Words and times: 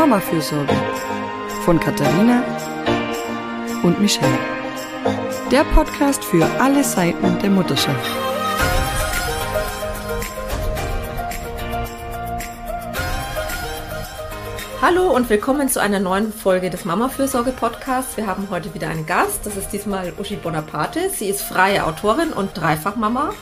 Mama-Fürsorge 0.00 0.74
von 1.66 1.78
Katharina 1.78 2.42
und 3.82 4.00
Michelle. 4.00 4.38
Der 5.50 5.62
Podcast 5.62 6.24
für 6.24 6.46
alle 6.58 6.82
Seiten 6.82 7.38
der 7.40 7.50
Mutterschaft. 7.50 8.29
Hallo 14.82 15.14
und 15.14 15.28
willkommen 15.28 15.68
zu 15.68 15.78
einer 15.78 16.00
neuen 16.00 16.32
Folge 16.32 16.70
des 16.70 16.86
Mama-Fürsorge-Podcasts. 16.86 18.16
Wir 18.16 18.26
haben 18.26 18.48
heute 18.48 18.72
wieder 18.72 18.88
einen 18.88 19.04
Gast. 19.04 19.44
Das 19.44 19.58
ist 19.58 19.68
diesmal 19.74 20.14
Uschi 20.18 20.36
Bonaparte. 20.36 21.10
Sie 21.10 21.28
ist 21.28 21.42
freie 21.42 21.84
Autorin 21.84 22.32
und 22.32 22.56
Dreifachmama 22.56 23.34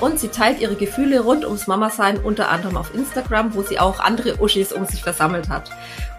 und 0.00 0.20
sie 0.20 0.28
teilt 0.28 0.60
ihre 0.60 0.76
Gefühle 0.76 1.20
rund 1.20 1.46
ums 1.46 1.66
Mama-Sein 1.66 2.18
unter 2.18 2.50
anderem 2.50 2.76
auf 2.76 2.94
Instagram, 2.94 3.54
wo 3.54 3.62
sie 3.62 3.80
auch 3.80 4.00
andere 4.00 4.38
Uschis 4.42 4.70
um 4.70 4.84
sich 4.84 5.02
versammelt 5.02 5.48
hat. 5.48 5.70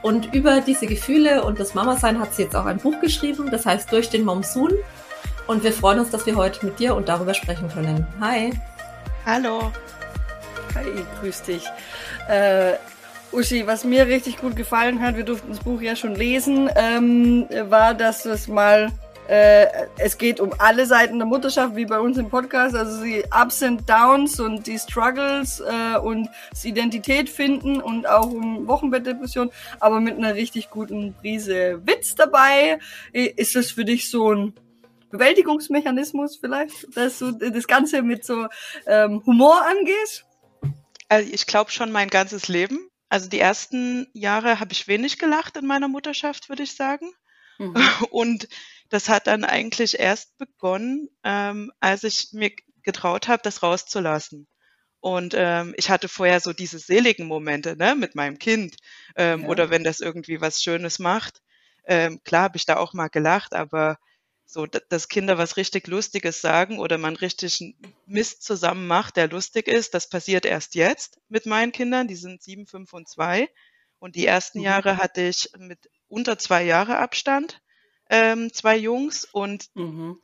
Und 0.02 0.34
über 0.34 0.60
diese 0.62 0.88
Gefühle 0.88 1.44
und 1.44 1.60
das 1.60 1.76
Mama-Sein 1.76 2.20
hat 2.20 2.34
sie 2.34 2.42
jetzt 2.42 2.56
auch 2.56 2.66
ein 2.66 2.80
Buch 2.80 3.00
geschrieben, 3.00 3.52
das 3.52 3.68
heißt 3.68 3.92
Durch 3.92 4.10
den 4.10 4.26
Monsun. 4.26 4.72
Und 5.46 5.64
wir 5.64 5.72
freuen 5.72 6.00
uns, 6.00 6.10
dass 6.10 6.26
wir 6.26 6.36
heute 6.36 6.66
mit 6.66 6.80
dir 6.80 6.96
und 6.96 7.10
darüber 7.10 7.36
sprechen 7.36 7.70
können. 7.70 8.08
Hi. 8.20 8.52
Hallo. 9.24 9.72
Hi, 10.74 11.06
grüß 11.22 11.44
dich. 11.44 11.64
Äh, 12.28 12.74
Uschi, 13.34 13.66
was 13.66 13.84
mir 13.84 14.08
richtig 14.08 14.38
gut 14.38 14.56
gefallen 14.56 15.02
hat, 15.02 15.18
wir 15.18 15.24
durften 15.24 15.50
das 15.50 15.60
Buch 15.60 15.82
ja 15.82 15.96
schon 15.96 16.16
lesen, 16.16 16.70
ähm, 16.76 17.48
war, 17.70 17.94
dass 17.94 18.26
es 18.26 18.48
mal 18.48 18.92
äh, 19.28 19.68
es 19.98 20.18
geht 20.18 20.40
um 20.40 20.52
alle 20.60 20.86
Seiten 20.86 21.18
der 21.18 21.26
Mutterschaft, 21.26 21.76
wie 21.76 21.86
bei 21.86 22.00
uns 22.00 22.18
im 22.18 22.30
Podcast, 22.30 22.76
also 22.76 23.04
die 23.04 23.24
Ups 23.34 23.64
and 23.64 23.90
Downs 23.90 24.40
und 24.40 24.68
die 24.68 24.78
Struggles 24.78 25.62
äh, 25.62 25.98
und 25.98 26.30
das 26.52 26.66
Identität 26.66 27.30
finden 27.30 27.82
und 27.82 28.08
auch 28.08 28.30
um 28.30 28.68
Wochenbettdepression, 28.68 29.50
aber 29.80 30.00
mit 30.00 30.18
einer 30.18 30.36
richtig 30.36 30.70
guten 30.70 31.14
Prise 31.14 31.82
Witz 31.86 32.16
dabei. 32.16 32.80
Ist 33.14 33.56
das 33.56 33.72
für 33.72 33.86
dich 33.86 34.10
so 34.10 34.34
ein 34.34 34.54
Bewältigungsmechanismus 35.10 36.38
vielleicht, 36.38 36.96
dass 36.96 37.20
du 37.20 37.32
das 37.32 37.68
Ganze 37.68 38.02
mit 38.02 38.26
so 38.26 38.48
ähm, 38.86 39.24
Humor 39.26 39.62
angehst? 39.66 40.26
Also 41.08 41.30
ich 41.32 41.46
glaube 41.46 41.72
schon 41.72 41.92
mein 41.92 42.10
ganzes 42.10 42.48
Leben. 42.48 42.90
Also 43.14 43.30
die 43.30 43.40
ersten 43.40 44.08
Jahre 44.14 44.60
habe 44.60 44.72
ich 44.72 44.88
wenig 44.88 45.20
gelacht 45.20 45.56
in 45.56 45.68
meiner 45.68 45.88
Mutterschaft, 45.88 46.50
würde 46.50 46.64
ich 46.64 46.74
sagen. 46.74 47.14
Mhm. 47.60 47.76
Und 48.10 48.48
das 48.90 49.08
hat 49.08 49.28
dann 49.28 49.44
eigentlich 49.44 50.00
erst 50.00 50.36
begonnen, 50.40 51.10
ähm, 51.24 51.72
als 51.80 52.04
ich 52.04 52.30
mir 52.32 52.50
getraut 52.82 53.28
habe, 53.28 53.44
das 53.44 53.62
rauszulassen. 53.62 54.48
Und 55.00 55.36
ähm, 55.38 55.76
ich 55.78 55.92
hatte 55.92 56.08
vorher 56.08 56.40
so 56.40 56.54
diese 56.54 56.80
seligen 56.80 57.28
Momente 57.28 57.78
ne, 57.78 57.94
mit 57.94 58.16
meinem 58.16 58.40
Kind 58.40 58.78
ähm, 59.16 59.44
ja. 59.44 59.48
oder 59.48 59.70
wenn 59.70 59.84
das 59.84 60.00
irgendwie 60.00 60.42
was 60.42 60.64
Schönes 60.64 60.98
macht. 60.98 61.44
Ähm, 61.86 62.20
klar 62.24 62.42
habe 62.42 62.58
ich 62.58 62.66
da 62.66 62.78
auch 62.78 62.94
mal 62.94 63.10
gelacht, 63.10 63.54
aber 63.54 64.00
so, 64.54 64.66
dass 64.66 65.10
Kinder 65.10 65.38
was 65.38 65.58
richtig 65.58 65.88
Lustiges 65.88 66.42
sagen 66.42 66.80
oder 66.80 66.98
man 66.98 67.16
richtig 67.16 67.76
Mist 68.06 68.44
zusammen 68.44 68.88
macht, 68.88 69.18
der 69.18 69.28
lustig 69.28 69.68
ist, 69.68 69.94
das 69.94 70.10
passiert 70.10 70.46
erst 70.46 70.76
jetzt 70.76 71.20
mit 71.28 71.46
meinen 71.46 71.72
Kindern. 71.72 72.08
Die 72.08 72.16
sind 72.16 72.44
sieben, 72.44 72.68
fünf 72.68 72.94
und 72.94 73.10
zwei. 73.10 73.50
Und 74.00 74.16
die 74.16 74.26
ersten 74.26 74.60
mhm. 74.60 74.66
Jahre 74.66 74.98
hatte 74.98 75.22
ich 75.22 75.50
mit 75.58 75.90
unter 76.08 76.38
zwei 76.38 76.64
Jahre 76.64 76.98
Abstand 76.98 77.62
ähm, 78.10 78.54
zwei 78.54 78.78
Jungs 78.78 79.26
und 79.26 79.70
mhm. 79.76 80.20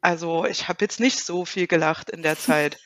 also 0.00 0.46
ich 0.46 0.68
habe 0.68 0.84
jetzt 0.84 1.00
nicht 1.00 1.18
so 1.18 1.44
viel 1.44 1.66
gelacht 1.66 2.10
in 2.10 2.22
der 2.22 2.38
Zeit. 2.38 2.78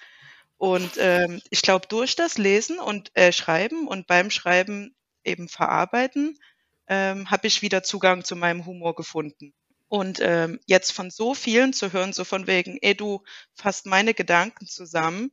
Und 0.56 0.92
ähm, 0.98 1.40
ich 1.50 1.62
glaube, 1.62 1.86
durch 1.86 2.16
das 2.16 2.36
Lesen 2.36 2.80
und 2.80 3.12
äh, 3.14 3.30
Schreiben 3.30 3.86
und 3.86 4.08
beim 4.08 4.30
Schreiben 4.30 4.96
eben 5.22 5.48
verarbeiten, 5.48 6.36
ähm, 6.88 7.30
habe 7.30 7.46
ich 7.46 7.62
wieder 7.62 7.84
Zugang 7.84 8.24
zu 8.24 8.34
meinem 8.34 8.66
Humor 8.66 8.96
gefunden. 8.96 9.54
Und 9.88 10.20
ähm, 10.20 10.60
jetzt 10.66 10.92
von 10.92 11.10
so 11.10 11.34
vielen 11.34 11.72
zu 11.72 11.92
hören, 11.92 12.12
so 12.12 12.24
von 12.24 12.46
wegen, 12.46 12.78
ey, 12.82 12.94
du 12.94 13.22
fasst 13.54 13.86
meine 13.86 14.12
Gedanken 14.12 14.66
zusammen 14.66 15.30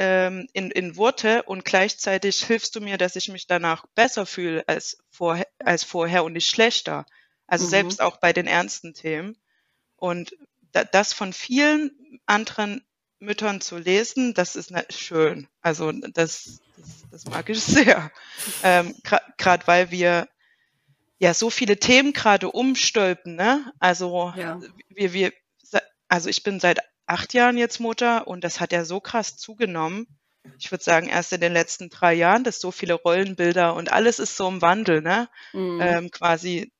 ähm, 0.00 0.48
in, 0.52 0.70
in 0.70 0.96
Worte 0.96 1.42
und 1.42 1.64
gleichzeitig 1.64 2.44
hilfst 2.44 2.74
du 2.74 2.80
mir, 2.80 2.96
dass 2.96 3.16
ich 3.16 3.28
mich 3.28 3.46
danach 3.46 3.84
besser 3.94 4.24
fühle 4.26 4.66
als, 4.66 4.98
vorher, 5.10 5.46
als 5.58 5.84
vorher 5.84 6.24
und 6.24 6.32
nicht 6.32 6.48
schlechter. 6.48 7.04
Also 7.46 7.66
mhm. 7.66 7.70
selbst 7.70 8.00
auch 8.00 8.16
bei 8.16 8.32
den 8.32 8.46
ernsten 8.46 8.94
Themen. 8.94 9.36
Und 9.96 10.34
da, 10.72 10.84
das 10.84 11.12
von 11.12 11.32
vielen 11.32 12.20
anderen 12.24 12.82
Müttern 13.18 13.60
zu 13.60 13.76
lesen, 13.76 14.32
das 14.32 14.56
ist 14.56 14.72
schön. 14.90 15.48
Also 15.60 15.92
das, 15.92 16.60
das, 16.76 17.04
das 17.10 17.24
mag 17.26 17.48
ich 17.50 17.60
sehr. 17.62 18.10
Ähm, 18.62 18.94
Gerade 19.36 19.66
weil 19.66 19.90
wir 19.90 20.28
ja 21.20 21.34
so 21.34 21.50
viele 21.50 21.76
Themen 21.76 22.12
gerade 22.12 22.50
umstülpen. 22.50 23.36
Ne? 23.36 23.72
Also 23.78 24.32
ja. 24.36 24.60
wir, 24.88 25.12
wir, 25.12 25.32
also 26.08 26.28
ich 26.28 26.42
bin 26.42 26.58
seit 26.58 26.80
acht 27.06 27.34
Jahren 27.34 27.56
jetzt 27.56 27.78
Mutter 27.78 28.26
und 28.26 28.42
das 28.42 28.58
hat 28.58 28.72
ja 28.72 28.84
so 28.84 29.00
krass 29.00 29.36
zugenommen. 29.36 30.06
Ich 30.58 30.72
würde 30.72 30.82
sagen, 30.82 31.08
erst 31.08 31.32
in 31.34 31.42
den 31.42 31.52
letzten 31.52 31.90
drei 31.90 32.14
Jahren, 32.14 32.42
dass 32.42 32.60
so 32.60 32.70
viele 32.70 32.94
Rollenbilder 32.94 33.74
und 33.74 33.92
alles 33.92 34.18
ist 34.18 34.36
so 34.36 34.48
im 34.48 34.62
Wandel, 34.62 35.02
ne? 35.02 35.28
Mhm. 35.52 35.80
Ähm, 35.82 36.10
quasi 36.10 36.72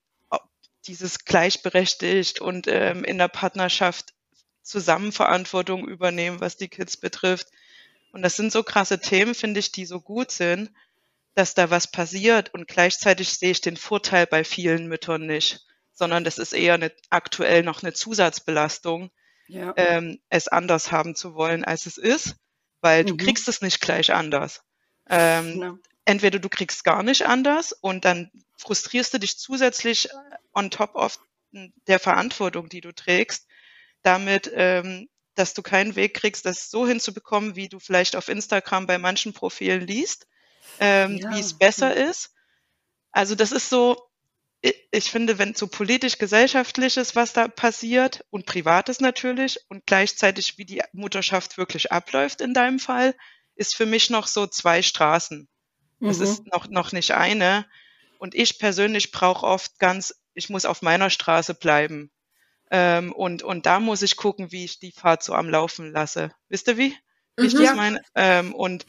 dieses 0.87 1.27
gleichberechtigt 1.27 2.41
und 2.41 2.67
ähm, 2.67 3.05
in 3.05 3.19
der 3.19 3.29
Partnerschaft 3.29 4.15
zusammen 4.63 5.13
Verantwortung 5.13 5.87
übernehmen, 5.87 6.41
was 6.41 6.57
die 6.57 6.69
Kids 6.69 6.97
betrifft. 6.97 7.49
Und 8.13 8.23
das 8.23 8.37
sind 8.37 8.51
so 8.51 8.63
krasse 8.63 8.99
Themen, 8.99 9.35
finde 9.35 9.61
ich, 9.61 9.73
die 9.73 9.85
so 9.85 10.01
gut 10.01 10.31
sind, 10.31 10.71
dass 11.35 11.55
da 11.55 11.71
was 11.71 11.91
passiert. 11.91 12.53
Und 12.55 12.67
gleichzeitig 12.69 13.31
sehe 13.31 13.53
ich 13.53 13.61
den 13.61 13.77
Vorteil 13.77 14.27
bei 14.27 14.45
vielen 14.45 14.87
Müttern 14.87 15.27
nicht, 15.27 15.61
sondern 15.93 16.25
das 16.25 16.39
ist 16.39 16.53
eher 16.53 16.75
eine, 16.75 16.93
aktuell 17.11 17.63
noch 17.63 17.83
eine 17.83 17.93
Zusatzbelastung, 17.93 19.11
ja. 19.49 19.73
ähm, 19.77 20.21
es 20.29 20.49
anders 20.49 20.93
haben 20.93 21.15
zu 21.15 21.35
wollen, 21.35 21.65
als 21.65 21.87
es 21.87 21.99
ist, 21.99 22.37
weil 22.81 23.03
mhm. 23.03 23.09
du 23.09 23.17
kriegst 23.17 23.49
es 23.49 23.61
nicht 23.61 23.81
gleich 23.81 24.13
anders. 24.13 24.63
Ähm, 25.09 25.53
genau. 25.53 25.79
Entweder 26.05 26.39
du 26.39 26.49
kriegst 26.49 26.85
gar 26.85 27.03
nicht 27.03 27.27
anders 27.27 27.73
und 27.73 28.05
dann 28.05 28.31
frustrierst 28.57 29.15
du 29.15 29.19
dich 29.19 29.39
zusätzlich 29.39 30.09
on 30.55 30.71
top 30.71 30.95
of 30.95 31.19
der 31.53 31.99
Verantwortung, 31.99 32.69
die 32.69 32.81
du 32.81 32.93
trägst, 32.93 33.47
damit, 34.03 34.51
ähm, 34.55 35.09
dass 35.35 35.55
du 35.55 35.63
keinen 35.63 35.97
Weg 35.97 36.15
kriegst, 36.15 36.47
das 36.47 36.71
so 36.71 36.87
hinzubekommen, 36.87 37.57
wie 37.57 37.69
du 37.69 37.79
vielleicht 37.79 38.17
auf 38.17 38.29
Instagram 38.29 38.87
bei 38.87 38.99
manchen 38.99 39.33
Profilen 39.33 39.87
liest, 39.87 40.27
ähm, 40.81 41.19
ja. 41.19 41.35
wie 41.35 41.41
es 41.41 41.57
besser 41.57 41.95
ist. 41.95 42.35
Also 43.13 43.35
das 43.35 43.53
ist 43.53 43.69
so, 43.69 43.97
ich 44.63 45.11
finde, 45.11 45.39
wenn 45.39 45.55
so 45.55 45.67
politisch 45.67 46.19
gesellschaftliches, 46.19 47.17
was 47.17 47.33
da 47.33 47.49
passiert 47.49 48.25
und 48.31 48.47
privates 48.47 49.01
natürlich 49.01 49.59
und 49.69 49.87
gleichzeitig 49.87 50.59
wie 50.59 50.65
die 50.65 50.83
Mutterschaft 50.93 51.59
wirklich 51.59 51.93
abläuft 51.93 52.41
in 52.41 52.55
deinem 52.55 52.79
Fall, 52.79 53.15
ist 53.55 53.77
für 53.77 53.87
mich 53.87 54.11
noch 54.11 54.27
so 54.27 54.47
zwei 54.47 54.83
Straßen. 54.83 55.49
Das 56.01 56.19
mhm. 56.19 56.25
ist 56.25 56.47
noch, 56.47 56.69
noch 56.69 56.93
nicht 56.93 57.13
eine. 57.13 57.67
Und 58.19 58.35
ich 58.35 58.59
persönlich 58.59 59.13
brauche 59.13 59.47
oft 59.47 59.79
ganz 59.79 60.15
ich 60.35 60.49
muss 60.49 60.65
auf 60.65 60.83
meiner 60.83 61.11
Straße 61.11 61.55
bleiben. 61.55 62.11
Ähm, 62.71 63.13
und, 63.13 63.43
und 63.43 63.67
da 63.67 63.81
muss 63.81 64.03
ich 64.03 64.17
gucken, 64.17 64.53
wie 64.53 64.65
ich 64.65 64.79
die 64.79 64.93
Fahrt 64.93 65.23
so 65.23 65.35
am 65.35 65.49
Laufen 65.49 65.91
lasse. 65.91 66.33
Wisst 66.49 66.69
ihr 66.69 66.79
wie? 66.79 66.97
Ich 67.37 67.55
mhm. 67.55 67.63
das 67.63 67.77
meine? 67.77 68.03
Ähm, 68.15 68.55
und, 68.55 68.87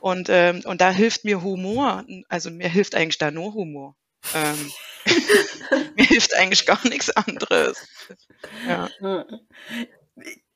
und, 0.00 0.28
ähm, 0.30 0.62
und 0.64 0.80
da 0.80 0.90
hilft 0.90 1.24
mir 1.24 1.42
Humor. 1.42 2.04
Also 2.28 2.50
mir 2.50 2.68
hilft 2.68 2.94
eigentlich 2.94 3.18
da 3.18 3.30
nur 3.30 3.54
Humor. 3.54 3.96
Ähm, 4.34 4.72
mir 5.96 6.04
hilft 6.04 6.34
eigentlich 6.34 6.66
gar 6.66 6.86
nichts 6.86 7.10
anderes. 7.10 7.88
Ja 8.66 8.88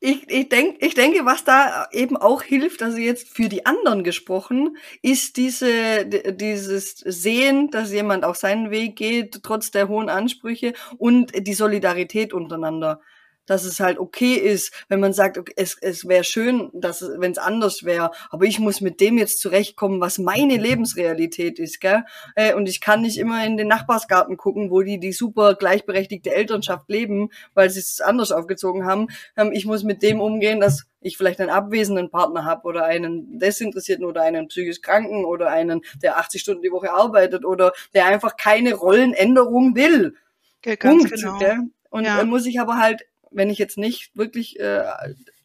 ich, 0.04 0.28
ich, 0.28 0.48
denk, 0.48 0.78
ich 0.80 0.94
denke, 0.94 1.24
was 1.24 1.44
da 1.44 1.86
eben 1.92 2.16
auch 2.16 2.42
hilft, 2.42 2.82
also 2.82 2.98
jetzt 2.98 3.28
für 3.28 3.48
die 3.48 3.66
anderen 3.66 4.02
gesprochen, 4.02 4.76
ist 5.00 5.36
diese, 5.36 6.04
dieses 6.06 6.96
Sehen, 6.96 7.70
dass 7.70 7.92
jemand 7.92 8.24
auch 8.24 8.34
seinen 8.34 8.72
Weg 8.72 8.96
geht, 8.96 9.44
trotz 9.44 9.70
der 9.70 9.86
hohen 9.86 10.08
Ansprüche 10.08 10.72
und 10.98 11.46
die 11.46 11.54
Solidarität 11.54 12.32
untereinander 12.32 13.00
dass 13.46 13.64
es 13.64 13.80
halt 13.80 13.98
okay 13.98 14.34
ist, 14.34 14.72
wenn 14.88 15.00
man 15.00 15.12
sagt, 15.12 15.38
okay, 15.38 15.52
es, 15.56 15.76
es 15.80 16.06
wäre 16.06 16.24
schön, 16.24 16.70
dass 16.72 17.02
wenn 17.18 17.32
es 17.32 17.38
anders 17.38 17.84
wäre, 17.84 18.10
aber 18.30 18.44
ich 18.44 18.58
muss 18.58 18.80
mit 18.80 19.00
dem 19.00 19.18
jetzt 19.18 19.40
zurechtkommen, 19.40 20.00
was 20.00 20.18
meine 20.18 20.56
Lebensrealität 20.58 21.58
ist, 21.58 21.80
gell? 21.80 22.04
Äh, 22.34 22.54
und 22.54 22.68
ich 22.68 22.80
kann 22.80 23.02
nicht 23.02 23.18
immer 23.18 23.44
in 23.44 23.56
den 23.56 23.68
Nachbarsgarten 23.68 24.36
gucken, 24.36 24.70
wo 24.70 24.82
die 24.82 24.98
die 24.98 25.12
super 25.12 25.54
gleichberechtigte 25.54 26.34
Elternschaft 26.34 26.88
leben, 26.88 27.30
weil 27.54 27.70
sie 27.70 27.80
es 27.80 28.00
anders 28.00 28.32
aufgezogen 28.32 28.86
haben. 28.86 29.08
Ähm, 29.36 29.52
ich 29.52 29.66
muss 29.66 29.82
mit 29.82 30.02
dem 30.02 30.20
umgehen, 30.20 30.60
dass 30.60 30.86
ich 31.02 31.16
vielleicht 31.16 31.40
einen 31.40 31.50
abwesenden 31.50 32.10
Partner 32.10 32.44
habe 32.44 32.66
oder 32.66 32.84
einen 32.84 33.38
Desinteressierten 33.38 34.04
oder 34.04 34.22
einen 34.22 34.48
psychisch 34.48 34.80
Kranken 34.80 35.24
oder 35.24 35.48
einen, 35.48 35.82
der 36.02 36.18
80 36.18 36.40
Stunden 36.40 36.62
die 36.62 36.70
Woche 36.70 36.92
arbeitet 36.92 37.44
oder 37.44 37.72
der 37.94 38.06
einfach 38.06 38.36
keine 38.36 38.74
Rollenänderung 38.74 39.74
will. 39.74 40.14
Okay, 40.58 40.76
ganz 40.76 41.02
Punkt, 41.02 41.14
genau. 41.14 41.38
Gell? 41.38 41.58
Und 41.90 42.04
ja. 42.04 42.24
muss 42.24 42.46
ich 42.46 42.60
aber 42.60 42.78
halt 42.78 43.04
wenn 43.34 43.50
ich 43.50 43.58
jetzt 43.58 43.78
nicht 43.78 44.16
wirklich 44.16 44.58
äh, 44.60 44.84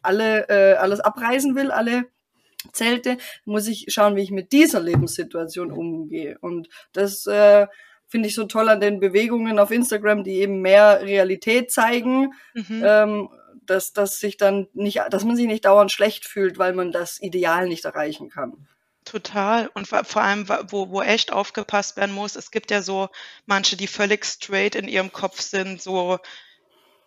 alle 0.02 0.48
äh, 0.48 0.76
alles 0.76 1.00
abreißen 1.00 1.54
will, 1.54 1.70
alle 1.70 2.04
Zelte, 2.72 3.18
muss 3.44 3.68
ich 3.68 3.86
schauen, 3.88 4.16
wie 4.16 4.22
ich 4.22 4.30
mit 4.30 4.52
dieser 4.52 4.80
Lebenssituation 4.80 5.70
umgehe. 5.70 6.38
Und 6.40 6.68
das 6.92 7.26
äh, 7.26 7.66
finde 8.08 8.28
ich 8.28 8.34
so 8.34 8.44
toll 8.44 8.68
an 8.68 8.80
den 8.80 9.00
Bewegungen 9.00 9.58
auf 9.58 9.70
Instagram, 9.70 10.24
die 10.24 10.40
eben 10.40 10.60
mehr 10.60 11.02
Realität 11.02 11.70
zeigen, 11.70 12.32
mhm. 12.54 12.82
ähm, 12.84 13.28
dass, 13.64 13.92
dass 13.92 14.18
sich 14.18 14.36
dann 14.36 14.66
nicht, 14.72 15.00
dass 15.10 15.24
man 15.24 15.36
sich 15.36 15.46
nicht 15.46 15.66
dauernd 15.66 15.92
schlecht 15.92 16.26
fühlt, 16.26 16.58
weil 16.58 16.72
man 16.72 16.90
das 16.90 17.20
Ideal 17.20 17.68
nicht 17.68 17.84
erreichen 17.84 18.30
kann. 18.30 18.66
Total. 19.04 19.70
Und 19.72 19.86
vor 19.86 20.22
allem, 20.22 20.48
wo, 20.68 20.90
wo 20.90 21.02
echt 21.02 21.32
aufgepasst 21.32 21.96
werden 21.96 22.14
muss, 22.14 22.36
es 22.36 22.50
gibt 22.50 22.70
ja 22.70 22.82
so 22.82 23.08
manche, 23.46 23.76
die 23.76 23.86
völlig 23.86 24.24
straight 24.24 24.74
in 24.74 24.88
ihrem 24.88 25.12
Kopf 25.12 25.40
sind, 25.40 25.80
so 25.80 26.18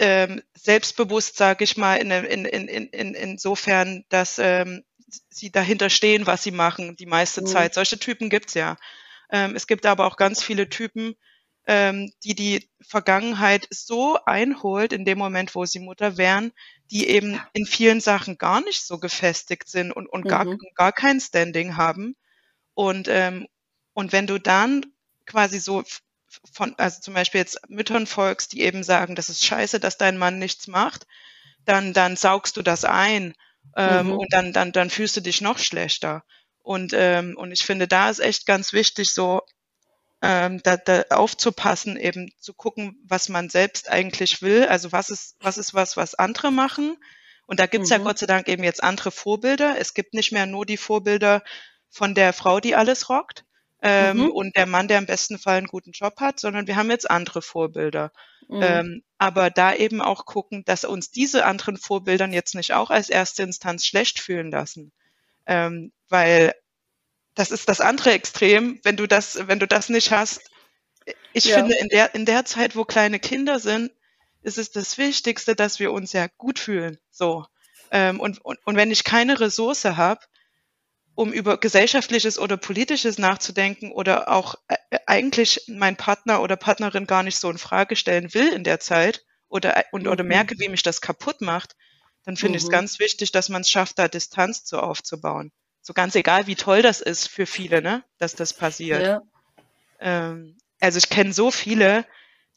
ähm, 0.02 0.42
selbstbewusst, 0.56 1.38
sage 1.38 1.64
ich 1.64 1.78
mal, 1.78 1.98
in, 1.98 2.10
in, 2.10 2.46
in, 2.46 2.68
in, 2.88 3.14
insofern, 3.14 4.04
dass 4.10 4.40
ähm, 4.40 4.84
sie 5.30 5.52
dahinter 5.52 5.92
stehen, 5.92 6.26
was 6.26 6.42
sie 6.42 6.50
machen, 6.52 6.96
die 6.96 7.06
meiste 7.06 7.42
mhm. 7.42 7.46
Zeit. 7.46 7.76
Solche 7.76 8.00
Typen 8.00 8.32
gibt's 8.32 8.56
ja. 8.56 8.78
Ähm, 9.30 9.56
es 9.56 9.68
gibt 9.68 9.86
aber 9.86 10.08
auch 10.08 10.18
ganz 10.18 10.44
viele 10.44 10.70
Typen, 10.70 11.14
ähm, 11.68 12.12
die 12.24 12.34
die 12.34 12.68
Vergangenheit 12.82 13.68
so 13.70 14.18
einholt 14.26 14.92
in 14.92 15.06
dem 15.06 15.20
Moment, 15.20 15.54
wo 15.54 15.66
sie 15.66 15.80
Mutter 15.80 16.18
wären, 16.18 16.52
die 16.90 17.08
eben 17.08 17.40
in 17.54 17.68
vielen 17.68 18.02
Sachen 18.02 18.40
gar 18.40 18.62
nicht 18.62 18.84
so 18.84 18.98
gefestigt 18.98 19.70
sind 19.70 19.92
und, 19.92 20.08
und 20.08 20.28
gar, 20.28 20.46
mhm. 20.46 20.58
gar 20.74 20.94
kein 20.94 21.20
Standing 21.20 21.78
haben. 21.78 22.16
Und, 22.74 23.08
ähm, 23.08 23.48
und 23.94 24.14
wenn 24.14 24.26
du 24.26 24.40
dann 24.40 24.84
quasi 25.28 25.60
so 25.60 25.84
von, 26.52 26.76
also 26.78 27.02
zum 27.02 27.14
Beispiel 27.14 27.40
jetzt 27.40 27.60
Müttern 27.70 28.08
folgst, 28.08 28.54
die 28.54 28.62
eben 28.62 28.84
sagen, 28.84 29.16
das 29.16 29.30
ist 29.30 29.46
scheiße, 29.46 29.80
dass 29.80 29.98
dein 29.98 30.18
Mann 30.18 30.40
nichts 30.40 30.68
macht, 30.68 31.08
dann, 31.66 31.94
dann 31.94 32.16
saugst 32.16 32.58
du 32.58 32.62
das 32.62 32.86
ein 32.86 33.34
ähm, 33.76 34.08
mhm. 34.08 34.14
und 34.14 34.34
dann, 34.34 34.54
dann, 34.54 34.72
dann 34.72 34.90
fühlst 34.90 35.16
du 35.18 35.22
dich 35.22 35.42
noch 35.42 35.60
schlechter. 35.60 36.24
Und, 36.64 36.94
ähm, 36.94 37.36
und 37.38 37.52
ich 37.52 37.64
finde, 37.64 37.88
da 37.88 38.10
ist 38.10 38.20
echt 38.20 38.46
ganz 38.46 38.74
wichtig, 38.74 39.14
so 39.14 39.42
ähm, 40.22 40.62
da, 40.64 40.78
da 40.78 41.04
aufzupassen, 41.10 41.98
eben 41.98 42.32
zu 42.40 42.54
gucken, 42.54 43.00
was 43.08 43.30
man 43.30 43.50
selbst 43.50 43.90
eigentlich 43.90 44.42
will. 44.42 44.66
Also 44.68 44.92
was 44.92 45.10
ist, 45.10 45.36
was 45.40 45.58
ist 45.58 45.74
was, 45.74 45.98
was 45.98 46.16
andere 46.16 46.52
machen. 46.52 46.98
Und 47.48 47.60
da 47.60 47.66
gibt's 47.66 47.90
mhm. 47.90 47.98
ja 47.98 48.04
Gott 48.04 48.20
sei 48.20 48.28
Dank 48.28 48.48
eben 48.48 48.64
jetzt 48.64 48.84
andere 48.84 49.12
Vorbilder. 49.12 49.76
Es 49.80 49.94
gibt 49.94 50.14
nicht 50.14 50.32
mehr 50.32 50.46
nur 50.46 50.66
die 50.66 50.78
Vorbilder 50.78 51.44
von 51.90 52.14
der 52.16 52.34
Frau, 52.34 52.60
die 52.60 52.76
alles 52.76 53.10
rockt, 53.10 53.46
ähm, 53.82 54.18
mhm. 54.18 54.30
und 54.30 54.56
der 54.56 54.66
Mann, 54.66 54.88
der 54.88 55.00
im 55.00 55.06
besten 55.06 55.40
Fall 55.40 55.58
einen 55.58 55.68
guten 55.68 55.92
Job 55.92 56.20
hat, 56.20 56.40
sondern 56.40 56.68
wir 56.68 56.76
haben 56.76 56.92
jetzt 56.92 57.10
andere 57.10 57.42
Vorbilder. 57.42 58.12
Mhm. 58.48 58.62
Ähm, 58.62 59.04
aber 59.18 59.50
da 59.50 59.74
eben 59.74 60.02
auch 60.02 60.26
gucken, 60.26 60.64
dass 60.66 60.84
uns 60.84 61.10
diese 61.10 61.46
anderen 61.46 61.78
Vorbildern 61.78 62.34
jetzt 62.34 62.54
nicht 62.54 62.74
auch 62.74 62.92
als 62.92 63.10
erste 63.10 63.44
Instanz 63.44 63.86
schlecht 63.86 64.20
fühlen 64.20 64.52
lassen. 64.52 64.92
Ähm, 65.48 65.92
weil 66.10 66.54
das 67.34 67.52
ist 67.52 67.70
das 67.70 67.82
andere 67.82 68.12
Extrem, 68.12 68.80
wenn 68.84 68.98
du 68.98 69.08
das, 69.08 69.48
wenn 69.48 69.60
du 69.60 69.68
das 69.68 69.90
nicht 69.90 70.12
hast. 70.12 70.42
Ich 71.34 71.46
ja. 71.46 71.58
finde, 71.58 71.76
in 71.76 71.90
der, 71.90 72.14
in 72.14 72.26
der 72.26 72.46
Zeit, 72.46 72.76
wo 72.76 72.86
kleine 72.86 73.20
Kinder 73.20 73.60
sind, 73.60 73.92
ist 74.44 74.58
es 74.58 74.72
das 74.72 74.98
Wichtigste, 74.98 75.56
dass 75.56 75.80
wir 75.80 75.92
uns 75.92 76.14
ja 76.14 76.28
gut 76.38 76.60
fühlen. 76.60 76.98
So. 77.10 77.46
Ähm, 77.90 78.20
und, 78.20 78.44
und, 78.44 78.60
und 78.66 78.76
wenn 78.76 78.92
ich 78.92 79.04
keine 79.04 79.40
Ressource 79.40 79.86
habe, 79.86 80.22
um 81.22 81.32
über 81.32 81.58
gesellschaftliches 81.58 82.40
oder 82.40 82.58
politisches 82.58 83.20
nachzudenken 83.20 83.92
oder 83.92 84.32
auch 84.32 84.56
äh, 84.68 84.78
eigentlich 85.06 85.66
mein 85.68 85.96
Partner 85.96 86.42
oder 86.42 86.56
Partnerin 86.56 87.06
gar 87.06 87.22
nicht 87.22 87.38
so 87.38 87.48
in 87.52 87.60
Frage 87.60 87.96
stellen 87.96 88.34
will 88.34 88.48
in 88.48 88.64
der 88.64 88.80
Zeit 88.80 89.24
oder, 89.48 89.78
äh, 89.78 89.84
und, 89.92 90.08
oder 90.08 90.24
mhm. 90.24 90.30
merke, 90.30 90.56
wie 90.58 90.68
mich 90.68 90.82
das 90.82 91.00
kaputt 91.00 91.40
macht, 91.42 91.76
dann 92.26 92.38
finde 92.38 92.54
mhm. 92.54 92.56
ich 92.58 92.64
es 92.64 92.70
ganz 92.70 93.00
wichtig, 93.00 93.32
dass 93.32 93.50
man 93.50 93.62
es 93.62 93.70
schafft, 93.70 94.00
da 94.00 94.08
Distanz 94.08 94.64
zu 94.64 94.80
aufzubauen. 94.80 95.52
So 95.84 95.94
ganz 95.94 96.16
egal, 96.16 96.48
wie 96.48 96.56
toll 96.56 96.82
das 96.82 97.02
ist 97.02 97.28
für 97.28 97.46
viele, 97.46 97.84
ne, 97.84 98.04
dass 98.18 98.34
das 98.34 98.54
passiert. 98.54 99.04
Ja. 99.04 99.22
Ähm, 100.00 100.58
also 100.80 100.98
ich 100.98 101.10
kenne 101.10 101.34
so 101.34 101.52
viele, 101.52 102.04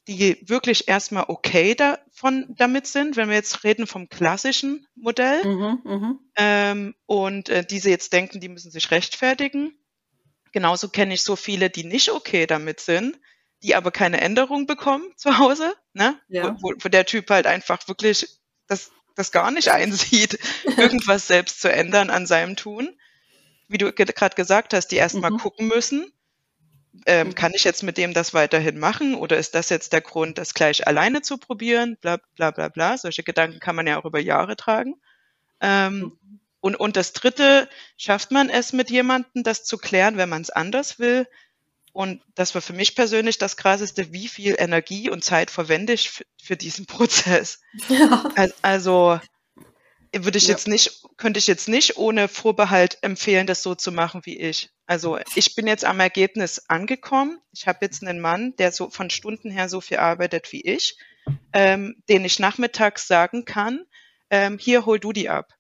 die 0.09 0.39
wirklich 0.49 0.89
erstmal 0.89 1.25
okay 1.29 1.75
davon 1.75 2.47
damit 2.57 2.87
sind, 2.87 3.17
wenn 3.17 3.29
wir 3.29 3.37
jetzt 3.37 3.65
reden 3.65 3.87
vom 3.87 4.09
klassischen 4.09 4.87
Modell. 4.95 5.45
Mhm, 5.45 5.81
mh. 5.85 6.19
ähm, 6.37 6.95
und 7.07 7.49
äh, 7.49 7.65
diese 7.65 7.91
jetzt 7.91 8.13
denken, 8.13 8.41
die 8.41 8.49
müssen 8.49 8.71
sich 8.71 8.91
rechtfertigen. 8.91 9.73
Genauso 10.53 10.89
kenne 10.89 11.15
ich 11.15 11.23
so 11.23 11.37
viele, 11.37 11.71
die 11.71 11.85
nicht 11.85 12.11
okay 12.11 12.47
damit 12.47 12.81
sind, 12.81 13.19
die 13.63 13.75
aber 13.75 13.91
keine 13.91 14.21
Änderung 14.21 14.67
bekommen 14.67 15.11
zu 15.17 15.39
Hause, 15.39 15.75
ne? 15.95 16.19
Ja. 16.29 16.57
Wo, 16.61 16.75
wo 16.79 16.89
der 16.89 17.07
Typ 17.07 17.31
halt 17.31 17.47
einfach 17.47 17.89
wirklich 17.89 18.29
das, 18.67 18.91
das 19.17 19.33
gar 19.33 19.51
nicht 19.51 19.71
einsieht, 19.71 20.39
irgendwas 20.77 21.27
selbst 21.27 21.61
zu 21.61 21.73
ändern 21.73 22.11
an 22.11 22.27
seinem 22.27 22.57
Tun 22.57 22.95
wie 23.69 23.79
du 23.79 23.93
gerade 23.93 24.37
gesagt 24.37 24.75
hast, 24.75 24.89
die 24.89 24.97
erstmal 24.97 25.31
mhm. 25.31 25.39
gucken 25.39 25.69
müssen, 25.69 26.13
ähm, 27.07 27.35
kann 27.35 27.53
ich 27.55 27.65
jetzt 27.65 27.83
mit 27.83 27.99
dem 27.99 28.15
das 28.15 28.35
weiterhin 28.35 28.79
machen 28.79 29.15
oder 29.15 29.37
ist 29.37 29.55
das 29.55 29.69
jetzt 29.69 29.93
der 29.93 30.01
Grund, 30.01 30.39
das 30.39 30.55
gleich 30.55 30.87
alleine 30.87 31.23
zu 31.23 31.39
probieren? 31.39 31.97
Bla 32.01 32.19
bla 32.37 32.51
bla 32.51 32.69
bla. 32.69 32.97
Solche 32.99 33.23
Gedanken 33.23 33.61
kann 33.61 33.77
man 33.77 33.87
ja 33.87 33.99
auch 33.99 34.05
über 34.05 34.21
Jahre 34.21 34.57
tragen. 34.57 34.95
Ähm, 35.61 35.99
mhm. 35.99 36.41
und, 36.61 36.77
und 36.77 36.97
das 36.97 37.13
Dritte, 37.13 37.69
schafft 37.97 38.31
man 38.31 38.51
es 38.51 38.73
mit 38.73 38.91
jemandem, 38.91 39.43
das 39.43 39.65
zu 39.65 39.79
klären, 39.79 40.17
wenn 40.17 40.29
man 40.29 40.43
es 40.43 40.51
anders 40.51 40.99
will? 40.99 41.27
Und 41.93 42.23
das 42.35 42.55
war 42.55 42.63
für 42.63 42.73
mich 42.73 42.97
persönlich 42.97 43.39
das 43.39 43.57
Krasseste, 43.57 44.13
wie 44.13 44.27
viel 44.27 44.57
Energie 44.59 45.11
und 45.11 45.23
Zeit 45.23 45.51
verwende 45.51 45.93
ich 45.93 46.11
für, 46.11 46.25
für 46.43 46.57
diesen 46.57 46.87
Prozess. 46.87 47.61
Ja. 47.89 48.31
Also 48.63 49.21
würde 50.23 50.39
ich 50.39 50.47
ja. 50.47 50.51
jetzt 50.51 50.69
nicht, 50.69 51.03
könnte 51.17 51.39
ich 51.39 51.47
jetzt 51.47 51.69
nicht 51.69 51.97
ohne 51.97 52.29
Vorbehalt 52.29 52.99
empfehlen, 53.03 53.47
das 53.47 53.63
so 53.63 53.75
zu 53.75 53.91
machen 53.91 54.21
wie 54.25 54.39
ich. 54.39 54.71
Also 54.87 55.19
ich 55.35 55.55
bin 55.55 55.67
jetzt 55.67 55.85
am 55.85 56.01
Ergebnis 56.01 56.65
angekommen. 56.69 57.41
Ich 57.53 57.67
habe 57.67 57.79
jetzt 57.83 58.03
einen 58.03 58.21
Mann, 58.21 58.55
der 58.57 58.71
so 58.71 58.91
von 58.91 59.11
Stunden 59.11 59.51
her 59.51 59.69
so 59.69 59.81
viel 59.81 59.97
arbeitet 59.97 60.53
wie 60.53 60.61
ich, 60.61 60.99
ähm, 61.53 62.03
den 62.09 62.25
ich 62.25 62.39
nachmittags 62.39 63.07
sagen 63.09 63.45
kann, 63.45 63.85
ähm, 64.31 64.59
hier 64.59 64.87
hol 64.87 65.01
du 65.01 65.13
die 65.13 65.29
ab. 65.29 65.55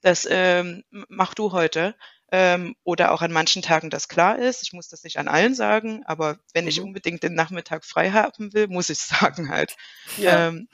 Das 0.00 0.26
ähm, 0.30 0.84
mach 0.90 1.34
du 1.34 1.52
heute. 1.52 1.94
Ähm, 2.30 2.76
oder 2.84 3.12
auch 3.12 3.22
an 3.22 3.32
manchen 3.32 3.62
Tagen 3.62 3.88
das 3.88 4.06
klar 4.06 4.38
ist. 4.38 4.62
Ich 4.62 4.74
muss 4.74 4.88
das 4.88 5.02
nicht 5.02 5.18
an 5.18 5.28
allen 5.28 5.54
sagen, 5.54 6.02
aber 6.04 6.38
wenn 6.52 6.64
mhm. 6.64 6.68
ich 6.68 6.80
unbedingt 6.82 7.22
den 7.22 7.32
Nachmittag 7.32 7.86
frei 7.86 8.10
haben 8.10 8.52
will, 8.52 8.68
muss 8.68 8.90
ich 8.90 8.98
sagen 8.98 9.48
halt. 9.48 9.76
Ja. 10.18 10.48
Ähm, 10.48 10.68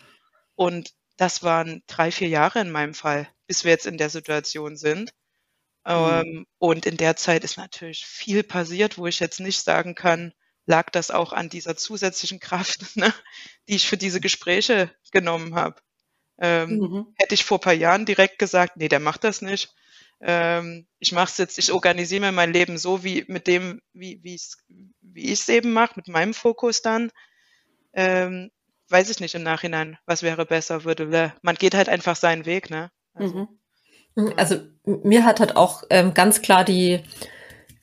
und 0.56 0.92
das 1.16 1.42
waren 1.42 1.82
drei, 1.86 2.10
vier 2.10 2.28
Jahre 2.28 2.60
in 2.60 2.70
meinem 2.70 2.94
Fall, 2.94 3.28
bis 3.46 3.64
wir 3.64 3.70
jetzt 3.70 3.86
in 3.86 3.98
der 3.98 4.10
Situation 4.10 4.76
sind. 4.76 5.12
Mhm. 5.86 5.92
Ähm, 5.92 6.46
und 6.58 6.86
in 6.86 6.96
der 6.96 7.16
Zeit 7.16 7.44
ist 7.44 7.56
natürlich 7.56 8.06
viel 8.06 8.42
passiert, 8.42 8.98
wo 8.98 9.06
ich 9.06 9.20
jetzt 9.20 9.40
nicht 9.40 9.62
sagen 9.62 9.94
kann, 9.94 10.32
lag 10.66 10.90
das 10.90 11.10
auch 11.10 11.32
an 11.32 11.48
dieser 11.48 11.76
zusätzlichen 11.76 12.40
Kraft, 12.40 12.80
ne, 12.96 13.12
die 13.68 13.76
ich 13.76 13.88
für 13.88 13.96
diese 13.96 14.20
Gespräche 14.20 14.90
genommen 15.12 15.54
habe. 15.54 15.80
Ähm, 16.38 16.78
mhm. 16.78 17.14
Hätte 17.16 17.34
ich 17.34 17.44
vor 17.44 17.60
paar 17.60 17.74
Jahren 17.74 18.06
direkt 18.06 18.38
gesagt, 18.38 18.76
nee, 18.76 18.88
der 18.88 19.00
macht 19.00 19.24
das 19.24 19.40
nicht. 19.42 19.72
Ähm, 20.20 20.86
ich 20.98 21.12
mache 21.12 21.30
es 21.30 21.38
jetzt, 21.38 21.58
ich 21.58 21.72
organisiere 21.72 22.22
mir 22.22 22.32
mein 22.32 22.52
Leben 22.52 22.78
so, 22.78 23.04
wie 23.04 23.24
mit 23.28 23.46
dem, 23.46 23.82
wie 23.92 24.20
wie 24.22 24.34
ich 24.34 25.40
es 25.40 25.48
eben 25.48 25.72
mache, 25.72 25.94
mit 25.96 26.08
meinem 26.08 26.34
Fokus 26.34 26.82
dann. 26.82 27.10
Ähm, 27.92 28.50
weiß 28.94 29.10
ich 29.10 29.18
nicht 29.18 29.34
im 29.34 29.42
Nachhinein, 29.42 29.98
was 30.06 30.22
wäre 30.22 30.46
besser, 30.46 30.84
würde. 30.84 31.32
Man 31.42 31.56
geht 31.56 31.74
halt 31.74 31.88
einfach 31.88 32.14
seinen 32.14 32.46
Weg, 32.46 32.70
ne? 32.70 32.92
Also, 33.12 33.34
mhm. 33.34 33.48
mhm. 34.14 34.32
also 34.36 34.56
mir 34.84 35.24
hat 35.24 35.40
halt 35.40 35.56
auch 35.56 35.82
ähm, 35.90 36.14
ganz 36.14 36.42
klar 36.42 36.64
die 36.64 37.02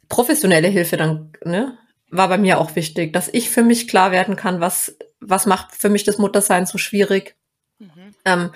professionelle 0.07 0.69
Hilfe 0.69 0.95
dann, 0.95 1.33
ne, 1.43 1.77
war 2.11 2.29
bei 2.29 2.37
mir 2.37 2.59
auch 2.59 2.77
wichtig, 2.77 3.11
dass 3.11 3.27
ich 3.27 3.49
für 3.49 3.61
mich 3.61 3.89
klar 3.89 4.13
werden 4.13 4.37
kann, 4.37 4.61
was, 4.61 4.95
was 5.19 5.45
macht 5.45 5.75
für 5.75 5.89
mich 5.89 6.05
das 6.05 6.17
Muttersein 6.17 6.65
so 6.65 6.77
schwierig. 6.77 7.35
Mhm. 7.79 8.15
Ähm, 8.23 8.51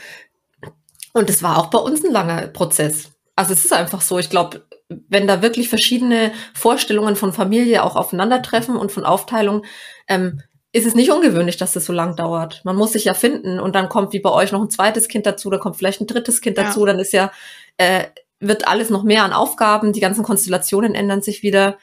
und 1.11 1.29
es 1.29 1.43
war 1.43 1.57
auch 1.57 1.67
bei 1.67 1.79
uns 1.79 2.05
ein 2.05 2.11
langer 2.11 2.47
Prozess. 2.47 3.11
Also 3.35 3.51
es 3.51 3.65
ist 3.65 3.73
einfach 3.73 3.99
so, 3.99 4.17
ich 4.17 4.29
glaube, 4.29 4.65
wenn 4.87 5.27
da 5.27 5.41
wirklich 5.41 5.67
verschiedene 5.67 6.31
Vorstellungen 6.53 7.17
von 7.17 7.33
Familie 7.33 7.83
auch 7.83 7.97
aufeinandertreffen 7.97 8.77
und 8.77 8.93
von 8.93 9.03
Aufteilung, 9.03 9.65
ähm, 10.07 10.41
ist 10.75 10.85
es 10.85 10.93
nicht 10.93 11.09
ungewöhnlich, 11.09 11.55
dass 11.55 11.71
das 11.71 11.85
so 11.85 11.93
lang 11.93 12.17
dauert. 12.17 12.59
Man 12.65 12.75
muss 12.75 12.91
sich 12.91 13.05
ja 13.05 13.13
finden 13.13 13.61
und 13.61 13.75
dann 13.75 13.87
kommt 13.87 14.11
wie 14.11 14.19
bei 14.19 14.29
euch 14.29 14.51
noch 14.51 14.61
ein 14.61 14.69
zweites 14.69 15.07
Kind 15.07 15.25
dazu, 15.25 15.49
dann 15.49 15.61
kommt 15.61 15.77
vielleicht 15.77 16.01
ein 16.01 16.07
drittes 16.07 16.41
Kind 16.41 16.57
dazu, 16.57 16.81
ja. 16.81 16.87
dann 16.87 16.99
ist 16.99 17.13
ja, 17.13 17.31
äh, 17.77 18.07
wird 18.41 18.67
alles 18.67 18.89
noch 18.89 19.03
mehr 19.03 19.23
an 19.23 19.31
Aufgaben, 19.31 19.93
die 19.93 20.01
ganzen 20.01 20.21
Konstellationen 20.25 20.93
ändern 20.93 21.21
sich 21.21 21.43
wieder. 21.43 21.77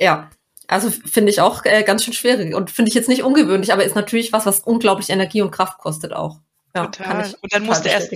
Ja, 0.00 0.30
also 0.68 0.88
finde 0.88 1.30
ich 1.30 1.42
auch 1.42 1.66
äh, 1.66 1.82
ganz 1.82 2.02
schön 2.02 2.14
schwierig 2.14 2.54
und 2.54 2.70
finde 2.70 2.88
ich 2.88 2.94
jetzt 2.94 3.10
nicht 3.10 3.24
ungewöhnlich, 3.24 3.74
aber 3.74 3.84
ist 3.84 3.94
natürlich 3.94 4.32
was, 4.32 4.46
was 4.46 4.60
unglaublich 4.60 5.10
Energie 5.10 5.42
und 5.42 5.50
Kraft 5.50 5.76
kostet 5.76 6.14
auch. 6.14 6.38
Ja, 6.74 6.86
total. 6.86 7.34
und 7.42 7.52
dann 7.52 7.66
musst 7.66 7.84
du 7.84 7.90
erst, 7.90 8.10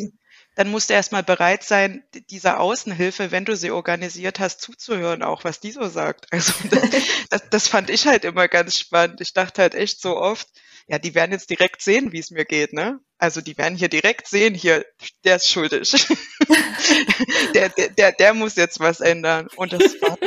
dann 0.54 0.70
musst 0.70 0.90
du 0.90 0.94
erstmal 0.94 1.22
bereit 1.22 1.64
sein, 1.64 2.04
dieser 2.30 2.60
Außenhilfe, 2.60 3.30
wenn 3.32 3.44
du 3.44 3.56
sie 3.56 3.70
organisiert 3.70 4.38
hast, 4.38 4.60
zuzuhören, 4.60 5.22
auch 5.22 5.44
was 5.44 5.60
die 5.60 5.72
so 5.72 5.88
sagt. 5.88 6.26
Also 6.32 6.52
das, 7.30 7.50
das 7.50 7.68
fand 7.68 7.90
ich 7.90 8.06
halt 8.06 8.24
immer 8.24 8.48
ganz 8.48 8.78
spannend. 8.78 9.20
Ich 9.20 9.32
dachte 9.32 9.62
halt 9.62 9.74
echt 9.74 10.00
so 10.00 10.16
oft, 10.16 10.48
ja, 10.86 10.98
die 10.98 11.14
werden 11.14 11.32
jetzt 11.32 11.50
direkt 11.50 11.82
sehen, 11.82 12.12
wie 12.12 12.18
es 12.18 12.30
mir 12.30 12.44
geht, 12.44 12.72
ne? 12.72 13.00
Also 13.18 13.40
die 13.40 13.56
werden 13.56 13.76
hier 13.76 13.88
direkt 13.88 14.28
sehen, 14.28 14.54
hier, 14.54 14.84
der 15.24 15.36
ist 15.36 15.50
schuldig. 15.50 15.90
der, 17.54 17.70
der, 17.70 17.88
der, 17.88 18.12
der 18.12 18.34
muss 18.34 18.56
jetzt 18.56 18.80
was 18.80 19.00
ändern. 19.00 19.48
Und 19.56 19.72
das 19.72 20.00
war, 20.02 20.18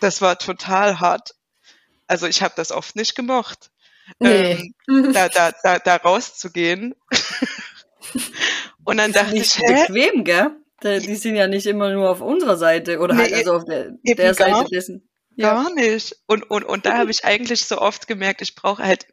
das 0.00 0.22
war 0.22 0.38
total 0.38 1.00
hart. 1.00 1.34
Also 2.06 2.26
ich 2.26 2.42
habe 2.42 2.54
das 2.56 2.72
oft 2.72 2.96
nicht 2.96 3.14
gemocht. 3.14 3.70
nee. 4.18 4.72
ähm, 4.88 5.12
da, 5.12 5.28
da, 5.28 5.52
da, 5.62 5.78
da 5.78 5.96
rauszugehen. 5.96 6.94
Und 8.86 8.98
dann 8.98 9.12
dachte 9.12 9.36
ich, 9.36 9.56
hä? 9.56 9.84
bequem, 9.88 10.24
gell? 10.24 10.52
Die 10.82 11.16
sind 11.16 11.34
ja 11.34 11.48
nicht 11.48 11.66
immer 11.66 11.90
nur 11.90 12.10
auf 12.10 12.20
unserer 12.20 12.56
Seite 12.56 13.00
oder 13.00 13.14
nee, 13.14 13.22
halt 13.22 13.34
also 13.34 13.54
auf 13.54 13.64
der, 13.64 13.92
der 14.04 14.34
Seite 14.34 14.64
dessen. 14.70 15.08
Ja. 15.34 15.54
Gar 15.54 15.74
nicht. 15.74 16.16
Und, 16.26 16.48
und, 16.50 16.64
und 16.64 16.86
da 16.86 16.96
habe 16.96 17.10
ich 17.10 17.24
eigentlich 17.24 17.64
so 17.64 17.78
oft 17.78 18.06
gemerkt, 18.06 18.42
ich 18.42 18.54
brauche 18.54 18.82
halt, 18.82 19.06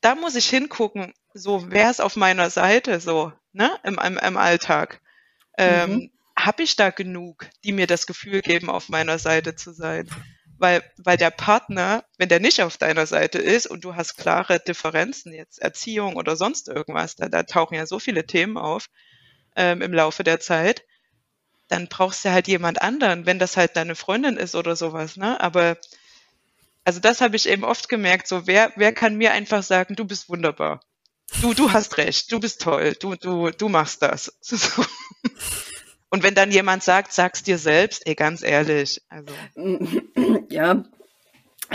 da 0.00 0.14
muss 0.14 0.36
ich 0.36 0.48
hingucken, 0.48 1.12
so 1.34 1.66
wer 1.68 1.90
ist 1.90 2.00
auf 2.00 2.16
meiner 2.16 2.48
Seite, 2.48 2.98
so, 2.98 3.32
ne, 3.52 3.70
im, 3.84 3.98
im, 3.98 4.18
im 4.18 4.36
Alltag. 4.36 5.00
Ähm, 5.58 5.90
mhm. 5.90 6.10
Habe 6.36 6.62
ich 6.62 6.76
da 6.76 6.90
genug, 6.90 7.46
die 7.62 7.72
mir 7.72 7.86
das 7.86 8.06
Gefühl 8.06 8.40
geben, 8.40 8.70
auf 8.70 8.88
meiner 8.88 9.18
Seite 9.18 9.54
zu 9.54 9.72
sein? 9.72 10.08
Weil, 10.58 10.82
weil 10.98 11.16
der 11.16 11.30
Partner, 11.30 12.04
wenn 12.16 12.28
der 12.28 12.40
nicht 12.40 12.62
auf 12.62 12.76
deiner 12.76 13.06
Seite 13.06 13.38
ist 13.38 13.66
und 13.66 13.84
du 13.84 13.96
hast 13.96 14.16
klare 14.16 14.60
Differenzen, 14.60 15.32
jetzt 15.32 15.58
Erziehung 15.58 16.16
oder 16.16 16.36
sonst 16.36 16.68
irgendwas, 16.68 17.16
da, 17.16 17.28
da 17.28 17.42
tauchen 17.42 17.74
ja 17.74 17.86
so 17.86 17.98
viele 17.98 18.26
Themen 18.26 18.56
auf 18.56 18.86
ähm, 19.56 19.82
im 19.82 19.92
Laufe 19.92 20.22
der 20.22 20.40
Zeit, 20.40 20.84
dann 21.68 21.88
brauchst 21.88 22.24
du 22.24 22.30
halt 22.30 22.46
jemand 22.46 22.82
anderen, 22.82 23.26
wenn 23.26 23.38
das 23.38 23.56
halt 23.56 23.76
deine 23.76 23.94
Freundin 23.94 24.36
ist 24.36 24.54
oder 24.54 24.76
sowas, 24.76 25.16
ne? 25.16 25.40
Aber 25.40 25.76
also 26.84 27.00
das 27.00 27.20
habe 27.20 27.36
ich 27.36 27.48
eben 27.48 27.64
oft 27.64 27.88
gemerkt, 27.88 28.28
so 28.28 28.46
wer, 28.46 28.72
wer 28.76 28.92
kann 28.92 29.16
mir 29.16 29.32
einfach 29.32 29.62
sagen, 29.62 29.96
du 29.96 30.04
bist 30.04 30.28
wunderbar. 30.28 30.80
Du, 31.40 31.54
du 31.54 31.72
hast 31.72 31.96
recht, 31.96 32.30
du 32.30 32.38
bist 32.38 32.60
toll, 32.60 32.94
du, 33.00 33.16
du, 33.16 33.50
du 33.50 33.68
machst 33.68 34.02
das. 34.02 34.32
Und 36.10 36.22
wenn 36.22 36.34
dann 36.34 36.52
jemand 36.52 36.84
sagt, 36.84 37.12
sag's 37.12 37.42
dir 37.42 37.58
selbst, 37.58 38.06
ey, 38.06 38.14
ganz 38.14 38.42
ehrlich. 38.42 39.02
Also. 39.08 39.34
Ja, 40.54 40.84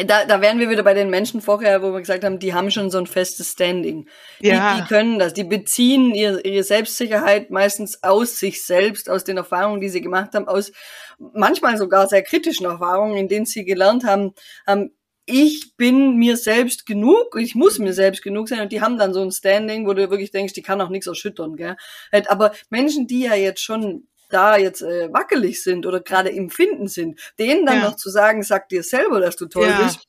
da, 0.06 0.26
da 0.26 0.42
wären 0.42 0.60
wir 0.60 0.70
wieder 0.70 0.84
bei 0.84 0.94
den 0.94 1.10
Menschen 1.10 1.42
vorher, 1.42 1.82
wo 1.82 1.92
wir 1.92 2.00
gesagt 2.00 2.24
haben, 2.24 2.40
die 2.40 2.54
haben 2.54 2.72
schon 2.72 2.92
so 2.92 3.00
ein 3.00 3.08
festes 3.08 3.52
Standing. 3.52 4.08
Ja. 4.40 4.76
Die, 4.76 4.82
die 4.82 4.88
können 4.88 5.20
das, 5.20 5.34
die 5.34 5.44
beziehen 5.44 6.14
ihre, 6.14 6.42
ihre 6.42 6.64
Selbstsicherheit 6.64 7.50
meistens 7.50 8.04
aus 8.04 8.40
sich 8.40 8.64
selbst, 8.64 9.10
aus 9.10 9.24
den 9.24 9.38
Erfahrungen, 9.38 9.82
die 9.82 9.90
sie 9.90 10.02
gemacht 10.02 10.34
haben, 10.34 10.48
aus 10.48 10.72
manchmal 11.18 11.78
sogar 11.78 12.08
sehr 12.08 12.22
kritischen 12.22 12.66
Erfahrungen, 12.66 13.18
in 13.18 13.28
denen 13.28 13.46
sie 13.46 13.66
gelernt 13.66 14.06
haben, 14.06 14.34
haben 14.66 14.92
ich 15.26 15.76
bin 15.78 16.18
mir 16.18 16.38
selbst 16.38 16.88
genug, 16.88 17.36
ich 17.38 17.54
muss 17.54 17.78
mir 17.78 17.94
selbst 17.94 18.24
genug 18.24 18.50
sein 18.50 18.62
und 18.62 18.72
die 18.72 18.82
haben 18.82 18.98
dann 18.98 19.14
so 19.14 19.22
ein 19.22 19.32
Standing, 19.32 19.86
wo 19.86 19.94
du 19.94 20.10
wirklich 20.10 20.32
denkst, 20.32 20.54
die 20.54 20.64
kann 20.64 20.82
auch 20.82 20.90
nichts 20.90 21.06
erschüttern, 21.06 21.56
gell? 21.56 21.76
Halt, 22.12 22.32
aber 22.32 22.52
Menschen, 22.72 23.06
die 23.06 23.22
ja 23.22 23.36
jetzt 23.36 23.62
schon 23.62 24.08
da 24.30 24.58
jetzt 24.58 24.82
äh, 24.82 25.12
wackelig 25.12 25.64
sind 25.64 25.86
oder 25.86 26.00
gerade 26.00 26.30
im 26.30 26.50
Finden 26.50 26.88
sind, 26.88 27.20
denen 27.38 27.66
dann 27.66 27.80
ja. 27.80 27.84
noch 27.86 27.96
zu 27.96 28.10
sagen, 28.10 28.44
sag 28.44 28.70
dir 28.70 28.84
selber, 28.84 29.20
dass 29.20 29.36
du 29.36 29.48
toll 29.48 29.68
ja. 29.68 29.84
bist, 29.84 30.08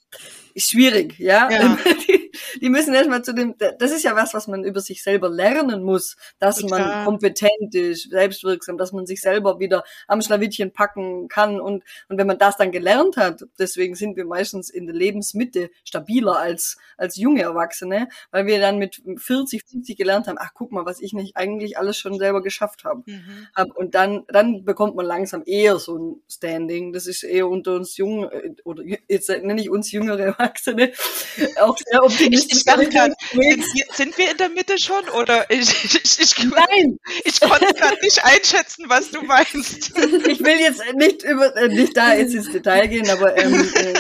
ist 0.54 0.70
schwierig, 0.70 1.18
ja. 1.18 1.50
ja. 1.50 1.78
Die, 2.61 2.71
müssen 2.71 2.95
erstmal 2.95 3.23
zu 3.23 3.35
dem, 3.35 3.54
das 3.78 3.90
ist 3.90 4.04
ja 4.04 4.16
was, 4.16 4.35
was 4.35 4.47
man 4.47 4.64
über 4.64 4.80
sich 4.80 5.02
selber 5.02 5.28
lernen 5.28 5.83
muss, 5.83 6.16
dass 6.38 6.59
Total. 6.59 6.80
man 6.80 7.04
kompetent 7.04 7.75
ist, 7.75 8.11
selbstwirksam, 8.11 8.78
dass 8.78 8.92
man 8.92 9.07
sich 9.07 9.21
selber 9.21 9.59
wieder 9.59 9.85
am 10.09 10.23
Schlawittchen 10.23 10.73
packen 10.73 11.28
kann 11.28 11.61
und, 11.61 11.85
und 12.09 12.19
wenn 12.19 12.26
man 12.26 12.38
das 12.38 12.57
dann 12.57 12.73
gelernt 12.73 13.16
hat, 13.16 13.45
deswegen 13.59 13.95
sind 13.95 14.16
wir 14.16 14.25
meistens 14.25 14.71
in 14.71 14.87
der 14.87 14.95
Lebensmitte 14.95 15.71
stabiler 15.85 16.38
als, 16.38 16.78
als 16.97 17.16
junge 17.16 17.42
Erwachsene, 17.42 18.09
weil 18.30 18.47
wir 18.47 18.61
dann 18.61 18.78
mit 18.78 19.02
40, 19.16 19.64
50 19.66 19.97
gelernt 19.97 20.26
haben, 20.26 20.38
ach 20.38 20.50
guck 20.54 20.73
mal, 20.73 20.87
was 20.87 21.00
ich 21.00 21.12
nicht 21.12 21.37
eigentlich 21.37 21.78
alles 21.78 21.97
schon 21.97 22.19
selber 22.19 22.42
geschafft 22.42 22.85
habe. 22.85 23.02
Mhm. 23.07 23.49
Und 23.75 23.95
dann, 23.95 24.25
dann 24.28 24.64
bekommt 24.64 24.97
man 24.97 25.07
langsam 25.07 25.42
eher 25.47 25.78
so 25.78 25.97
ein 25.97 26.23
Standing, 26.28 26.92
das 26.92 27.07
ist 27.07 27.23
eher 27.23 27.49
unter 27.49 27.75
uns 27.75 27.97
jung, 27.97 28.25
äh, 28.30 28.54
oder 28.64 28.83
jetzt 29.09 29.28
nenne 29.28 29.61
ich 29.61 29.71
uns 29.71 29.92
jüngere 29.92 30.21
Erwachsene 30.21 30.92
auch 31.61 31.76
sehr 31.76 32.02
optimistisch. 32.02 32.39
Ich, 32.49 32.64
dachte 32.64 32.88
grad, 32.88 33.12
sind, 33.32 33.64
sind, 33.92 34.18
wir 34.18 34.30
in 34.30 34.37
der 34.37 34.49
Mitte 34.49 34.78
schon 34.78 35.09
oder 35.11 35.50
ich, 35.50 35.85
ich, 35.85 36.20
ich, 36.20 36.44
Nein. 36.44 36.99
ich 37.25 37.40
konnte 37.40 37.75
gerade 37.75 37.99
nicht 38.02 38.25
einschätzen, 38.25 38.85
was 38.88 39.11
du 39.11 39.23
meinst. 39.23 39.92
Ich 40.30 40.40
will 40.40 40.59
jetzt 40.61 40.82
nicht 40.94 41.23
über 41.23 41.56
äh, 41.56 41.68
nicht 41.68 41.97
da 41.97 42.12
ins 42.12 42.50
Detail 42.50 42.87
gehen, 42.88 43.09
aber 43.11 43.37
ähm, 43.37 43.54
äh, 43.75 43.94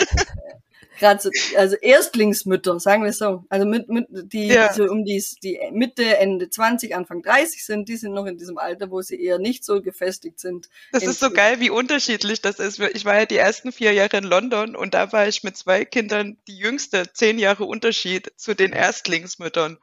gerade 1.00 1.20
so, 1.20 1.30
also 1.56 1.74
Erstlingsmütter, 1.76 2.78
sagen 2.78 3.02
wir 3.02 3.12
so, 3.12 3.44
also 3.48 3.66
mit, 3.66 3.88
mit 3.88 4.06
die 4.10 4.46
ja. 4.46 4.72
so 4.72 4.84
um 4.84 5.04
die, 5.04 5.22
die 5.42 5.58
Mitte, 5.72 6.18
Ende 6.18 6.48
20, 6.48 6.94
Anfang 6.94 7.22
30 7.22 7.64
sind, 7.64 7.88
die 7.88 7.96
sind 7.96 8.12
noch 8.12 8.26
in 8.26 8.38
diesem 8.38 8.58
Alter, 8.58 8.90
wo 8.90 9.02
sie 9.02 9.20
eher 9.20 9.38
nicht 9.38 9.64
so 9.64 9.82
gefestigt 9.82 10.38
sind. 10.38 10.68
Das 10.92 11.02
ist 11.02 11.18
so 11.18 11.30
geil, 11.30 11.58
wie 11.58 11.70
unterschiedlich 11.70 12.40
das 12.42 12.60
ist. 12.60 12.78
Ich 12.78 13.04
war 13.04 13.18
ja 13.18 13.26
die 13.26 13.38
ersten 13.38 13.72
vier 13.72 13.92
Jahre 13.92 14.18
in 14.18 14.24
London 14.24 14.76
und 14.76 14.94
da 14.94 15.10
war 15.12 15.26
ich 15.26 15.42
mit 15.42 15.56
zwei 15.56 15.84
Kindern 15.84 16.36
die 16.46 16.56
jüngste, 16.56 17.12
zehn 17.12 17.38
Jahre 17.38 17.64
Unterschied 17.64 18.32
zu 18.36 18.54
den 18.54 18.72
Erstlingsmüttern. 18.72 19.78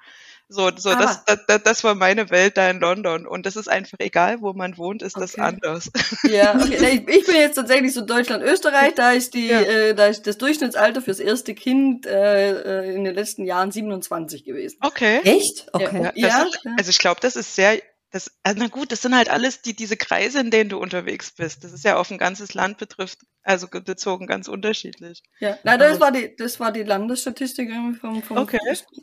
So, 0.49 0.71
so 0.75 0.91
ah. 0.91 0.95
das, 1.25 1.45
das, 1.45 1.63
das 1.63 1.83
war 1.83 1.93
meine 1.93 2.29
Welt 2.29 2.55
da 2.57 2.69
in 2.69 2.79
London. 2.79 3.27
Und 3.27 3.45
das 3.45 3.57
ist 3.57 3.67
einfach 3.67 3.97
egal, 3.99 4.41
wo 4.41 4.53
man 4.53 4.77
wohnt, 4.77 5.01
ist 5.01 5.17
okay. 5.17 5.25
das 5.25 5.35
anders. 5.37 5.91
Ja, 6.23 6.55
okay. 6.55 6.77
Ich, 6.87 7.07
ich 7.07 7.25
bin 7.25 7.35
jetzt 7.35 7.55
tatsächlich 7.55 7.93
so 7.93 8.01
Deutschland, 8.01 8.43
Österreich, 8.43 8.93
da 8.95 9.11
ist 9.11 9.33
die, 9.33 9.47
ja. 9.47 9.61
äh, 9.61 9.93
da 9.93 10.07
ist 10.07 10.25
das 10.25 10.37
Durchschnittsalter 10.37 11.01
fürs 11.01 11.19
erste 11.19 11.53
Kind 11.53 12.05
äh, 12.05 12.51
äh 12.83 12.95
in 12.95 13.03
den 13.03 13.13
letzten 13.13 13.45
Jahren 13.45 13.71
27 13.71 14.45
gewesen. 14.45 14.77
Okay. 14.81 15.19
Echt? 15.23 15.67
Okay. 15.73 16.11
Ja, 16.15 16.27
ja. 16.27 16.43
Ist, 16.43 16.59
also 16.77 16.89
ich 16.89 16.99
glaube, 16.99 17.19
das 17.21 17.35
ist 17.35 17.55
sehr 17.55 17.81
das, 18.11 18.31
also 18.41 18.59
na 18.61 18.67
gut, 18.69 18.93
das 18.93 19.01
sind 19.01 19.13
halt 19.13 19.29
alles 19.29 19.61
die, 19.61 19.75
diese 19.75 19.97
Kreise, 19.97 20.39
in 20.39 20.49
denen 20.49 20.69
du 20.69 20.77
unterwegs 20.77 21.31
bist. 21.31 21.65
Das 21.65 21.73
ist 21.73 21.83
ja 21.83 21.97
auf 21.97 22.09
ein 22.09 22.17
ganzes 22.17 22.53
Land 22.53 22.77
betrifft, 22.77 23.19
also 23.43 23.67
bezogen 23.67 24.27
ganz 24.27 24.47
unterschiedlich. 24.47 25.23
Ja, 25.39 25.57
na, 25.63 25.75
das 25.75 25.99
war 25.99 26.13
die, 26.13 26.33
das 26.37 26.57
war 26.61 26.71
die 26.71 26.83
Landesstatistik 26.83 27.69
vom, 27.99 28.23
vom 28.23 28.37
Okay. 28.37 28.59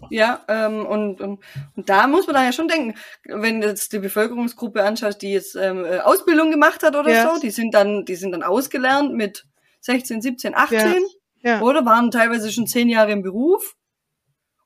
Ja, 0.09 0.43
ähm, 0.49 0.87
und, 0.87 1.21
und, 1.21 1.41
und 1.77 1.89
da 1.89 2.07
muss 2.07 2.27
man 2.27 2.35
dann 2.35 2.47
ja 2.47 2.53
schon 2.53 2.69
denken, 2.69 2.95
wenn 3.25 3.61
du 3.61 3.69
jetzt 3.69 3.93
die 3.93 3.99
Bevölkerungsgruppe 3.99 4.83
anschaust, 4.83 5.21
die 5.21 5.33
jetzt 5.33 5.55
ähm, 5.55 5.85
äh, 5.85 5.99
Ausbildung 5.99 6.51
gemacht 6.51 6.83
hat 6.83 6.97
oder 6.97 7.13
ja. 7.13 7.35
so, 7.35 7.41
die 7.41 7.51
sind 7.51 7.75
dann, 7.75 8.07
die 8.07 8.17
sind 8.17 8.33
dann 8.33 8.43
ausgelernt 8.43 9.13
mit 9.13 9.45
16, 9.83 10.23
17, 10.23 10.55
18, 10.55 10.79
ja. 11.43 11.51
Ja. 11.51 11.61
oder 11.61 11.85
waren 11.85 12.11
teilweise 12.11 12.51
schon 12.51 12.67
zehn 12.67 12.89
Jahre 12.89 13.13
im 13.13 13.21
Beruf. 13.23 13.77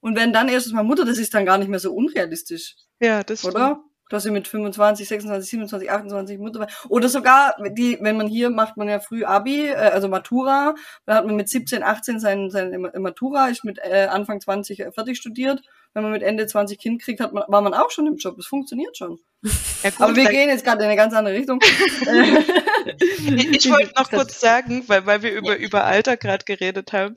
Und 0.01 0.17
wenn 0.17 0.33
dann 0.33 0.49
erstes 0.49 0.73
Mal 0.73 0.85
Mutter, 0.85 1.05
das 1.05 1.19
ist 1.19 1.35
dann 1.35 1.45
gar 1.45 1.59
nicht 1.59 1.69
mehr 1.69 1.81
so 1.81 1.93
unrealistisch. 1.93 2.77
Ja, 3.01 3.25
das 3.25 3.45
oder? 3.45 3.83
Stimmt 4.09 4.19
dass 4.19 4.23
sie 4.23 4.31
mit 4.31 4.49
25, 4.49 5.07
26, 5.07 5.51
27, 5.51 5.91
28 5.91 6.39
Mutter 6.39 6.67
oder 6.89 7.09
sogar 7.09 7.55
die, 7.71 7.99
wenn 8.01 8.17
man 8.17 8.27
hier 8.27 8.51
macht 8.51 8.77
man 8.77 8.89
ja 8.89 9.01
früh 9.01 9.25
Abi, 9.25 9.69
äh, 9.69 9.75
also 9.75 10.09
Matura, 10.09 10.75
da 11.07 11.17
hat 11.17 11.27
man 11.27 11.37
mit 11.37 11.49
17, 11.49 11.83
18 11.83 12.19
sein, 12.21 12.51
sein 12.51 12.91
Matura, 12.99 13.49
ist 13.49 13.65
mit 13.65 13.79
äh, 13.79 14.07
Anfang 14.11 14.41
20 14.41 14.85
fertig 14.95 15.19
studiert. 15.19 15.61
Wenn 15.95 16.03
man 16.03 16.13
mit 16.13 16.23
Ende 16.23 16.47
20 16.47 16.79
Kind 16.79 17.03
kriegt, 17.03 17.21
hat 17.21 17.33
man, 17.33 17.45
war 17.49 17.63
man 17.63 17.73
auch 17.73 17.91
schon 17.91 18.07
im 18.07 18.17
Job. 18.17 18.37
Das 18.37 18.47
funktioniert 18.47 18.97
schon. 18.97 19.19
Ja, 19.85 19.91
gut, 19.91 20.01
Aber 20.01 20.17
wir 20.17 20.29
gehen 20.29 20.49
jetzt 20.49 20.65
gerade 20.65 20.83
in 20.83 20.87
eine 20.87 20.97
ganz 20.97 21.15
andere 21.15 21.35
Richtung. 21.35 21.61
ich, 23.37 23.49
ich 23.49 23.71
wollte 23.71 23.93
noch 23.97 24.11
kurz 24.11 24.41
sagen, 24.41 24.83
weil, 24.89 25.07
weil 25.07 25.23
wir 25.23 25.33
über, 25.33 25.57
über 25.57 25.85
Alter 25.85 26.17
gerade 26.17 26.45
geredet 26.45 26.93
haben. 26.93 27.15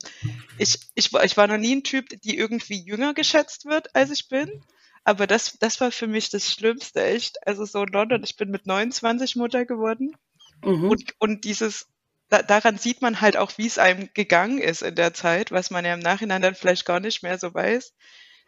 Ich, 0.59 0.77
ich, 0.93 1.11
ich 1.11 1.37
war 1.37 1.47
noch 1.47 1.57
nie 1.57 1.75
ein 1.75 1.83
Typ, 1.83 2.05
die 2.23 2.37
irgendwie 2.37 2.79
jünger 2.79 3.15
geschätzt 3.15 3.65
wird, 3.65 3.95
als 3.95 4.11
ich 4.11 4.29
bin. 4.29 4.63
Aber 5.03 5.27
das, 5.27 5.57
das 5.59 5.81
war 5.81 5.91
für 5.91 6.07
mich 6.07 6.29
das 6.29 6.51
Schlimmste, 6.51 7.03
echt. 7.03 7.45
Also 7.47 7.65
so 7.65 7.83
in 7.83 7.91
London, 7.91 8.23
ich 8.23 8.35
bin 8.35 8.51
mit 8.51 8.67
29 8.67 9.35
Mutter 9.35 9.65
geworden. 9.65 10.15
Mhm. 10.63 10.89
Und, 10.89 11.15
und 11.19 11.43
dieses, 11.43 11.87
da, 12.29 12.41
daran 12.41 12.77
sieht 12.77 13.01
man 13.01 13.19
halt 13.19 13.35
auch, 13.35 13.57
wie 13.57 13.67
es 13.67 13.77
einem 13.77 14.09
gegangen 14.13 14.59
ist 14.59 14.81
in 14.81 14.95
der 14.95 15.13
Zeit, 15.13 15.51
was 15.51 15.71
man 15.71 15.85
ja 15.85 15.93
im 15.93 15.99
Nachhinein 15.99 16.41
dann 16.41 16.55
vielleicht 16.55 16.85
gar 16.85 16.99
nicht 16.99 17.23
mehr 17.23 17.37
so 17.37 17.53
weiß. 17.53 17.93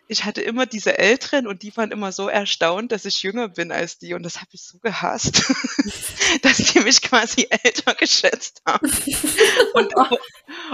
Ich 0.10 0.26
hatte 0.26 0.42
immer 0.42 0.66
diese 0.66 0.98
Älteren 0.98 1.48
und 1.48 1.64
die 1.64 1.76
waren 1.78 1.92
immer 1.92 2.12
so 2.12 2.28
erstaunt, 2.28 2.92
dass 2.92 3.06
ich 3.06 3.24
jünger 3.24 3.48
bin 3.48 3.72
als 3.72 3.98
die 4.00 4.14
und 4.14 4.24
das 4.24 4.38
habe 4.38 4.50
ich 4.52 4.62
so 4.62 4.78
gehasst, 4.80 5.44
dass 6.42 6.58
die 6.58 6.80
mich 6.82 7.02
quasi 7.02 7.48
älter 7.64 7.96
geschätzt 7.96 8.62
haben. 8.66 8.92
Und, 9.74 9.94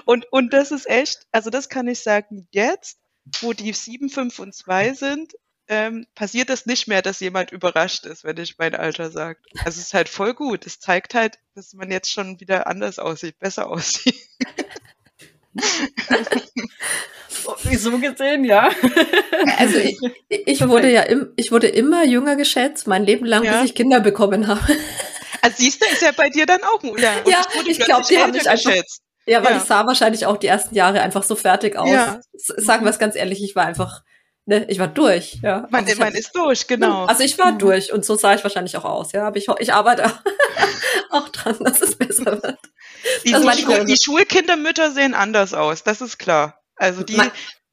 und, 0.05 0.25
und 0.31 0.53
das 0.53 0.71
ist 0.71 0.89
echt, 0.89 1.25
also 1.31 1.49
das 1.49 1.69
kann 1.69 1.87
ich 1.87 1.99
sagen, 1.99 2.47
jetzt, 2.51 2.97
wo 3.39 3.53
die 3.53 3.71
7, 3.71 4.09
5 4.09 4.39
und 4.39 4.53
2 4.53 4.93
sind, 4.93 5.33
ähm, 5.69 6.07
passiert 6.15 6.49
es 6.49 6.65
nicht 6.65 6.87
mehr, 6.87 7.03
dass 7.03 7.19
jemand 7.19 7.51
überrascht 7.51 8.07
ist, 8.07 8.23
wenn 8.23 8.37
ich 8.37 8.57
mein 8.57 8.73
Alter 8.73 9.11
sage. 9.11 9.37
Also 9.59 9.79
es 9.79 9.85
ist 9.85 9.93
halt 9.93 10.09
voll 10.09 10.33
gut. 10.33 10.65
Es 10.65 10.79
zeigt 10.79 11.13
halt, 11.13 11.37
dass 11.53 11.73
man 11.73 11.91
jetzt 11.91 12.11
schon 12.11 12.39
wieder 12.39 12.65
anders 12.65 12.97
aussieht, 12.97 13.37
besser 13.37 13.69
aussieht. 13.69 14.15
so 17.77 17.99
gesehen, 17.99 18.45
ja. 18.45 18.71
Also 19.57 19.77
ich, 19.77 19.99
ich 20.27 20.67
wurde 20.67 20.91
ja 20.91 21.03
im, 21.03 21.33
ich 21.35 21.51
wurde 21.51 21.67
immer 21.67 22.03
jünger 22.03 22.35
geschätzt, 22.35 22.87
mein 22.87 23.05
Leben 23.05 23.27
lang, 23.27 23.43
ja. 23.43 23.61
bis 23.61 23.69
ich 23.69 23.75
Kinder 23.75 23.99
bekommen 23.99 24.47
habe. 24.47 24.75
Also 25.41 25.57
siehst 25.57 25.81
du, 25.81 25.85
ist 25.85 26.01
ja 26.01 26.11
bei 26.11 26.29
dir 26.29 26.47
dann 26.47 26.63
auch. 26.63 26.83
Ja, 26.83 27.13
ja 27.27 27.41
ich, 27.61 27.69
ich 27.69 27.79
glaube, 27.79 28.05
die 28.09 28.17
haben 28.17 28.31
mich 28.31 28.49
einfach, 28.49 28.71
geschätzt. 28.71 29.03
Ja, 29.27 29.43
weil 29.43 29.51
ja. 29.51 29.57
ich 29.57 29.63
sah 29.63 29.85
wahrscheinlich 29.85 30.25
auch 30.25 30.37
die 30.37 30.47
ersten 30.47 30.73
Jahre 30.73 31.01
einfach 31.01 31.23
so 31.23 31.35
fertig 31.35 31.77
aus. 31.77 31.89
Ja. 31.89 32.19
Sagen 32.33 32.85
wir 32.85 32.89
es 32.89 32.97
ganz 32.97 33.15
ehrlich, 33.15 33.43
ich 33.43 33.55
war 33.55 33.65
einfach 33.65 34.01
ne, 34.49 34.65
ich 34.67 34.79
war 34.79 34.87
durch, 34.87 35.37
ja. 35.43 35.67
Man, 35.69 35.85
also 35.85 35.99
man 35.99 36.13
ist 36.13 36.35
durch, 36.35 36.67
genau. 36.67 37.05
Also 37.05 37.23
ich 37.23 37.37
war 37.37 37.53
mhm. 37.53 37.59
durch 37.59 37.93
und 37.93 38.03
so 38.03 38.15
sah 38.15 38.33
ich 38.33 38.43
wahrscheinlich 38.43 38.75
auch 38.75 38.83
aus, 38.83 39.11
ja. 39.11 39.27
Aber 39.27 39.37
ich, 39.37 39.47
ich 39.59 39.73
arbeite 39.73 40.11
auch 41.11 41.29
dran, 41.29 41.55
dass 41.59 41.81
es 41.81 41.95
besser 41.95 42.41
wird. 42.43 42.57
Die, 43.23 43.31
die, 43.31 43.61
Schul 43.61 43.85
die 43.85 43.97
Schulkindermütter 43.97 44.91
sehen 44.91 45.13
anders 45.13 45.53
aus, 45.53 45.83
das 45.83 46.01
ist 46.01 46.17
klar. 46.17 46.59
Also 46.75 47.03
die, 47.03 47.21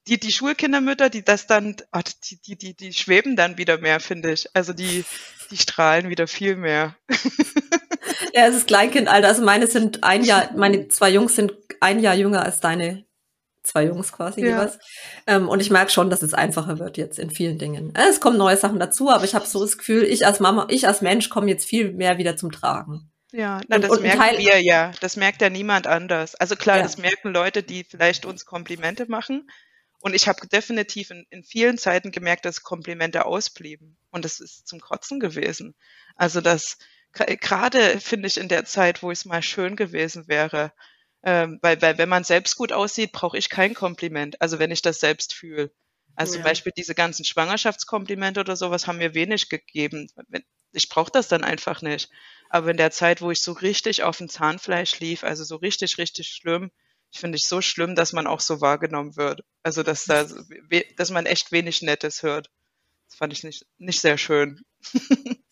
die, 0.06 0.21
die 0.21 0.33
Schulkindermütter, 0.33 1.09
die 1.09 1.25
das 1.25 1.47
dann, 1.47 1.76
oh, 1.92 2.00
die, 2.30 2.40
die, 2.42 2.56
die, 2.56 2.75
die 2.75 2.92
schweben 2.92 3.37
dann 3.37 3.56
wieder 3.56 3.78
mehr, 3.78 3.99
finde 3.99 4.33
ich. 4.33 4.49
Also 4.54 4.73
die, 4.73 5.04
die 5.50 5.56
strahlen 5.56 6.11
wieder 6.11 6.26
viel 6.26 6.56
mehr. 6.56 6.95
ja, 8.35 8.47
es 8.47 8.54
ist 8.54 8.66
Kleinkindalter. 8.66 9.28
Also 9.28 9.42
meine 9.42 9.66
sind 9.66 10.04
ein 10.04 10.23
Jahr, 10.23 10.50
meine 10.56 10.88
zwei 10.88 11.09
Jungs 11.09 11.35
sind 11.35 11.54
ein 11.80 12.00
Jahr 12.00 12.14
jünger 12.14 12.45
als 12.45 12.61
deine 12.61 13.05
zwei 13.66 13.85
Jungs 13.85 14.12
quasi 14.12 14.40
ja. 14.40 14.49
jeweils. 14.49 14.78
Ähm, 15.26 15.49
und 15.49 15.61
ich 15.61 15.70
merke 15.70 15.90
schon, 15.90 16.11
dass 16.11 16.23
es 16.23 16.35
einfacher 16.35 16.78
wird 16.78 16.96
jetzt 16.96 17.18
in 17.18 17.30
vielen 17.30 17.58
Dingen. 17.58 17.94
Äh, 17.94 18.08
es 18.08 18.20
kommen 18.20 18.38
neue 18.38 18.56
Sachen 18.56 18.78
dazu, 18.78 19.11
aber 19.11 19.25
ich 19.25 19.35
habe 19.35 19.46
so 19.46 19.61
das 19.61 19.78
Gefühl, 19.78 20.04
ich 20.04 20.26
als 20.26 20.40
Mama, 20.40 20.66
ich 20.70 20.87
als 20.87 21.00
Mensch 21.00 21.28
komme 21.28 21.49
jetzt 21.49 21.66
viel 21.66 21.92
mehr 21.92 22.18
wieder 22.18 22.37
zum 22.37 22.52
Tragen. 22.52 23.11
Ja, 23.32 23.61
na, 23.68 23.78
das 23.78 23.90
und 23.90 24.02
merken 24.02 24.20
Teil, 24.20 24.38
wir 24.38 24.62
ja. 24.62 24.92
Das 25.00 25.16
merkt 25.16 25.42
ja 25.42 25.50
niemand 25.50 25.87
anders. 25.87 26.35
Also 26.37 26.56
klar, 26.56 26.78
ja. 26.78 26.82
das 26.82 26.96
merken 26.96 27.32
Leute, 27.32 27.62
die 27.62 27.85
vielleicht 27.85 28.25
uns 28.25 28.44
Komplimente 28.46 29.11
machen. 29.11 29.49
Und 30.00 30.14
ich 30.14 30.28
habe 30.28 30.46
definitiv 30.46 31.11
in, 31.11 31.26
in, 31.30 31.42
vielen 31.42 31.78
Zeiten 31.78 32.12
gemerkt, 32.12 32.44
dass 32.44 32.62
Komplimente 32.62 33.26
ausblieben. 33.26 33.99
Und 34.11 34.25
das 34.25 34.40
ist 34.40 34.68
zum 34.68 34.80
Kotzen 34.80 35.20
gewesen. 35.20 35.75
Also 36.14 36.40
das 36.40 36.78
gerade 37.12 37.99
finde 38.00 38.28
ich 38.28 38.38
in 38.38 38.49
der 38.49 38.64
Zeit, 38.64 39.02
wo 39.02 39.11
es 39.11 39.25
mal 39.25 39.42
schön 39.42 39.75
gewesen 39.75 40.28
wäre, 40.28 40.73
ähm, 41.26 41.59
weil, 41.61 41.83
weil 41.83 41.99
wenn 41.99 42.09
man 42.09 42.23
selbst 42.23 42.56
gut 42.56 42.73
aussieht, 42.73 43.11
brauche 43.11 43.37
ich 43.37 43.50
kein 43.50 43.75
Kompliment. 43.75 44.40
Also 44.40 44.61
wenn 44.61 44.71
ich 44.71 44.80
das 44.80 45.00
selbst 45.00 45.35
fühle. 45.35 45.73
Also 46.14 46.35
ja. 46.35 46.37
zum 46.37 46.45
Beispiel 46.45 46.73
diese 46.75 46.95
ganzen 46.95 47.25
Schwangerschaftskomplimente 47.25 48.38
oder 48.38 48.54
sowas 48.54 48.87
haben 48.87 48.99
mir 48.99 49.12
wenig 49.12 49.49
gegeben. 49.49 50.09
Ich 50.73 50.88
brauche 50.88 51.11
das 51.11 51.26
dann 51.26 51.42
einfach 51.42 51.83
nicht. 51.83 52.11
Aber 52.49 52.71
in 52.71 52.76
der 52.76 52.92
Zeit, 52.92 53.23
wo 53.23 53.33
ich 53.33 53.40
so 53.40 53.52
richtig 53.52 54.04
auf 54.04 54.18
dem 54.18 54.28
Zahnfleisch 54.28 55.00
lief, 55.00 55.25
also 55.25 55.42
so 55.42 55.56
richtig, 55.56 55.99
richtig 55.99 56.28
schlimm, 56.28 56.71
finde 57.11 57.37
ich 57.37 57.49
so 57.49 57.61
schlimm, 57.61 57.97
dass 57.97 58.12
man 58.12 58.28
auch 58.28 58.40
so 58.40 58.61
wahrgenommen 58.61 59.16
wird. 59.16 59.40
Also 59.64 59.83
dass 59.83 60.04
da, 60.04 60.26
dass 60.97 61.11
man 61.11 61.26
echt 61.26 61.50
wenig 61.50 61.83
Nettes 61.83 62.23
hört. 62.23 62.50
Das 63.09 63.16
fand 63.18 63.33
ich 63.33 63.42
nicht, 63.42 63.66
nicht 63.78 64.00
sehr 64.00 64.16
schön. 64.16 64.62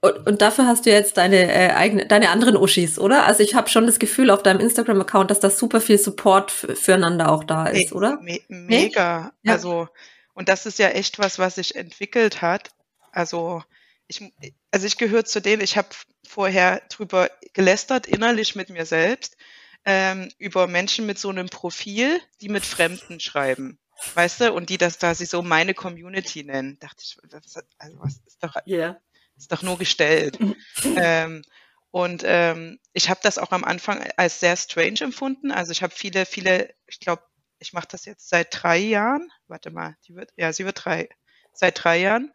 und, 0.00 0.26
und, 0.26 0.42
dafür 0.42 0.66
hast 0.66 0.86
du 0.86 0.90
jetzt 0.90 1.16
deine 1.16 1.52
äh, 1.52 1.72
eigene, 1.72 2.06
deine 2.06 2.30
anderen 2.30 2.56
Uschis, 2.56 2.98
oder? 2.98 3.26
Also 3.26 3.42
ich 3.42 3.54
habe 3.54 3.68
schon 3.68 3.86
das 3.86 3.98
Gefühl 3.98 4.30
auf 4.30 4.42
deinem 4.42 4.60
Instagram-Account, 4.60 5.30
dass 5.30 5.40
da 5.40 5.50
super 5.50 5.80
viel 5.80 5.98
Support 5.98 6.50
füreinander 6.50 7.30
auch 7.30 7.44
da 7.44 7.66
ist, 7.66 7.90
me 7.90 7.96
oder? 7.96 8.20
Me 8.20 8.40
mega. 8.48 9.32
Nee? 9.42 9.50
Also 9.50 9.88
und 10.34 10.48
das 10.48 10.66
ist 10.66 10.78
ja 10.78 10.88
echt 10.88 11.18
was, 11.18 11.38
was 11.38 11.56
sich 11.56 11.76
entwickelt 11.76 12.42
hat. 12.42 12.70
Also 13.10 13.62
ich, 14.08 14.22
also 14.70 14.86
ich 14.86 14.98
gehöre 14.98 15.24
zu 15.24 15.40
denen, 15.40 15.62
ich 15.62 15.76
habe 15.76 15.88
vorher 16.26 16.82
drüber 16.88 17.30
gelästert, 17.52 18.06
innerlich 18.06 18.54
mit 18.54 18.70
mir 18.70 18.86
selbst, 18.86 19.36
ähm, 19.84 20.30
über 20.38 20.66
Menschen 20.66 21.06
mit 21.06 21.18
so 21.18 21.28
einem 21.28 21.48
Profil, 21.48 22.20
die 22.40 22.48
mit 22.48 22.64
Fremden 22.64 23.20
schreiben. 23.20 23.78
Weißt 24.14 24.40
du, 24.40 24.52
und 24.52 24.70
die 24.70 24.78
das 24.78 24.98
da 24.98 25.14
sie 25.14 25.26
so 25.26 25.42
meine 25.42 25.74
Community 25.74 26.44
nennen. 26.44 26.78
Dachte 26.78 27.02
ich, 27.04 27.18
was, 27.30 27.64
also 27.78 27.98
was 28.00 28.20
ist 28.26 28.42
doch, 28.42 28.56
yeah. 28.66 29.00
ist 29.36 29.52
doch 29.52 29.62
nur 29.62 29.78
gestellt. 29.78 30.38
ähm, 30.96 31.42
und 31.90 32.22
ähm, 32.24 32.78
ich 32.94 33.10
habe 33.10 33.20
das 33.22 33.38
auch 33.38 33.52
am 33.52 33.64
Anfang 33.64 34.02
als 34.16 34.40
sehr 34.40 34.56
strange 34.56 35.00
empfunden. 35.00 35.52
Also 35.52 35.72
ich 35.72 35.82
habe 35.82 35.94
viele, 35.94 36.24
viele, 36.26 36.74
ich 36.86 37.00
glaube, 37.00 37.22
ich 37.58 37.72
mache 37.72 37.88
das 37.90 38.06
jetzt 38.06 38.28
seit 38.28 38.48
drei 38.50 38.78
Jahren. 38.78 39.30
Warte 39.46 39.70
mal, 39.70 39.96
die 40.06 40.14
wird, 40.14 40.30
ja, 40.36 40.52
sie 40.52 40.64
wird 40.64 40.84
drei, 40.84 41.08
seit 41.52 41.84
drei 41.84 41.98
Jahren. 41.98 42.32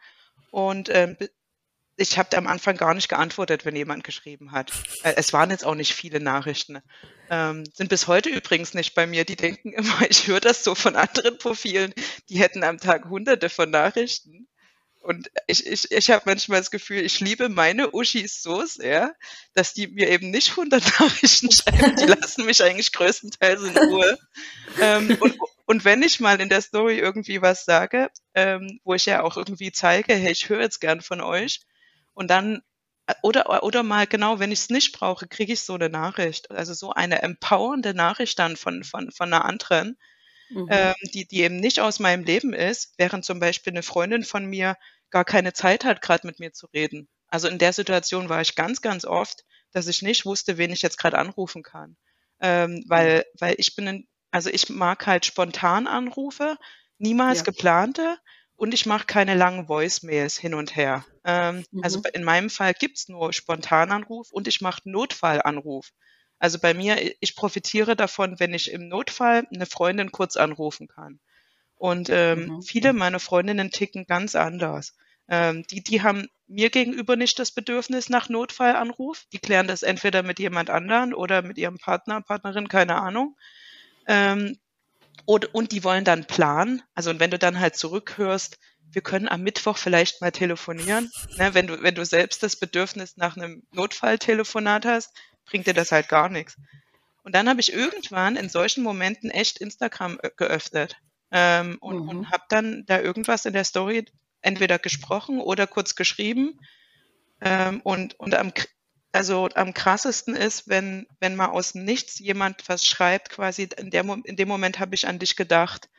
Und 0.51 0.89
ähm, 0.89 1.17
ich 1.97 2.17
habe 2.17 2.37
am 2.37 2.47
Anfang 2.47 2.77
gar 2.77 2.93
nicht 2.93 3.09
geantwortet, 3.09 3.65
wenn 3.65 3.75
jemand 3.75 4.03
geschrieben 4.03 4.51
hat. 4.51 4.71
Äh, 5.03 5.13
es 5.17 5.33
waren 5.33 5.49
jetzt 5.49 5.65
auch 5.65 5.75
nicht 5.75 5.93
viele 5.93 6.19
Nachrichten. 6.19 6.79
Ähm, 7.29 7.63
sind 7.73 7.89
bis 7.89 8.07
heute 8.07 8.29
übrigens 8.29 8.73
nicht 8.73 8.93
bei 8.93 9.07
mir. 9.07 9.25
Die 9.25 9.35
denken 9.35 9.73
immer, 9.73 10.01
ich 10.09 10.27
höre 10.27 10.39
das 10.39 10.63
so 10.63 10.75
von 10.75 10.95
anderen 10.95 11.37
Profilen, 11.39 11.93
die 12.29 12.39
hätten 12.39 12.63
am 12.63 12.77
Tag 12.77 13.09
hunderte 13.09 13.49
von 13.49 13.69
Nachrichten. 13.71 14.47
Und 15.01 15.31
ich, 15.47 15.65
ich, 15.65 15.91
ich 15.91 16.11
habe 16.11 16.23
manchmal 16.25 16.59
das 16.59 16.69
Gefühl, 16.69 16.99
ich 16.99 17.19
liebe 17.19 17.49
meine 17.49 17.93
Uschis 17.93 18.41
so 18.41 18.65
sehr, 18.65 19.15
dass 19.53 19.73
die 19.73 19.87
mir 19.87 20.09
eben 20.09 20.29
nicht 20.31 20.55
hundert 20.57 20.83
Nachrichten 20.99 21.51
schreiben. 21.51 21.95
Die 21.95 22.05
lassen 22.05 22.45
mich 22.45 22.61
eigentlich 22.61 22.91
größtenteils 22.91 23.63
in 23.63 23.77
Ruhe. 23.77 24.17
ähm, 24.81 25.17
und, 25.19 25.37
und 25.65 25.85
wenn 25.85 26.03
ich 26.03 26.19
mal 26.19 26.39
in 26.41 26.49
der 26.49 26.61
Story 26.61 26.99
irgendwie 26.99 27.41
was 27.41 27.65
sage, 27.65 28.09
ähm, 28.35 28.79
wo 28.83 28.93
ich 28.93 29.05
ja 29.05 29.23
auch 29.23 29.37
irgendwie 29.37 29.71
zeige, 29.71 30.13
hey, 30.13 30.31
ich 30.31 30.49
höre 30.49 30.61
jetzt 30.61 30.81
gern 30.81 31.01
von 31.01 31.21
euch, 31.21 31.61
und 32.17 32.29
dann 32.29 32.63
äh, 33.05 33.13
oder, 33.21 33.63
oder 33.63 33.83
mal 33.83 34.07
genau, 34.07 34.39
wenn 34.39 34.51
ich 34.51 34.59
es 34.59 34.69
nicht 34.69 34.91
brauche, 34.91 35.27
kriege 35.27 35.53
ich 35.53 35.61
so 35.61 35.75
eine 35.75 35.89
Nachricht. 35.89 36.49
Also 36.49 36.73
so 36.73 36.91
eine 36.91 37.21
empowernde 37.21 37.93
Nachricht 37.93 38.39
dann 38.39 38.57
von, 38.57 38.83
von, 38.83 39.11
von 39.11 39.31
einer 39.31 39.45
anderen, 39.45 39.97
mhm. 40.49 40.67
ähm, 40.69 40.95
die, 41.13 41.27
die 41.27 41.41
eben 41.41 41.59
nicht 41.59 41.79
aus 41.79 41.99
meinem 41.99 42.23
Leben 42.23 42.53
ist, 42.53 42.95
während 42.97 43.23
zum 43.23 43.39
Beispiel 43.39 43.71
eine 43.71 43.83
Freundin 43.83 44.23
von 44.23 44.45
mir 44.45 44.75
gar 45.11 45.25
keine 45.25 45.53
Zeit 45.53 45.85
hat, 45.85 46.01
gerade 46.01 46.25
mit 46.25 46.39
mir 46.39 46.51
zu 46.53 46.65
reden. 46.73 47.07
Also 47.27 47.47
in 47.47 47.59
der 47.59 47.71
Situation 47.71 48.29
war 48.29 48.41
ich 48.41 48.55
ganz, 48.55 48.81
ganz 48.81 49.05
oft, 49.05 49.43
dass 49.71 49.87
ich 49.87 50.01
nicht 50.01 50.25
wusste, 50.25 50.57
wen 50.57 50.71
ich 50.71 50.81
jetzt 50.81 50.97
gerade 50.97 51.19
anrufen 51.19 51.61
kann. 51.61 51.97
Ähm, 52.41 52.83
weil, 52.87 53.19
mhm. 53.19 53.39
weil 53.39 53.55
ich 53.59 53.75
bin, 53.75 53.87
in, 53.87 54.07
also 54.31 54.49
ich 54.49 54.69
mag 54.69 55.05
halt 55.05 55.25
spontan 55.25 55.85
Anrufe, 55.85 56.57
niemals 56.97 57.39
ja. 57.39 57.43
geplante 57.43 58.17
und 58.57 58.73
ich 58.73 58.85
mache 58.85 59.05
keine 59.05 59.35
langen 59.35 59.69
Voicemails 59.69 60.37
hin 60.37 60.53
und 60.53 60.75
her. 60.75 61.05
Ähm, 61.23 61.57
also 61.57 61.67
mhm. 61.71 61.83
Also 61.83 62.01
in 62.13 62.23
meinem 62.23 62.49
Fall 62.49 62.73
gibt's 62.73 63.07
nur 63.07 63.31
Spontananruf 63.31 64.31
und 64.31 64.47
ich 64.47 64.61
mache 64.61 64.81
Notfallanruf. 64.85 65.91
Also 66.39 66.59
bei 66.59 66.73
mir, 66.73 66.97
ich 67.19 67.35
profitiere 67.35 67.95
davon, 67.95 68.39
wenn 68.39 68.53
ich 68.53 68.71
im 68.71 68.87
Notfall 68.89 69.47
eine 69.53 69.65
Freundin 69.65 70.11
kurz 70.11 70.37
anrufen 70.37 70.87
kann. 70.87 71.19
Und 71.75 72.09
ähm, 72.09 72.47
mhm. 72.47 72.61
viele 72.63 72.93
meiner 72.93 73.19
Freundinnen 73.19 73.71
ticken 73.71 74.05
ganz 74.05 74.35
anders. 74.35 74.95
Ähm, 75.29 75.63
die, 75.69 75.83
die 75.83 76.01
haben 76.01 76.27
mir 76.47 76.69
gegenüber 76.69 77.15
nicht 77.15 77.37
das 77.37 77.51
Bedürfnis 77.51 78.09
nach 78.09 78.29
Notfallanruf. 78.29 79.25
Die 79.33 79.39
klären 79.39 79.67
das 79.67 79.83
entweder 79.83 80.23
mit 80.23 80.39
jemand 80.39 80.69
anderen 80.69 81.13
oder 81.13 81.41
mit 81.41 81.57
ihrem 81.57 81.77
Partner, 81.77 82.21
Partnerin, 82.21 82.67
keine 82.67 82.95
Ahnung. 82.95 83.35
Ähm, 84.07 84.57
und, 85.27 85.53
und 85.53 85.73
die 85.73 85.83
wollen 85.83 86.05
dann 86.05 86.25
planen. 86.25 86.81
Also 86.95 87.09
und 87.09 87.19
wenn 87.19 87.31
du 87.31 87.37
dann 87.37 87.59
halt 87.59 87.75
zurückhörst, 87.75 88.57
wir 88.89 89.01
können 89.01 89.27
am 89.27 89.41
Mittwoch 89.41 89.77
vielleicht 89.77 90.21
mal 90.21 90.31
telefonieren. 90.31 91.11
Ne, 91.37 91.53
wenn 91.53 91.67
du, 91.67 91.83
wenn 91.83 91.95
du 91.95 92.05
selbst 92.05 92.43
das 92.43 92.55
Bedürfnis 92.55 93.17
nach 93.17 93.35
einem 93.35 93.63
Notfalltelefonat 93.73 94.85
hast, 94.85 95.13
bringt 95.45 95.67
dir 95.67 95.73
das 95.73 95.91
halt 95.91 96.07
gar 96.07 96.29
nichts. 96.29 96.55
Und 97.23 97.35
dann 97.35 97.49
habe 97.49 97.59
ich 97.59 97.73
irgendwann 97.73 98.37
in 98.37 98.47
solchen 98.47 98.83
Momenten 98.83 99.29
echt 99.29 99.57
Instagram 99.57 100.17
geöffnet 100.37 100.95
ähm, 101.31 101.77
und, 101.81 102.03
mhm. 102.03 102.09
und 102.09 102.31
habe 102.31 102.43
dann 102.47 102.85
da 102.85 103.01
irgendwas 103.01 103.43
in 103.43 103.51
der 103.51 103.65
Story 103.65 104.05
entweder 104.41 104.79
gesprochen 104.79 105.41
oder 105.41 105.67
kurz 105.67 105.95
geschrieben. 105.95 106.57
Ähm, 107.41 107.81
und, 107.83 108.17
und 108.17 108.33
am, 108.33 108.53
also 109.11 109.49
am 109.55 109.73
krassesten 109.73 110.35
ist, 110.35 110.67
wenn, 110.67 111.07
wenn 111.19 111.35
mal 111.35 111.47
aus 111.47 111.75
nichts 111.75 112.19
jemand 112.19 112.67
was 112.67 112.85
schreibt, 112.85 113.29
quasi 113.29 113.69
in, 113.77 113.89
der, 113.89 114.03
in 114.23 114.35
dem 114.35 114.47
Moment 114.47 114.79
habe 114.79 114.95
ich 114.95 115.07
an 115.07 115.19
dich 115.19 115.35
gedacht 115.35 115.89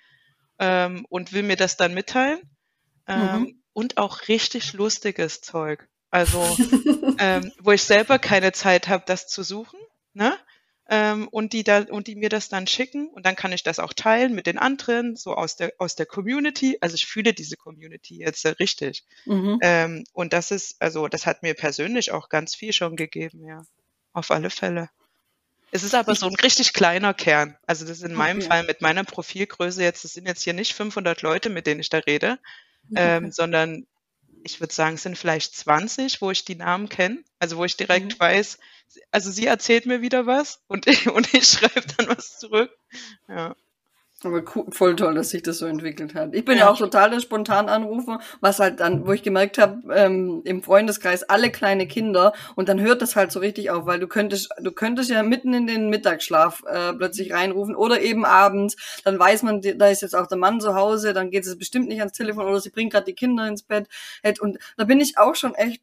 ähm, 0.59 1.07
und 1.09 1.33
will 1.33 1.43
mir 1.43 1.57
das 1.57 1.77
dann 1.77 1.95
mitteilen. 1.95 2.41
Ähm, 3.07 3.41
mhm. 3.41 3.63
Und 3.73 3.97
auch 3.97 4.29
richtig 4.29 4.73
lustiges 4.73 5.41
Zeug. 5.41 5.89
Also, 6.11 6.41
ähm, 7.19 7.53
wo 7.61 7.73
ich 7.73 7.83
selber 7.83 8.19
keine 8.19 8.53
Zeit 8.53 8.89
habe, 8.89 9.05
das 9.07 9.27
zu 9.27 9.43
suchen. 9.43 9.79
Ne? 10.15 10.37
Ähm, 10.89 11.29
und 11.29 11.53
die 11.53 11.65
da 11.65 11.81
und 11.83 12.07
die 12.07 12.17
mir 12.17 12.31
das 12.31 12.49
dann 12.49 12.67
schicken 12.67 13.09
und 13.09 13.27
dann 13.27 13.37
kann 13.37 13.53
ich 13.53 13.63
das 13.63 13.79
auch 13.79 13.93
teilen 13.93 14.35
mit 14.35 14.47
den 14.47 14.59
anderen, 14.59 15.17
so 15.17 15.35
aus 15.35 15.57
der 15.57 15.73
aus 15.79 15.97
der 15.97 16.07
Community. 16.07 16.79
Also 16.81 16.95
ich 16.95 17.07
fühle 17.07 17.35
diese 17.35 17.57
Community 17.57 18.19
jetzt 18.19 18.45
äh, 18.45 18.51
richtig. 18.51 19.05
Mhm. 19.27 19.59
Ähm, 19.63 20.05
und 20.13 20.33
das 20.33 20.51
ist, 20.51 20.81
also 20.81 21.09
das 21.09 21.27
hat 21.27 21.43
mir 21.43 21.55
persönlich 21.55 22.11
auch 22.11 22.29
ganz 22.29 22.55
viel 22.55 22.73
schon 22.73 22.97
gegeben, 22.97 23.45
ja. 23.45 23.63
Auf 24.15 24.31
alle 24.31 24.51
Fälle. 24.51 24.89
Es 25.71 25.83
ist 25.83 25.95
aber 25.95 26.15
so 26.15 26.27
ein 26.27 26.35
richtig 26.35 26.73
kleiner 26.73 27.13
Kern. 27.13 27.57
Also 27.67 27.85
das 27.85 27.99
ist 27.99 28.05
in 28.05 28.15
meinem 28.15 28.39
okay. 28.39 28.49
Fall 28.49 28.65
mit 28.65 28.81
meiner 28.81 29.05
Profilgröße 29.05 29.83
jetzt, 29.83 30.03
das 30.03 30.15
sind 30.15 30.27
jetzt 30.27 30.43
hier 30.43 30.55
nicht 30.55 30.73
500 30.73 31.21
Leute, 31.21 31.51
mit 31.51 31.67
denen 31.67 31.81
ich 31.81 31.91
da 31.91 31.99
rede, 31.99 32.39
ähm, 32.97 33.31
sondern 33.31 33.87
ich 34.49 34.61
würde 34.61 34.75
sagen, 34.75 34.95
es 34.95 35.03
sind 35.03 35.19
vielleicht 35.19 35.55
20, 35.55 36.23
wo 36.23 36.31
ich 36.31 36.45
die 36.45 36.55
Namen 36.55 36.89
kenne, 36.89 37.23
also 37.39 37.59
wo 37.59 37.65
ich 37.65 37.77
direkt 37.77 38.15
mhm. 38.15 38.21
weiß, 38.21 38.59
also 39.11 39.31
sie 39.31 39.47
erzählt 39.47 39.85
mir 39.85 40.01
wieder 40.01 40.27
was 40.27 40.63
und 40.69 40.87
ich, 40.89 41.09
und 41.09 41.33
ich 41.35 41.47
schreibe 41.47 41.87
dann 41.97 42.09
was 42.09 42.39
zurück. 42.39 42.71
Ja. 43.29 43.55
Aber 44.25 44.43
cool, 44.55 44.65
voll 44.71 44.97
toll, 44.97 45.15
dass 45.15 45.31
sich 45.31 45.45
das 45.45 45.59
so 45.59 45.67
entwickelt 45.67 46.17
hat. 46.17 46.35
Ich 46.35 46.45
bin 46.45 46.59
ja, 46.59 46.65
ja 46.65 46.71
auch 46.73 46.77
total 46.77 47.11
der 47.11 47.21
Spontananrufer, 47.21 48.19
was 48.41 48.59
halt 48.59 48.81
dann, 48.81 49.07
wo 49.07 49.13
ich 49.13 49.23
gemerkt 49.23 49.59
habe, 49.59 49.81
ähm, 49.95 50.43
im 50.45 50.65
Freundeskreis 50.65 51.23
alle 51.23 51.53
kleine 51.53 51.87
Kinder 51.87 52.33
und 52.57 52.69
dann 52.69 52.81
hört 52.81 53.01
das 53.01 53.15
halt 53.15 53.31
so 53.31 53.39
richtig 53.39 53.71
auf, 53.71 53.87
weil 53.87 54.01
du 54.01 54.09
könntest, 54.09 54.51
du 54.61 54.73
könntest 54.73 55.09
ja 55.09 55.23
mitten 55.23 55.55
in 55.55 55.69
den 55.69 55.89
Mittagsschlaf 55.89 56.65
äh, 56.69 56.95
plötzlich 56.95 57.33
reinrufen 57.33 57.77
oder 57.77 58.01
eben 58.01 58.25
abends, 58.25 58.77
dann 59.05 59.21
weiß 59.21 59.45
man, 59.45 59.63
da 59.63 59.87
ist 59.87 60.03
jetzt 60.03 60.17
auch 60.17 60.27
der 60.27 60.39
Mann 60.39 60.61
zu 60.61 60.75
Hause, 60.75 61.13
dann 61.13 61.31
geht 61.31 61.47
es 61.47 61.57
bestimmt 61.57 61.87
nicht 61.87 62.01
ans 62.01 62.13
Telefon 62.13 62.47
oder 62.47 62.59
sie 62.59 62.71
bringt 62.71 62.93
gerade 62.93 63.05
die 63.05 63.15
Kinder 63.15 63.47
ins 63.47 63.63
Bett. 63.63 63.87
Und 64.41 64.59
da 64.77 64.83
bin 64.83 65.01
ich 65.01 65.17
auch 65.17 65.37
schon 65.37 65.55
echt 65.55 65.81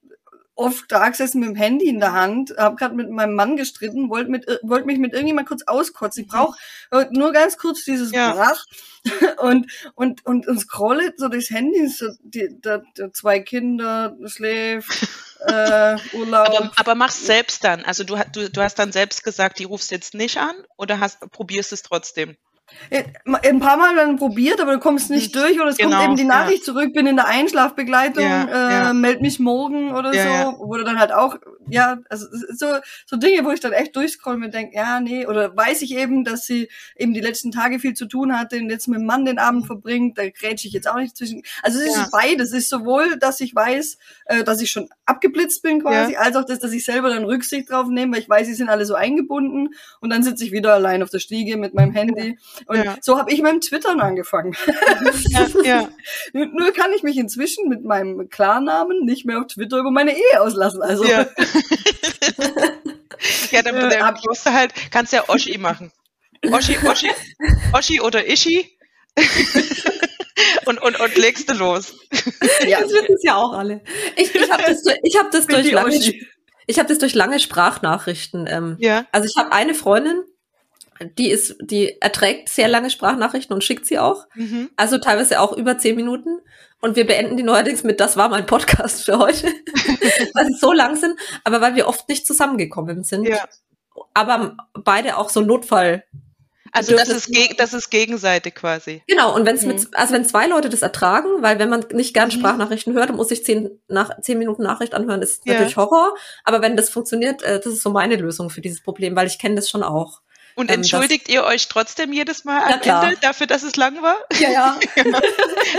oft 0.55 0.91
da 0.91 1.09
gesessen 1.09 1.41
mit 1.41 1.49
dem 1.49 1.55
Handy 1.55 1.87
in 1.87 1.99
der 1.99 2.13
Hand, 2.13 2.53
habe 2.57 2.75
gerade 2.75 2.95
mit 2.95 3.09
meinem 3.09 3.35
Mann 3.35 3.57
gestritten, 3.57 4.09
wollte 4.09 4.31
mit 4.31 4.45
wollte 4.63 4.85
mich 4.85 4.97
mit 4.97 5.13
irgendjemand 5.13 5.47
kurz 5.47 5.63
auskotzen. 5.63 6.23
Ich 6.23 6.29
brauche 6.29 6.57
nur 7.11 7.31
ganz 7.31 7.57
kurz 7.57 7.83
dieses 7.83 8.11
ja. 8.11 8.33
Brach 8.33 8.65
und 9.41 9.71
und 9.95 10.25
und 10.25 10.47
und 10.47 10.59
scrolle 10.59 11.13
so 11.17 11.27
durchs 11.27 11.49
Handy, 11.49 11.87
so 11.87 12.07
die, 12.23 12.57
da, 12.61 12.81
da 12.95 13.11
zwei 13.11 13.39
Kinder 13.39 14.15
schläft. 14.25 15.07
äh, 15.47 15.97
Urlaub. 16.13 16.47
Aber, 16.47 16.71
aber 16.75 16.95
mach's 16.95 17.25
selbst 17.25 17.63
dann. 17.63 17.83
Also 17.83 18.03
du, 18.03 18.17
du, 18.31 18.49
du 18.49 18.61
hast 18.61 18.79
dann 18.79 18.91
selbst 18.91 19.23
gesagt, 19.23 19.59
die 19.59 19.65
rufst 19.65 19.91
jetzt 19.91 20.13
nicht 20.13 20.37
an 20.37 20.55
oder 20.77 20.99
hast, 20.99 21.19
probierst 21.31 21.73
es 21.73 21.83
trotzdem? 21.83 22.35
Ein 23.43 23.60
paar 23.60 23.78
Mal 23.78 23.95
dann 23.95 24.17
probiert, 24.17 24.60
aber 24.62 24.73
du 24.73 24.80
kommst 24.80 25.10
nicht 25.10 25.36
durch 25.36 25.60
oder 25.60 25.69
es 25.69 25.78
genau, 25.78 25.97
kommt 25.97 26.04
eben 26.04 26.15
die 26.15 26.23
Nachricht 26.23 26.60
ja. 26.60 26.73
zurück, 26.73 26.93
bin 26.93 27.08
in 27.08 27.15
der 27.15 27.28
Einschlafbegleitung, 27.28 28.23
ja, 28.23 28.43
äh, 28.43 28.71
ja. 28.71 28.93
meld 28.93 29.21
mich 29.21 29.39
morgen 29.39 29.93
oder 29.93 30.13
so, 30.13 30.65
wo 30.65 30.75
du 30.75 30.84
dann 30.84 30.99
halt 30.99 31.12
auch, 31.12 31.38
ja, 31.69 31.97
also 32.10 32.28
so, 32.51 32.67
so 33.06 33.17
Dinge, 33.17 33.45
wo 33.45 33.51
ich 33.51 33.60
dann 33.60 33.73
echt 33.73 33.95
durchscroll 33.95 34.36
und 34.43 34.54
denke, 34.54 34.75
ja, 34.75 34.99
nee, 34.99 35.25
oder 35.25 35.56
weiß 35.56 35.82
ich 35.82 35.95
eben, 35.95 36.23
dass 36.23 36.45
sie 36.45 36.69
eben 36.95 37.13
die 37.13 37.21
letzten 37.21 37.51
Tage 37.51 37.80
viel 37.80 37.93
zu 37.93 38.06
tun 38.06 38.38
hatte 38.38 38.58
und 38.58 38.69
jetzt 38.69 38.88
mit 38.88 38.99
dem 38.99 39.06
Mann 39.06 39.25
den 39.25 39.39
Abend 39.39 39.65
verbringt, 39.65 40.17
da 40.17 40.30
grätsche 40.30 40.67
ich 40.67 40.73
jetzt 40.73 40.88
auch 40.88 40.97
nicht 40.97 41.17
zwischen. 41.17 41.41
Also 41.63 41.80
es 41.80 41.95
ist 41.97 42.12
beides, 42.12 42.49
es 42.49 42.63
ist 42.65 42.69
sowohl, 42.69 43.17
dass 43.17 43.39
ich 43.39 43.56
weiß, 43.56 43.97
äh, 44.25 44.43
dass 44.43 44.62
ich 44.62 44.71
schon 44.71 44.89
abgeblitzt 45.06 45.62
bin 45.62 45.82
quasi, 45.82 46.15
als 46.15 46.36
auch, 46.36 46.45
dass, 46.45 46.60
dass 46.60 46.71
ich 46.71 46.86
selber 46.86 47.10
dann 47.10 47.25
Rücksicht 47.25 47.69
drauf 47.69 47.88
nehme, 47.88 48.13
weil 48.13 48.21
ich 48.21 48.30
weiß, 48.30 48.47
sie 48.47 48.54
sind 48.54 48.69
alle 48.69 48.86
so 48.86 48.95
eingebunden 48.95 49.75
und 50.01 50.10
dann 50.10 50.23
sitze 50.23 50.43
ich 50.45 50.51
wieder 50.51 50.73
allein 50.73 51.04
auf 51.04 51.10
der 51.10 51.19
Stiege 51.19 51.58
mit 51.58 51.73
meinem 51.73 51.91
Handy 51.91 52.38
und 52.67 52.84
ja. 52.84 52.95
so 53.01 53.17
habe 53.17 53.32
ich 53.32 53.41
mit 53.41 53.51
dem 53.51 53.62
Twittern 53.62 53.99
angefangen. 53.99 54.56
Ja, 55.30 55.47
ja. 55.63 55.89
Nur 56.34 56.71
kann 56.71 56.91
ich 56.95 57.04
mich 57.04 57.17
inzwischen 57.17 57.67
mit 57.69 57.84
meinem 57.84 58.30
Klarnamen 58.30 59.06
nicht 59.06 59.25
mehr 59.25 59.39
auf 59.39 59.47
Twitter 59.47 59.80
über 59.80 59.91
meine 59.91 60.15
Ehe 60.15 60.41
auslassen. 60.41 60.82
Also 60.82 61.06
ja, 61.06 61.25
ja 63.51 63.61
dann 63.61 63.75
äh, 63.75 64.13
musst 64.25 64.45
du 64.45 64.51
halt, 64.51 64.73
kannst 64.91 65.13
ja 65.13 65.27
Oschi 65.29 65.57
machen. 65.57 65.91
Oschi, 66.51 66.77
Oschi, 66.85 67.09
Oschi 67.73 68.01
oder 68.01 68.27
Ischi. 68.27 68.77
und, 70.65 70.81
und, 70.81 70.99
und 70.99 71.17
legst 71.17 71.49
du 71.49 71.53
los. 71.53 71.93
Ja, 72.67 72.81
das 72.81 72.91
wissen 72.91 73.15
es 73.15 73.23
ja 73.23 73.35
auch 73.35 73.53
alle. 73.53 73.81
Ich, 74.15 74.35
ich 74.35 74.51
habe 74.51 74.63
das, 74.63 74.83
ich 75.03 75.17
hab 75.17 75.31
das 75.31 75.47
durch 75.47 75.71
lange, 75.71 75.95
ich 76.67 76.79
habe 76.79 76.89
das 76.89 76.97
durch 76.97 77.13
lange 77.13 77.39
Sprachnachrichten. 77.39 78.47
Ähm, 78.47 78.75
ja. 78.79 79.05
Also 79.11 79.27
ich 79.27 79.37
habe 79.37 79.51
eine 79.53 79.73
Freundin, 79.73 80.23
die 81.17 81.29
ist, 81.29 81.55
die 81.61 82.01
erträgt 82.01 82.49
sehr 82.49 82.67
lange 82.67 82.89
Sprachnachrichten 82.89 83.53
und 83.53 83.63
schickt 83.63 83.85
sie 83.85 83.99
auch. 83.99 84.25
Mhm. 84.35 84.69
Also 84.75 84.97
teilweise 84.97 85.39
auch 85.39 85.53
über 85.53 85.77
zehn 85.77 85.95
Minuten. 85.95 86.39
Und 86.86 86.95
wir 86.95 87.08
beenden 87.08 87.36
die 87.36 87.41
neuerdings 87.41 87.84
mit, 87.84 88.00
das 88.00 88.15
war 88.15 88.30
mein 88.30 88.45
Podcast 88.45 89.06
für 89.06 89.17
heute. 89.17 89.48
weil 90.36 90.45
sie 90.45 90.54
so 90.54 90.71
lang 90.71 90.95
sind, 90.95 91.19
aber 91.43 91.60
weil 91.60 91.76
wir 91.76 91.88
oft 91.88 92.08
nicht 92.08 92.28
zusammengekommen 92.28 93.04
sind. 93.04 93.28
Ja. 93.28 93.43
Aber 94.13 94.56
beide 94.76 95.17
auch 95.17 95.30
so 95.30 95.41
Notfall. 95.41 96.04
Also 96.71 96.95
das 96.95 97.10
ist, 97.10 97.32
das 97.58 97.74
ist 97.74 97.89
gegenseitig 97.89 98.54
quasi. 98.54 99.02
Genau, 99.08 99.34
und 99.34 99.48
wenn 99.48 99.56
es 99.56 99.63
mhm. 99.63 99.69
mit, 99.69 99.88
also 99.93 100.13
wenn 100.13 100.26
zwei 100.26 100.45
Leute 100.45 100.69
das 100.69 100.84
ertragen, 100.84 101.41
weil 101.41 101.58
wenn 101.58 101.69
man 101.69 101.86
nicht 101.91 102.13
gern 102.13 102.28
mhm. 102.28 102.34
Sprachnachrichten 102.34 102.93
hört 102.93 103.10
und 103.10 103.15
muss 103.15 103.30
sich 103.30 103.43
zehn, 103.43 103.82
nach, 103.88 104.21
zehn 104.21 104.38
Minuten 104.38 104.62
Nachricht 104.62 104.93
anhören, 104.93 105.24
ist 105.24 105.43
ja. 105.48 105.54
natürlich 105.54 105.78
Horror. 105.78 106.13
Aber 106.43 106.62
wenn 106.62 106.78
das 106.78 106.91
funktioniert, 106.91 107.41
äh, 107.41 107.60
das 107.60 107.74
ist 107.74 107.82
so 107.82 107.89
meine 107.89 108.15
Lösung 108.15 108.52
für 108.52 108.62
dieses 108.62 108.84
Problem, 108.84 109.15
weil 109.15 109.26
ich 109.26 109.39
kenne 109.39 109.56
das 109.56 109.71
schon 109.71 109.82
auch. 109.82 110.21
Und 110.55 110.71
ähm, 110.71 110.75
entschuldigt 110.75 111.27
ihr 111.27 111.43
euch 111.43 111.67
trotzdem 111.67 112.13
jedes 112.13 112.45
Mal 112.45 112.63
am 112.63 112.81
Ende 112.81 113.17
dafür, 113.21 113.45
dass 113.47 113.63
es 113.63 113.75
lang 113.75 114.01
war? 114.01 114.17
Ja, 114.39 114.49
ja. 114.95 115.21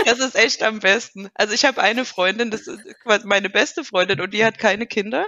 das 0.05 0.19
ist 0.19 0.35
echt 0.35 0.63
am 0.63 0.79
besten. 0.79 1.29
Also 1.33 1.53
ich 1.53 1.65
habe 1.65 1.81
eine 1.81 2.05
Freundin, 2.05 2.51
das 2.51 2.67
ist 2.67 2.79
meine 3.23 3.49
beste 3.49 3.83
Freundin 3.83 4.21
und 4.21 4.33
die 4.33 4.45
hat 4.45 4.59
keine 4.59 4.85
Kinder. 4.85 5.25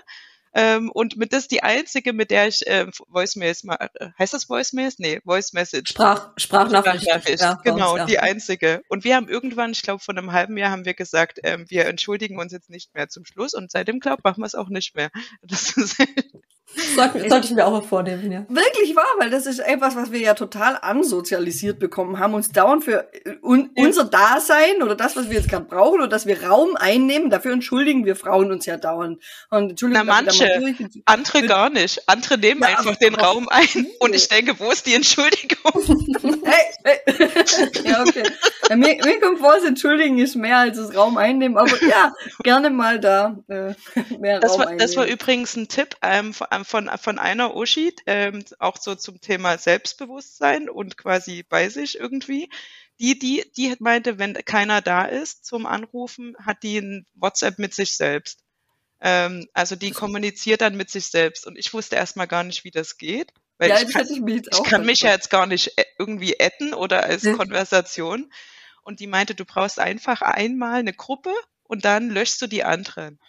Ähm, 0.54 0.90
und 0.92 1.16
mit 1.16 1.32
das 1.32 1.44
ist 1.44 1.52
die 1.52 1.62
einzige, 1.62 2.12
mit 2.12 2.32
der 2.32 2.48
ich 2.48 2.66
äh, 2.66 2.88
Voicemails 3.08 3.64
mal, 3.64 3.90
äh, 3.96 4.08
heißt 4.18 4.34
das 4.34 4.50
Voicemails? 4.50 4.98
Nee, 4.98 5.20
Voice 5.24 5.54
Message. 5.54 5.92
Sprach, 5.92 6.32
Sprachnachricht. 6.38 7.04
Sprachnachricht. 7.04 7.42
Ja, 7.42 7.60
genau, 7.64 7.92
uns, 7.92 8.00
ja. 8.00 8.06
die 8.06 8.20
einzige. 8.20 8.82
Und 8.90 9.04
wir 9.04 9.16
haben 9.16 9.30
irgendwann, 9.30 9.72
ich 9.72 9.84
glaube, 9.84 10.04
vor 10.04 10.18
einem 10.18 10.32
halben 10.32 10.58
Jahr 10.58 10.72
haben 10.72 10.86
wir 10.86 10.96
gesagt, 10.96 11.40
ähm, 11.44 11.66
wir 11.70 11.86
entschuldigen 11.86 12.40
uns 12.40 12.52
jetzt 12.52 12.70
nicht 12.70 12.96
mehr 12.96 13.10
zum 13.10 13.26
Schluss 13.26 13.54
und 13.54 13.72
seitdem, 13.72 14.00
glaube 14.00 14.22
machen 14.24 14.42
wir 14.42 14.48
es 14.48 14.56
auch 14.56 14.70
nicht 14.70 14.96
mehr. 14.96 15.12
Das 15.44 15.78
ist 15.78 15.98
sollte, 16.96 17.30
sollte 17.30 17.48
ich 17.48 17.52
mir 17.52 17.66
auch 17.66 17.72
mal 17.72 17.82
vornehmen, 17.82 18.32
ja. 18.32 18.46
Wirklich 18.48 18.96
wahr, 18.96 19.06
weil 19.18 19.30
das 19.30 19.46
ist 19.46 19.60
etwas, 19.60 19.96
was 19.96 20.12
wir 20.12 20.20
ja 20.20 20.34
total 20.34 20.78
ansozialisiert 20.82 21.80
bekommen 21.80 22.20
haben, 22.20 22.34
uns 22.34 22.52
dauernd 22.52 22.84
für 22.84 23.10
un 23.42 23.72
ja. 23.76 23.86
unser 23.86 24.06
Dasein 24.06 24.82
oder 24.82 24.96
das, 24.96 25.16
was 25.16 25.30
wir 25.30 25.38
jetzt 25.38 25.50
gerade 25.50 25.66
brauchen 25.66 25.96
oder 25.96 26.08
dass 26.08 26.26
wir 26.26 26.44
Raum 26.44 26.76
einnehmen, 26.76 27.30
dafür 27.30 27.54
entschuldigen 27.54 28.06
wir 28.06 28.16
Frauen 28.16 28.52
uns 28.52 28.66
ja 28.66 28.78
dauernd. 28.78 29.22
Und 29.50 29.72
entschuldigen 29.72 30.06
Na, 30.06 30.22
manche, 30.22 30.76
andere 31.06 31.42
gar 31.44 31.70
nicht. 31.70 32.08
Andere 32.08 32.38
nehmen 32.38 32.62
ja, 32.62 32.78
einfach 32.78 32.96
den 32.98 33.16
Raum 33.16 33.50
ein 33.50 33.88
und 34.00 34.16
ich 34.16 34.28
denke, 34.28 34.60
wo 34.60 34.72
ist 34.72 34.86
die 34.86 34.94
Entschuldigung? 34.94 35.74
hey, 36.44 36.66
hey. 36.84 37.00
ja, 37.84 38.02
okay. 38.02 38.24
Ja, 38.70 38.76
mir, 38.76 38.98
mir 39.04 39.20
kommt 39.20 39.40
vor, 39.40 39.56
das 39.56 39.64
Entschuldigen 39.64 40.20
ist 40.20 40.36
mehr 40.36 40.58
als 40.58 40.78
das 40.78 40.96
Raum 40.96 41.18
einnehmen, 41.18 41.58
aber 41.58 41.84
ja, 41.84 42.14
gerne 42.44 42.70
mal 42.70 43.00
da 43.00 43.38
äh, 43.48 43.74
mehr 44.20 44.40
das 44.40 44.52
Raum 44.52 44.60
war, 44.60 44.68
einnehmen. 44.68 44.80
Das 44.80 44.96
war 44.96 45.06
übrigens 45.08 45.56
ein 45.56 45.68
Tipp 45.68 45.96
ähm, 46.02 46.34
von 46.34 46.48
von, 46.66 46.90
von 46.98 47.20
einer 47.20 47.56
Uschi, 47.56 47.94
ähm, 48.06 48.44
auch 48.60 48.78
so 48.78 48.96
zum 48.96 49.22
Thema 49.22 49.58
Selbstbewusstsein 49.58 50.70
und 50.70 50.98
quasi 50.98 51.44
bei 51.44 51.70
sich 51.70 52.00
irgendwie. 52.00 52.50
Die, 53.00 53.18
die, 53.18 53.50
die 53.56 53.76
meinte, 53.80 54.20
wenn 54.20 54.34
keiner 54.34 54.82
da 54.82 55.06
ist 55.06 55.46
zum 55.46 55.66
Anrufen, 55.66 56.36
hat 56.40 56.64
die 56.64 56.80
ein 56.80 57.06
WhatsApp 57.16 57.60
mit 57.60 57.74
sich 57.74 57.96
selbst. 57.96 58.44
Ähm, 59.02 59.48
also 59.54 59.76
die 59.76 59.92
kommuniziert 59.92 60.62
dann 60.62 60.76
mit 60.76 60.90
sich 60.90 61.08
selbst. 61.08 61.48
Und 61.48 61.58
ich 61.58 61.74
wusste 61.74 61.96
erstmal 61.96 62.28
gar 62.28 62.44
nicht, 62.44 62.64
wie 62.64 62.72
das 62.72 62.98
geht. 62.98 63.32
Weil 63.58 63.70
ja, 63.70 63.82
ich 63.82 63.94
kann, 63.94 64.08
ich, 64.08 64.48
ich 64.52 64.64
kann 64.64 64.86
mich 64.86 65.00
ja 65.00 65.12
jetzt 65.12 65.30
gar 65.30 65.46
nicht 65.46 65.78
äh, 65.78 65.86
irgendwie 65.98 66.36
etten 66.40 66.74
oder 66.74 67.04
als. 67.04 67.24
Konversation. 67.24 68.32
Und 68.84 69.00
die 69.00 69.08
meinte, 69.08 69.36
du 69.36 69.46
brauchst 69.46 69.80
einfach 69.80 70.22
einmal 70.22 70.80
eine 70.80 70.94
Gruppe 70.94 71.34
und 71.64 71.86
dann 71.86 72.10
löschst 72.10 72.42
du 72.42 72.48
die 72.48 72.64
anderen. 72.64 73.20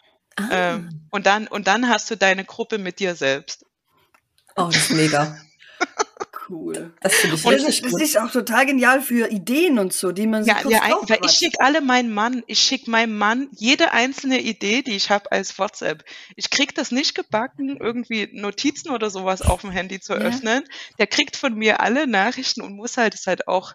Ah. 0.50 0.74
Ähm, 0.74 1.06
und, 1.10 1.26
dann, 1.26 1.46
und 1.46 1.66
dann 1.66 1.88
hast 1.88 2.10
du 2.10 2.16
deine 2.16 2.44
Gruppe 2.44 2.78
mit 2.78 2.98
dir 2.98 3.14
selbst. 3.14 3.64
Oh, 4.56 4.66
das 4.66 4.76
ist 4.76 4.90
mega. 4.90 5.36
cool. 6.50 6.92
Das 7.00 7.14
finde 7.14 7.36
ich 7.36 7.42
das, 7.42 7.92
das 7.92 8.02
ist 8.02 8.18
auch 8.18 8.30
total 8.30 8.66
genial 8.66 9.00
für 9.00 9.30
Ideen 9.30 9.78
und 9.78 9.92
so, 9.92 10.12
die 10.12 10.26
man 10.26 10.44
so 10.44 10.50
ja, 10.50 10.58
ja, 10.68 10.96
weil 11.08 11.20
ich 11.24 11.32
schicke 11.32 11.60
alle 11.60 11.80
meinen 11.80 12.12
Mann, 12.12 12.42
ich 12.46 12.60
schicke 12.60 12.90
meinem 12.90 13.16
Mann 13.16 13.48
jede 13.56 13.92
einzelne 13.92 14.40
Idee, 14.40 14.82
die 14.82 14.96
ich 14.96 15.10
habe 15.10 15.30
als 15.32 15.58
WhatsApp. 15.58 16.04
Ich 16.36 16.50
krieg 16.50 16.74
das 16.74 16.90
nicht 16.90 17.14
gebacken, 17.14 17.76
irgendwie 17.76 18.28
Notizen 18.32 18.90
oder 18.90 19.10
sowas 19.10 19.42
auf 19.42 19.62
dem 19.62 19.70
Handy 19.70 20.00
zu 20.00 20.14
ja. 20.14 20.20
öffnen. 20.20 20.64
Der 20.98 21.06
kriegt 21.06 21.36
von 21.36 21.54
mir 21.54 21.80
alle 21.80 22.06
Nachrichten 22.06 22.62
und 22.62 22.74
muss 22.74 22.96
halt, 22.96 23.14
ist 23.14 23.26
halt 23.26 23.48
auch 23.48 23.74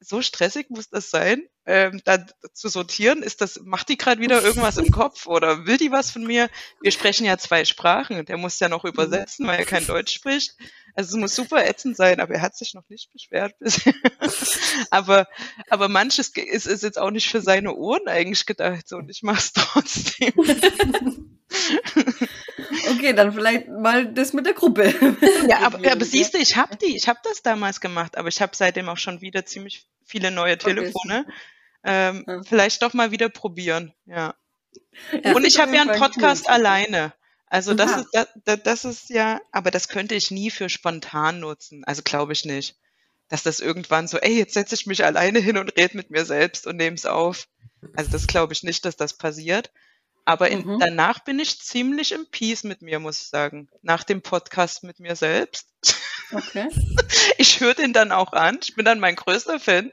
so 0.00 0.22
stressig 0.22 0.70
muss 0.70 0.88
das 0.88 1.10
sein, 1.10 1.42
ähm, 1.70 2.02
da 2.04 2.26
zu 2.52 2.68
sortieren. 2.68 3.22
Ist 3.22 3.40
das, 3.40 3.60
macht 3.64 3.88
die 3.88 3.96
gerade 3.96 4.20
wieder 4.20 4.42
irgendwas 4.42 4.76
im 4.76 4.90
Kopf 4.90 5.26
oder 5.26 5.66
will 5.66 5.76
die 5.76 5.92
was 5.92 6.10
von 6.10 6.24
mir? 6.24 6.50
Wir 6.80 6.90
sprechen 6.90 7.24
ja 7.24 7.38
zwei 7.38 7.64
Sprachen. 7.64 8.24
Der 8.26 8.36
muss 8.36 8.58
ja 8.58 8.68
noch 8.68 8.84
übersetzen, 8.84 9.46
weil 9.46 9.60
er 9.60 9.64
kein 9.64 9.86
Deutsch 9.86 10.12
spricht. 10.12 10.56
Also 10.94 11.16
es 11.16 11.20
muss 11.20 11.36
super 11.36 11.64
ätzend 11.64 11.96
sein, 11.96 12.18
aber 12.18 12.34
er 12.34 12.42
hat 12.42 12.56
sich 12.56 12.74
noch 12.74 12.88
nicht 12.88 13.12
beschwert 13.12 13.56
bisher. 13.60 13.94
aber, 14.90 15.28
aber 15.68 15.88
manches 15.88 16.30
ist, 16.34 16.66
ist 16.66 16.82
jetzt 16.82 16.98
auch 16.98 17.12
nicht 17.12 17.30
für 17.30 17.40
seine 17.40 17.74
Ohren 17.76 18.08
eigentlich 18.08 18.46
gedacht 18.46 18.88
so, 18.88 18.96
und 18.96 19.08
ich 19.08 19.22
mach's 19.22 19.52
trotzdem. 19.54 20.32
Okay, 22.90 23.12
dann 23.12 23.32
vielleicht 23.32 23.68
mal 23.68 24.12
das 24.12 24.32
mit 24.32 24.46
der 24.46 24.54
Gruppe. 24.54 24.92
Ja, 25.48 25.60
aber, 25.60 25.78
aber 25.90 26.04
siehst 26.04 26.34
du, 26.34 26.38
ich 26.38 26.56
habe 26.56 26.76
die, 26.76 26.96
ich 26.96 27.08
habe 27.08 27.18
das 27.24 27.42
damals 27.42 27.80
gemacht, 27.80 28.16
aber 28.16 28.28
ich 28.28 28.40
habe 28.40 28.52
seitdem 28.54 28.88
auch 28.88 28.96
schon 28.96 29.20
wieder 29.20 29.44
ziemlich 29.46 29.86
viele 30.04 30.30
neue 30.30 30.58
Telefone. 30.58 31.24
Okay. 31.26 31.32
Ähm, 31.84 32.24
ja. 32.26 32.42
Vielleicht 32.42 32.82
doch 32.82 32.92
mal 32.92 33.10
wieder 33.10 33.28
probieren, 33.28 33.92
ja. 34.06 34.34
ja 35.22 35.34
Und 35.34 35.46
ich 35.46 35.58
habe 35.58 35.74
ja 35.74 35.82
einen 35.82 35.98
Podcast 35.98 36.44
cool. 36.46 36.54
alleine. 36.54 37.12
Also 37.46 37.74
das 37.74 37.96
ist, 37.96 38.08
das, 38.44 38.62
das 38.62 38.84
ist 38.84 39.10
ja, 39.10 39.40
aber 39.50 39.72
das 39.72 39.88
könnte 39.88 40.14
ich 40.14 40.30
nie 40.30 40.50
für 40.50 40.68
spontan 40.68 41.40
nutzen. 41.40 41.82
Also 41.84 42.02
glaube 42.02 42.32
ich 42.32 42.44
nicht. 42.44 42.76
Dass 43.28 43.42
das 43.42 43.60
irgendwann 43.60 44.08
so, 44.08 44.18
ey, 44.18 44.36
jetzt 44.36 44.54
setze 44.54 44.74
ich 44.74 44.86
mich 44.86 45.04
alleine 45.04 45.40
hin 45.40 45.58
und 45.58 45.76
rede 45.76 45.96
mit 45.96 46.10
mir 46.10 46.24
selbst 46.24 46.66
und 46.66 46.76
nehme 46.76 46.94
es 46.94 47.06
auf. 47.06 47.48
Also 47.96 48.10
das 48.12 48.28
glaube 48.28 48.52
ich 48.52 48.62
nicht, 48.62 48.84
dass 48.84 48.96
das 48.96 49.14
passiert. 49.14 49.72
Aber 50.24 50.48
in, 50.48 50.64
mhm. 50.64 50.78
danach 50.78 51.20
bin 51.20 51.40
ich 51.40 51.60
ziemlich 51.60 52.12
im 52.12 52.26
Peace 52.30 52.62
mit 52.62 52.82
mir, 52.82 53.00
muss 53.00 53.20
ich 53.20 53.28
sagen. 53.28 53.68
Nach 53.82 54.04
dem 54.04 54.22
Podcast 54.22 54.84
mit 54.84 55.00
mir 55.00 55.16
selbst. 55.16 55.68
Okay. 56.32 56.68
Ich 57.38 57.60
höre 57.60 57.74
den 57.74 57.92
dann 57.92 58.12
auch 58.12 58.34
an. 58.34 58.58
Ich 58.62 58.74
bin 58.74 58.84
dann 58.84 59.00
mein 59.00 59.16
größter 59.16 59.58
Fan. 59.58 59.92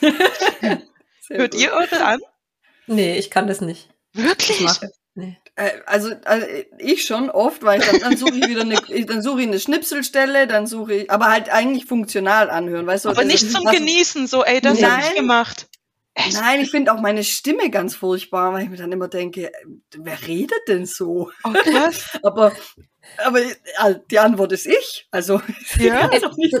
Hört 1.30 1.52
gut. 1.52 1.60
ihr 1.60 1.72
eure 1.72 2.04
an? 2.04 2.20
Nee, 2.86 3.16
ich 3.16 3.30
kann 3.30 3.46
das 3.46 3.60
nicht. 3.60 3.88
Wirklich? 4.12 4.66
Nee. 5.14 5.36
Äh, 5.56 5.70
also, 5.86 6.12
also, 6.24 6.46
ich 6.78 7.04
schon 7.04 7.30
oft, 7.30 7.62
weil 7.62 7.80
dann, 7.80 8.00
dann 8.00 8.16
suche 8.16 8.36
ich 8.36 8.48
wieder 8.48 8.62
eine, 8.62 8.76
dann 9.06 9.22
suche 9.22 9.42
ich 9.42 9.48
eine 9.48 9.60
Schnipselstelle, 9.60 10.46
dann 10.46 10.66
suche 10.66 10.94
ich, 10.94 11.10
aber 11.10 11.26
halt 11.26 11.50
eigentlich 11.50 11.86
funktional 11.86 12.50
anhören, 12.50 12.86
weißt 12.86 13.04
du? 13.04 13.10
Aber 13.10 13.24
nicht 13.24 13.50
zum 13.50 13.64
Genießen, 13.64 14.26
so, 14.26 14.44
ey, 14.44 14.60
das 14.60 14.80
nee. 14.80 14.86
habe 14.86 15.02
ich 15.02 15.14
gemacht? 15.14 15.68
Nein, 16.32 16.60
ich 16.60 16.70
finde 16.70 16.92
auch 16.92 17.00
meine 17.00 17.24
Stimme 17.24 17.70
ganz 17.70 17.94
furchtbar, 17.94 18.52
weil 18.52 18.64
ich 18.64 18.70
mir 18.70 18.76
dann 18.76 18.92
immer 18.92 19.08
denke, 19.08 19.50
wer 19.96 20.26
redet 20.26 20.60
denn 20.68 20.86
so? 20.86 21.30
Oh, 21.44 21.52
aber 22.22 22.52
aber 23.24 23.40
äh, 23.40 23.94
die 24.10 24.18
Antwort 24.18 24.52
ist 24.52 24.66
ich. 24.66 25.08
Also 25.10 25.40
ja. 25.78 26.08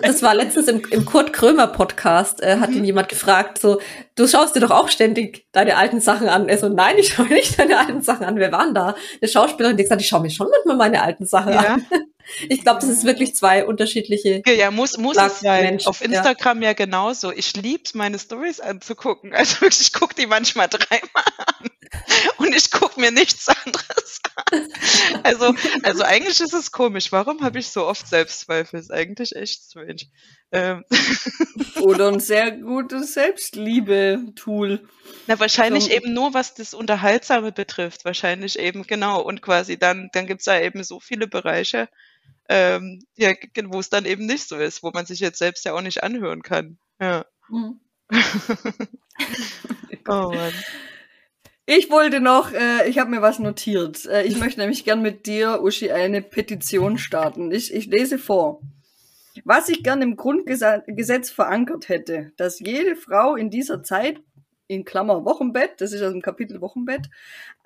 das 0.02 0.22
war 0.22 0.34
letztens 0.34 0.68
im, 0.68 0.82
im 0.90 1.04
Kurt 1.04 1.32
Krömer 1.32 1.66
Podcast, 1.66 2.42
äh, 2.42 2.58
hat 2.58 2.70
mhm. 2.70 2.78
ihn 2.78 2.84
jemand 2.86 3.08
gefragt, 3.08 3.60
so, 3.60 3.80
du 4.16 4.26
schaust 4.26 4.56
dir 4.56 4.60
doch 4.60 4.70
auch 4.70 4.88
ständig 4.88 5.46
deine 5.52 5.76
alten 5.76 6.00
Sachen 6.00 6.28
an. 6.28 6.48
Er 6.48 6.58
so, 6.58 6.68
nein, 6.68 6.96
ich 6.98 7.14
schaue 7.14 7.26
nicht 7.26 7.58
deine 7.58 7.78
alten 7.78 8.02
Sachen 8.02 8.24
an. 8.24 8.36
Wir 8.36 8.52
waren 8.52 8.74
da. 8.74 8.94
Eine 9.20 9.30
Schauspielerin, 9.30 9.76
die 9.76 9.84
gesagt, 9.84 10.00
ich 10.00 10.08
schaue 10.08 10.20
mir 10.20 10.30
schon 10.30 10.48
manchmal 10.50 10.76
meine 10.76 11.02
alten 11.02 11.26
Sachen 11.26 11.52
ja. 11.52 11.60
an. 11.60 11.86
Ich 12.48 12.62
glaube, 12.62 12.80
das 12.80 12.88
ist 12.88 13.04
wirklich 13.04 13.34
zwei 13.34 13.64
unterschiedliche. 13.64 14.42
Ja, 14.46 14.52
ja 14.52 14.70
muss, 14.70 14.96
muss 14.98 15.16
es 15.16 15.40
sein. 15.40 15.64
Menschen. 15.64 15.88
Auf 15.88 16.00
Instagram 16.00 16.62
ja. 16.62 16.68
ja 16.68 16.72
genauso. 16.74 17.32
Ich 17.32 17.56
lieb's, 17.56 17.94
meine 17.94 18.18
Stories 18.18 18.60
anzugucken. 18.60 19.32
Also 19.34 19.60
wirklich, 19.62 19.80
ich 19.80 19.92
gucke 19.92 20.14
die 20.14 20.26
manchmal 20.26 20.68
dreimal 20.68 21.24
an. 21.36 21.70
Und 22.38 22.54
ich 22.54 22.70
gucke 22.70 23.00
mir 23.00 23.10
nichts 23.10 23.48
anderes 23.48 24.20
an. 24.46 24.68
Also, 25.24 25.54
also 25.82 26.02
eigentlich 26.04 26.40
ist 26.40 26.52
es 26.52 26.70
komisch. 26.70 27.10
Warum 27.10 27.42
habe 27.42 27.58
ich 27.58 27.68
so 27.68 27.86
oft 27.86 28.06
Selbstzweifel? 28.06 28.78
Ist 28.78 28.92
eigentlich 28.92 29.34
echt 29.34 29.64
strange. 29.64 30.02
Ähm. 30.52 30.84
Oder 31.80 32.08
ein 32.08 32.20
sehr 32.20 32.52
gutes 32.52 33.14
Selbstliebe-Tool. 33.14 34.88
Na, 35.26 35.40
wahrscheinlich 35.40 35.84
so. 35.84 35.90
eben 35.90 36.12
nur, 36.12 36.34
was 36.34 36.54
das 36.54 36.74
Unterhaltsame 36.74 37.52
betrifft. 37.52 38.04
Wahrscheinlich 38.04 38.58
eben, 38.58 38.86
genau. 38.86 39.20
Und 39.22 39.42
quasi 39.42 39.78
dann, 39.78 40.10
dann 40.12 40.26
gibt's 40.26 40.44
da 40.44 40.60
eben 40.60 40.84
so 40.84 41.00
viele 41.00 41.26
Bereiche, 41.26 41.88
ähm, 42.52 43.04
ja, 43.16 43.32
wo 43.66 43.78
es 43.78 43.90
dann 43.90 44.04
eben 44.04 44.26
nicht 44.26 44.48
so 44.48 44.56
ist, 44.56 44.82
wo 44.82 44.90
man 44.90 45.06
sich 45.06 45.20
jetzt 45.20 45.38
selbst 45.38 45.64
ja 45.64 45.72
auch 45.72 45.82
nicht 45.82 46.02
anhören 46.02 46.42
kann. 46.42 46.78
Ja. 47.00 47.24
Mhm. 47.48 47.80
oh 50.08 50.32
Mann. 50.34 50.52
Ich 51.64 51.90
wollte 51.90 52.18
noch, 52.18 52.52
äh, 52.52 52.88
ich 52.88 52.98
habe 52.98 53.10
mir 53.10 53.22
was 53.22 53.38
notiert. 53.38 54.04
Äh, 54.06 54.24
ich 54.24 54.36
möchte 54.36 54.58
nämlich 54.58 54.84
gern 54.84 55.00
mit 55.00 55.26
dir, 55.26 55.62
Uschi, 55.62 55.92
eine 55.92 56.22
Petition 56.22 56.98
starten. 56.98 57.52
Ich, 57.52 57.72
ich 57.72 57.86
lese 57.86 58.18
vor. 58.18 58.60
Was 59.44 59.68
ich 59.68 59.84
gern 59.84 60.02
im 60.02 60.16
Grundgesetz 60.16 61.30
verankert 61.30 61.88
hätte, 61.88 62.32
dass 62.36 62.58
jede 62.58 62.96
Frau 62.96 63.36
in 63.36 63.48
dieser 63.48 63.84
Zeit 63.84 64.20
in 64.70 64.84
Klammer 64.84 65.24
Wochenbett, 65.24 65.80
das 65.80 65.92
ist 65.92 66.00
aus 66.00 66.12
dem 66.12 66.22
Kapitel 66.22 66.60
Wochenbett, 66.60 67.08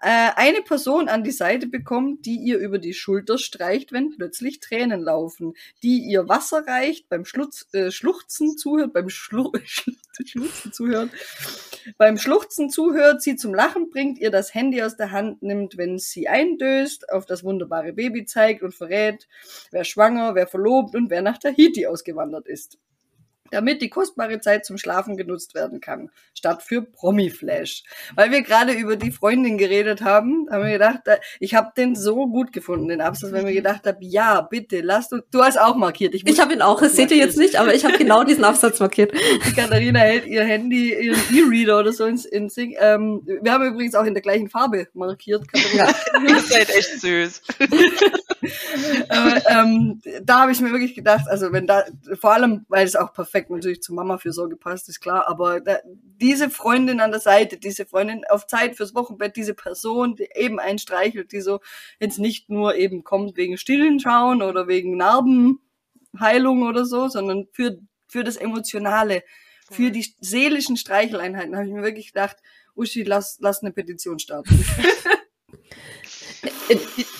äh, 0.01 0.31
eine 0.37 0.63
Person 0.63 1.09
an 1.11 1.23
die 1.23 1.33
Seite 1.33 1.67
bekommt, 1.67 2.25
die 2.25 2.37
ihr 2.37 2.59
über 2.59 2.79
die 2.79 2.95
Schulter 2.95 3.37
streicht, 3.37 3.93
wenn 3.93 4.17
plötzlich 4.17 4.59
Tränen 4.61 5.03
laufen, 5.03 5.53
die 5.83 5.99
ihr 5.99 6.31
Wasser 6.31 6.67
reicht, 6.67 7.11
beim 7.11 7.27
Schlutz, 7.27 7.69
äh, 7.75 7.91
Schluchzen 7.91 8.57
zuhört, 8.57 8.95
beim 8.95 9.11
Schlu 9.11 9.53
Schluchzen 9.65 10.73
zuhört, 10.73 11.11
beim 11.99 12.17
Schluchzen 12.17 12.71
zuhört, 12.71 13.21
sie 13.21 13.37
zum 13.37 13.55
Lachen 13.55 13.91
bringt, 13.91 14.19
ihr 14.19 14.31
das 14.31 14.55
Handy 14.55 14.83
aus 14.83 14.97
der 14.97 15.11
Hand 15.11 15.43
nimmt, 15.43 15.77
wenn 15.77 15.99
sie 15.99 16.29
eindöst, 16.29 17.13
auf 17.13 17.27
das 17.27 17.45
wunderbare 17.45 17.93
Baby 17.93 18.25
zeigt 18.25 18.63
und 18.63 18.75
verrät, 18.75 19.29
wer 19.71 19.85
schwanger, 19.85 20.35
wer 20.35 20.47
verlobt 20.47 20.95
und 20.95 21.11
wer 21.11 21.21
nach 21.21 21.37
Tahiti 21.37 21.87
ausgewandert 21.87 22.49
ist 22.49 22.79
damit 23.55 23.81
die 23.83 23.89
kostbare 23.89 24.41
Zeit 24.41 24.67
zum 24.67 24.79
Schlafen 24.79 25.17
genutzt 25.17 25.55
werden 25.55 25.81
kann, 25.81 26.11
statt 26.35 26.63
für 26.63 26.83
Promi-Flash. 26.83 27.85
Weil 28.17 28.33
wir 28.33 28.43
gerade 28.43 28.73
über 28.73 28.97
die 28.97 29.13
Freundin 29.13 29.59
geredet 29.59 30.03
haben, 30.03 30.49
haben 30.51 30.65
wir 30.65 30.73
gedacht, 30.73 31.03
ich 31.39 31.55
habe 31.55 31.73
den 31.77 31.95
so 31.95 32.27
gut 32.27 32.53
gefunden, 32.53 32.89
den 32.89 33.01
Absatz, 33.01 33.33
weil 33.33 33.47
wir 33.47 33.53
gedacht 33.53 33.87
haben, 33.87 33.99
ja, 34.01 34.41
bitte, 34.41 34.81
lass 34.81 35.09
du, 35.09 35.21
du 35.31 35.43
hast 35.43 35.59
auch 35.59 35.77
markiert. 35.77 36.15
Ich, 36.15 36.27
ich 36.27 36.41
habe 36.41 36.53
ihn 36.53 36.63
auch, 36.63 36.81
das 36.81 36.97
seht 36.97 37.13
ihr 37.13 37.17
jetzt 37.17 37.39
nicht, 37.39 37.57
aber 37.57 37.75
ich 37.75 37.85
habe 37.85 37.97
genau 37.97 38.25
diesen 38.25 38.45
Absatz 38.45 38.81
markiert. 38.81 39.13
Die 39.47 39.53
Katharina 39.53 40.01
hält 40.01 40.27
ihr 40.27 40.45
Handy, 40.45 40.93
ihren 40.93 41.21
E-Reader 41.33 41.79
oder 41.79 41.93
so 41.93 42.07
ins, 42.07 42.25
ins 42.25 42.59
ähm, 42.59 43.23
Wir 43.41 43.53
haben 43.53 43.65
übrigens 43.65 43.95
auch 43.95 44.05
in 44.05 44.15
der 44.15 44.23
gleichen 44.23 44.49
Farbe 44.49 44.89
markiert. 44.95 45.47
Katharina. 45.47 45.95
Ihr 46.29 46.41
seid 46.41 46.71
echt 46.71 47.01
süß. 47.01 47.43
aber, 49.09 49.51
ähm, 49.51 50.01
da 50.23 50.41
habe 50.41 50.53
ich 50.53 50.61
mir 50.61 50.73
wirklich 50.73 50.95
gedacht, 50.95 51.27
also 51.29 51.53
wenn 51.53 51.67
da, 51.67 51.85
vor 52.21 52.33
allem, 52.33 52.65
weil 52.69 52.87
es 52.87 52.97
auch 52.97 53.13
perfekt 53.13 53.44
natürlich 53.51 53.83
zu 53.83 53.95
Mama-Fürsorge 53.95 54.57
passt, 54.57 54.89
ist 54.89 55.01
klar, 55.01 55.29
aber 55.29 55.61
da, 55.61 55.79
diese 55.85 56.51
Freundin 56.51 57.01
an 57.01 57.11
der 57.11 57.21
Seite, 57.21 57.57
diese 57.57 57.87
Freundin 57.87 58.25
auf 58.29 58.47
Zeit 58.47 58.77
fürs 58.77 58.95
Wochenbett, 58.95 59.37
diese 59.37 59.55
Person, 59.55 60.17
die 60.17 60.29
eben 60.35 60.59
einen 60.59 60.79
streichelt, 60.79 61.33
die 61.33 61.41
so 61.41 61.61
jetzt 62.01 62.19
nicht 62.19 62.51
nur 62.51 62.75
eben 62.77 63.05
kommt 63.05 63.37
wegen 63.37 63.59
Stillen 63.59 64.01
schauen 64.01 64.43
oder 64.43 64.69
wegen 64.69 64.97
Narbenheilung 64.97 66.63
oder 66.63 66.85
so, 66.85 67.09
sondern 67.09 67.49
für, 67.53 67.79
für 68.07 68.25
das 68.25 68.37
Emotionale, 68.37 69.23
für 69.71 69.91
die 69.91 70.07
seelischen 70.21 70.77
Streicheleinheiten, 70.77 71.57
habe 71.57 71.67
ich 71.67 71.73
mir 71.73 71.83
wirklich 71.83 72.09
gedacht, 72.09 72.37
Uschi, 72.75 73.03
lass, 73.03 73.39
lass 73.41 73.63
eine 73.63 73.73
Petition 73.73 74.19
starten. 74.19 74.65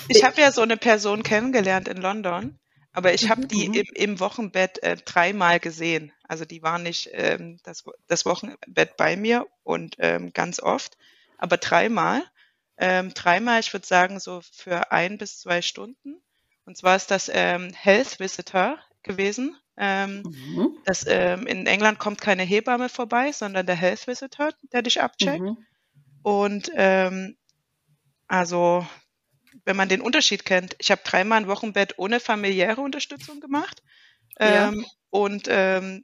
ich, 0.09 0.23
habe 0.23 0.41
ja 0.41 0.51
so 0.51 0.61
eine 0.61 0.77
Person 0.77 1.23
kennengelernt 1.23 1.87
in 1.87 1.97
London, 1.97 2.59
aber 2.91 3.13
ich 3.13 3.29
habe 3.29 3.47
die 3.47 3.69
mhm. 3.69 3.73
im, 3.75 3.85
im, 3.93 4.19
Wochenbett 4.19 4.81
äh, 4.83 4.97
dreimal 4.97 5.59
gesehen. 5.59 6.11
Also 6.27 6.45
die 6.45 6.63
war 6.63 6.79
nicht 6.79 7.09
ähm, 7.13 7.59
das, 7.63 7.83
das 8.07 8.25
Wochenbett 8.25 8.97
bei 8.97 9.15
mir 9.15 9.47
und 9.63 9.95
ähm, 9.99 10.33
ganz 10.33 10.59
oft, 10.59 10.97
aber 11.37 11.57
dreimal. 11.57 12.23
Ähm, 12.77 13.13
dreimal, 13.13 13.59
ich 13.59 13.71
würde 13.73 13.87
sagen, 13.87 14.19
so 14.19 14.41
für 14.41 14.91
ein 14.91 15.17
bis 15.17 15.39
zwei 15.39 15.61
Stunden. 15.61 16.21
Und 16.65 16.77
zwar 16.77 16.95
ist 16.95 17.11
das 17.11 17.29
ähm, 17.33 17.71
Health 17.73 18.19
Visitor 18.19 18.77
gewesen. 19.03 19.55
Ähm, 19.77 20.23
mhm. 20.23 20.77
das, 20.85 21.05
ähm, 21.07 21.47
in 21.47 21.67
England 21.67 21.99
kommt 21.99 22.21
keine 22.21 22.43
Hebamme 22.43 22.89
vorbei, 22.89 23.31
sondern 23.31 23.65
der 23.65 23.75
Health 23.75 24.07
Visitor, 24.07 24.49
der 24.71 24.81
dich 24.81 25.01
abcheckt. 25.01 25.41
Mhm. 25.41 25.57
Und 26.23 26.71
ähm, 26.75 27.37
also 28.27 28.85
wenn 29.63 29.75
man 29.75 29.89
den 29.89 30.01
Unterschied 30.01 30.45
kennt, 30.45 30.75
ich 30.79 30.91
habe 30.91 31.01
dreimal 31.03 31.41
ein 31.41 31.47
Wochenbett 31.47 31.97
ohne 31.97 32.19
familiäre 32.19 32.81
Unterstützung 32.81 33.39
gemacht. 33.39 33.83
Ja. 34.39 34.69
Ähm, 34.69 34.85
und 35.09 35.47
ähm, 35.49 36.03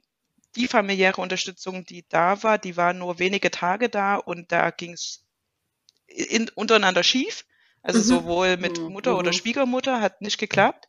die 0.56 0.68
familiäre 0.68 1.20
Unterstützung, 1.20 1.84
die 1.84 2.04
da 2.08 2.42
war, 2.42 2.58
die 2.58 2.76
war 2.76 2.92
nur 2.92 3.18
wenige 3.18 3.50
Tage 3.50 3.88
da 3.88 4.16
und 4.16 4.52
da 4.52 4.70
ging 4.70 4.92
es 4.92 5.24
untereinander 6.54 7.02
schief. 7.02 7.44
Also 7.82 7.98
mhm. 7.98 8.04
sowohl 8.04 8.56
mit 8.58 8.78
mhm. 8.78 8.92
Mutter 8.92 9.12
mhm. 9.12 9.18
oder 9.18 9.32
Schwiegermutter 9.32 10.00
hat 10.00 10.20
nicht 10.20 10.38
geklappt 10.38 10.88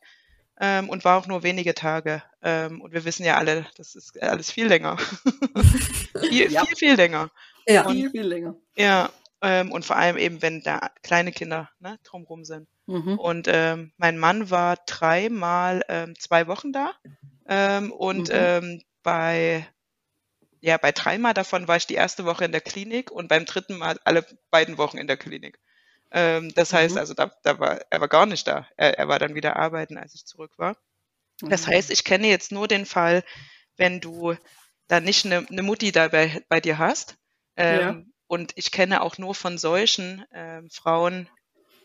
ähm, 0.60 0.88
und 0.88 1.04
war 1.04 1.18
auch 1.18 1.26
nur 1.26 1.42
wenige 1.42 1.74
Tage. 1.74 2.22
Ähm, 2.42 2.80
und 2.80 2.92
wir 2.92 3.04
wissen 3.04 3.24
ja 3.24 3.36
alle, 3.36 3.66
das 3.76 3.94
ist 3.96 4.20
alles 4.22 4.50
viel 4.50 4.66
länger. 4.66 4.96
viel, 6.20 6.52
ja. 6.52 6.64
viel, 6.64 6.76
viel 6.76 6.94
länger. 6.94 7.30
Ja, 7.66 7.86
und, 7.86 7.94
viel, 7.94 8.10
viel 8.10 8.22
länger. 8.22 8.54
Ja, 8.76 9.10
ähm, 9.42 9.72
und 9.72 9.84
vor 9.84 9.96
allem 9.96 10.16
eben, 10.16 10.40
wenn 10.42 10.62
da 10.62 10.90
kleine 11.02 11.32
Kinder 11.32 11.70
ne, 11.80 11.98
drumherum 12.04 12.44
sind. 12.44 12.68
Mhm. 12.86 13.18
Und 13.18 13.48
ähm, 13.48 13.92
mein 13.96 14.18
Mann 14.18 14.50
war 14.50 14.76
dreimal 14.86 15.82
ähm, 15.88 16.14
zwei 16.18 16.46
Wochen 16.46 16.72
da. 16.72 16.92
Ähm, 17.48 17.90
und 17.92 18.28
mhm. 18.28 18.34
ähm, 18.34 18.82
bei 19.04 19.68
ja, 20.60 20.78
bei 20.78 20.92
dreimal 20.92 21.34
davon 21.34 21.68
war 21.68 21.76
ich 21.76 21.86
die 21.86 21.94
erste 21.94 22.24
Woche 22.24 22.46
in 22.46 22.52
der 22.52 22.62
Klinik 22.62 23.10
und 23.10 23.28
beim 23.28 23.44
dritten 23.44 23.76
Mal 23.76 24.00
alle 24.04 24.26
beiden 24.50 24.78
Wochen 24.78 24.96
in 24.96 25.06
der 25.06 25.18
Klinik. 25.18 25.60
Ähm, 26.10 26.54
das 26.54 26.72
heißt, 26.72 26.94
mhm. 26.94 27.00
also 27.00 27.12
da, 27.12 27.30
da 27.42 27.58
war 27.58 27.80
er 27.90 28.00
war 28.00 28.08
gar 28.08 28.24
nicht 28.24 28.48
da. 28.48 28.66
Er, 28.76 28.98
er 28.98 29.06
war 29.06 29.18
dann 29.18 29.34
wieder 29.34 29.56
arbeiten, 29.56 29.98
als 29.98 30.14
ich 30.14 30.24
zurück 30.24 30.52
war. 30.56 30.76
Das 31.40 31.66
mhm. 31.66 31.72
heißt, 31.72 31.90
ich 31.90 32.02
kenne 32.02 32.28
jetzt 32.28 32.50
nur 32.50 32.66
den 32.66 32.86
Fall, 32.86 33.24
wenn 33.76 34.00
du 34.00 34.36
da 34.88 35.00
nicht 35.00 35.26
eine, 35.26 35.46
eine 35.46 35.62
Mutti 35.62 35.92
dabei 35.92 36.42
bei 36.48 36.60
dir 36.60 36.78
hast. 36.78 37.16
Ähm, 37.56 37.80
ja. 37.80 38.02
Und 38.26 38.52
ich 38.56 38.70
kenne 38.70 39.02
auch 39.02 39.18
nur 39.18 39.34
von 39.34 39.58
solchen 39.58 40.24
ähm, 40.32 40.70
Frauen 40.70 41.28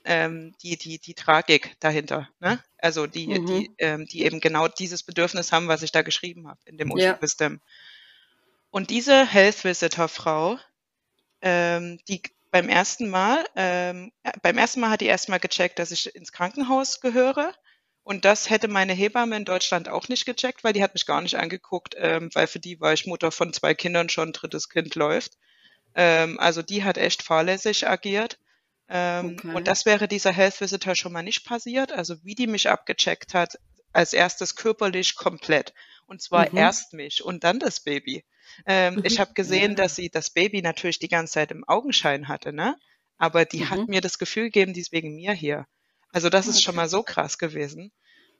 ähm, 0.05 0.53
die, 0.63 0.77
die, 0.77 0.99
die 0.99 1.13
Tragik 1.13 1.75
dahinter. 1.79 2.29
Ne? 2.39 2.63
Also 2.77 3.07
die, 3.07 3.27
mhm. 3.27 3.45
die, 3.45 3.71
ähm, 3.77 4.05
die 4.05 4.23
eben 4.23 4.39
genau 4.39 4.67
dieses 4.67 5.03
Bedürfnis 5.03 5.51
haben, 5.51 5.67
was 5.67 5.83
ich 5.83 5.91
da 5.91 6.01
geschrieben 6.01 6.47
habe 6.47 6.59
in 6.65 6.77
dem 6.77 6.95
ja. 6.97 7.21
Wisdom. 7.21 7.61
Und 8.71 8.89
diese 8.89 9.25
Health 9.25 9.63
Visitor 9.63 10.07
Frau, 10.07 10.59
ähm, 11.41 11.99
die 12.07 12.21
beim 12.51 12.69
ersten 12.69 13.09
Mal, 13.09 13.45
ähm, 13.55 14.11
beim 14.41 14.57
ersten 14.57 14.79
Mal 14.79 14.89
hat 14.89 15.01
die 15.01 15.05
erstmal 15.05 15.39
gecheckt, 15.39 15.79
dass 15.79 15.91
ich 15.91 16.15
ins 16.15 16.31
Krankenhaus 16.31 16.99
gehöre. 16.99 17.53
Und 18.03 18.25
das 18.25 18.49
hätte 18.49 18.67
meine 18.67 18.93
Hebamme 18.93 19.37
in 19.37 19.45
Deutschland 19.45 19.87
auch 19.87 20.07
nicht 20.07 20.25
gecheckt, 20.25 20.63
weil 20.63 20.73
die 20.73 20.81
hat 20.81 20.95
mich 20.95 21.05
gar 21.05 21.21
nicht 21.21 21.35
angeguckt, 21.35 21.95
ähm, 21.97 22.29
weil 22.33 22.47
für 22.47 22.59
die 22.59 22.79
war 22.79 22.93
ich 22.93 23.05
Mutter 23.05 23.31
von 23.31 23.53
zwei 23.53 23.75
Kindern 23.75 24.09
schon, 24.09 24.33
drittes 24.33 24.69
Kind 24.69 24.95
läuft. 24.95 25.37
Ähm, 25.93 26.39
also 26.39 26.61
die 26.61 26.83
hat 26.83 26.97
echt 26.97 27.21
fahrlässig 27.21 27.87
agiert. 27.87 28.39
Ähm, 28.89 29.37
okay. 29.37 29.53
Und 29.55 29.67
das 29.67 29.85
wäre 29.85 30.07
dieser 30.07 30.31
Health 30.31 30.59
Visitor 30.59 30.95
schon 30.95 31.13
mal 31.13 31.23
nicht 31.23 31.45
passiert. 31.45 31.91
Also 31.91 32.15
wie 32.23 32.35
die 32.35 32.47
mich 32.47 32.69
abgecheckt 32.69 33.33
hat, 33.33 33.59
als 33.93 34.13
erstes 34.13 34.55
körperlich 34.55 35.15
komplett. 35.15 35.73
Und 36.07 36.21
zwar 36.21 36.49
mhm. 36.49 36.57
erst 36.57 36.93
mich 36.93 37.23
und 37.23 37.43
dann 37.43 37.59
das 37.59 37.81
Baby. 37.81 38.25
Ähm, 38.65 38.95
mhm. 38.95 39.05
Ich 39.05 39.19
habe 39.19 39.33
gesehen, 39.33 39.71
ja. 39.71 39.75
dass 39.75 39.95
sie 39.95 40.09
das 40.09 40.31
Baby 40.31 40.61
natürlich 40.61 40.99
die 40.99 41.07
ganze 41.07 41.33
Zeit 41.33 41.51
im 41.51 41.63
Augenschein 41.67 42.27
hatte, 42.27 42.51
ne? 42.51 42.75
Aber 43.17 43.45
die 43.45 43.61
mhm. 43.61 43.69
hat 43.69 43.87
mir 43.87 44.01
das 44.01 44.17
Gefühl 44.17 44.45
gegeben, 44.45 44.73
die 44.73 44.81
ist 44.81 44.91
wegen 44.91 45.15
mir 45.15 45.33
hier. 45.33 45.67
Also 46.11 46.29
das 46.29 46.47
okay. 46.47 46.55
ist 46.55 46.63
schon 46.63 46.75
mal 46.75 46.89
so 46.89 47.03
krass 47.03 47.37
gewesen. 47.37 47.91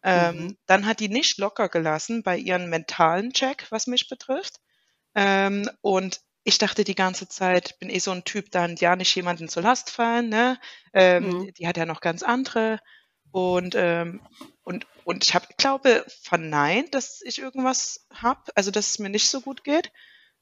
Ähm, 0.01 0.35
mhm. 0.35 0.57
Dann 0.65 0.85
hat 0.85 0.99
die 0.99 1.09
nicht 1.09 1.37
locker 1.37 1.69
gelassen 1.69 2.23
bei 2.23 2.37
ihren 2.37 2.69
mentalen 2.69 3.33
Check, 3.33 3.67
was 3.69 3.85
mich 3.85 4.07
betrifft. 4.07 4.55
Ähm, 5.13 5.69
und 5.81 6.21
ich 6.43 6.57
dachte 6.57 6.83
die 6.83 6.95
ganze 6.95 7.27
Zeit, 7.27 7.77
bin 7.79 7.89
eh 7.89 7.99
so 7.99 8.11
ein 8.11 8.23
Typ, 8.23 8.51
dann 8.51 8.75
ja 8.77 8.95
nicht 8.95 9.15
jemanden 9.15 9.49
zur 9.49 9.63
Last 9.63 9.89
fallen, 9.89 10.29
ne? 10.29 10.59
Ähm, 10.93 11.29
mhm. 11.29 11.53
Die 11.53 11.67
hat 11.67 11.77
ja 11.77 11.85
noch 11.85 12.01
ganz 12.01 12.23
andere. 12.23 12.79
Und, 13.31 13.75
ähm, 13.75 14.21
und, 14.63 14.87
und 15.03 15.23
ich 15.23 15.35
hab, 15.35 15.57
glaube 15.57 16.05
verneint, 16.23 16.95
dass 16.95 17.21
ich 17.21 17.39
irgendwas 17.39 18.07
habe, 18.13 18.41
also 18.55 18.71
dass 18.71 18.89
es 18.89 18.99
mir 18.99 19.09
nicht 19.09 19.29
so 19.29 19.41
gut 19.41 19.63
geht. 19.63 19.91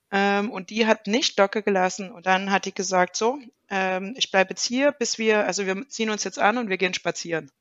Ähm, 0.09 0.51
und 0.51 0.69
die 0.69 0.85
hat 0.85 1.07
nicht 1.07 1.37
locker 1.37 1.61
gelassen. 1.61 2.11
Und 2.11 2.25
dann 2.27 2.51
hat 2.51 2.65
die 2.65 2.73
gesagt, 2.73 3.17
so, 3.17 3.39
ähm, 3.69 4.13
ich 4.17 4.31
bleibe 4.31 4.51
jetzt 4.51 4.65
hier, 4.65 4.91
bis 4.91 5.17
wir, 5.17 5.45
also 5.45 5.65
wir 5.65 5.87
ziehen 5.89 6.09
uns 6.09 6.23
jetzt 6.23 6.39
an 6.39 6.57
und 6.57 6.69
wir 6.69 6.77
gehen 6.77 6.93
spazieren. 6.93 7.51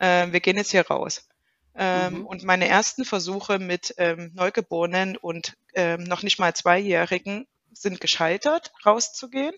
Ähm, 0.00 0.32
wir 0.32 0.40
gehen 0.40 0.56
jetzt 0.56 0.70
hier 0.70 0.86
raus. 0.86 1.28
Ähm, 1.76 2.20
mhm. 2.20 2.26
Und 2.26 2.44
meine 2.44 2.68
ersten 2.68 3.04
Versuche 3.04 3.58
mit 3.58 3.94
ähm, 3.98 4.30
Neugeborenen 4.34 5.16
und 5.16 5.54
ähm, 5.74 6.04
noch 6.04 6.22
nicht 6.22 6.38
mal 6.38 6.54
Zweijährigen 6.54 7.46
sind 7.74 8.00
gescheitert, 8.00 8.72
rauszugehen. 8.84 9.54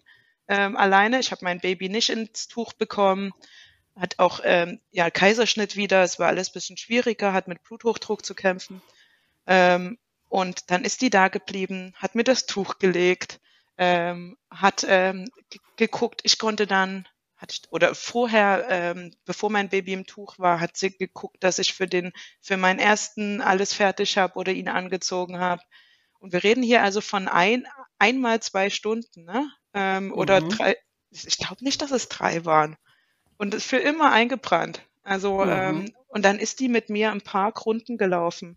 Ähm, 0.49 0.77
alleine. 0.77 1.21
Ich 1.21 1.31
habe 1.31 1.45
mein 1.45 1.61
Baby 1.61 1.89
nicht 1.89 2.11
ins 2.11 2.49
Tuch 2.49 2.73
bekommen. 2.73 3.33
Hat 3.95 4.19
auch 4.19 4.41
ähm, 4.45 4.81
ja 4.91 5.11
Kaiserschnitt 5.11 5.77
wieder. 5.77 6.03
Es 6.03 6.19
war 6.19 6.29
alles 6.29 6.51
bisschen 6.51 6.77
schwieriger, 6.77 7.33
hat 7.33 7.49
mit 7.49 7.63
Bluthochdruck 7.63 8.25
zu 8.25 8.35
kämpfen. 8.35 8.83
Ähm, 9.47 9.99
und 10.29 10.71
dann 10.71 10.85
ist 10.85 11.03
die 11.03 11.11
da 11.11 11.29
geblieben, 11.29 11.95
hat 11.97 12.15
mir 12.15 12.25
das 12.25 12.47
Tuch 12.47 12.79
gelegt, 12.79 13.41
ähm, 13.79 14.37
hat 14.51 14.85
ähm, 14.89 15.31
geguckt. 15.77 16.21
Ich 16.25 16.39
konnte 16.39 16.67
dann, 16.67 17.07
hatte 17.37 17.57
oder 17.71 17.95
vorher, 17.95 18.67
ähm, 18.69 19.15
bevor 19.25 19.51
mein 19.51 19.69
Baby 19.69 19.93
im 19.93 20.07
Tuch 20.07 20.39
war, 20.39 20.61
hat 20.61 20.77
sie 20.77 20.91
geguckt, 20.97 21.37
dass 21.41 21.59
ich 21.59 21.75
für 21.75 21.87
den, 21.87 22.13
für 22.41 22.57
meinen 22.57 22.79
ersten 22.79 23.41
alles 23.41 23.73
fertig 23.73 24.19
habe 24.19 24.35
oder 24.35 24.53
ihn 24.53 24.69
angezogen 24.69 25.39
habe. 25.39 25.63
Und 26.27 26.33
wir 26.33 26.43
reden 26.43 26.65
hier 26.65 26.83
also 26.83 27.01
von 27.01 27.29
ein, 27.29 27.69
einmal 28.01 28.41
zwei 28.41 28.69
Stunden, 28.69 29.27
ne? 29.27 29.49
Ähm, 29.75 30.07
mhm. 30.07 30.13
Oder 30.15 30.41
drei. 30.41 30.77
Ich 31.13 31.39
glaube 31.39 31.63
nicht, 31.63 31.81
dass 31.83 31.93
es 31.93 32.09
drei 32.09 32.45
waren. 32.45 32.77
Und 33.37 33.55
ist 33.55 33.65
für 33.67 33.77
immer 33.77 34.11
eingebrannt. 34.11 34.83
Also, 35.05 35.45
mhm. 35.45 35.53
ähm, 35.53 35.95
und 36.09 36.25
dann 36.25 36.41
ist 36.41 36.59
die 36.59 36.69
mit 36.69 36.91
mir 36.91 37.13
ein 37.13 37.21
paar 37.21 37.57
Runden 37.57 37.97
gelaufen. 37.97 38.57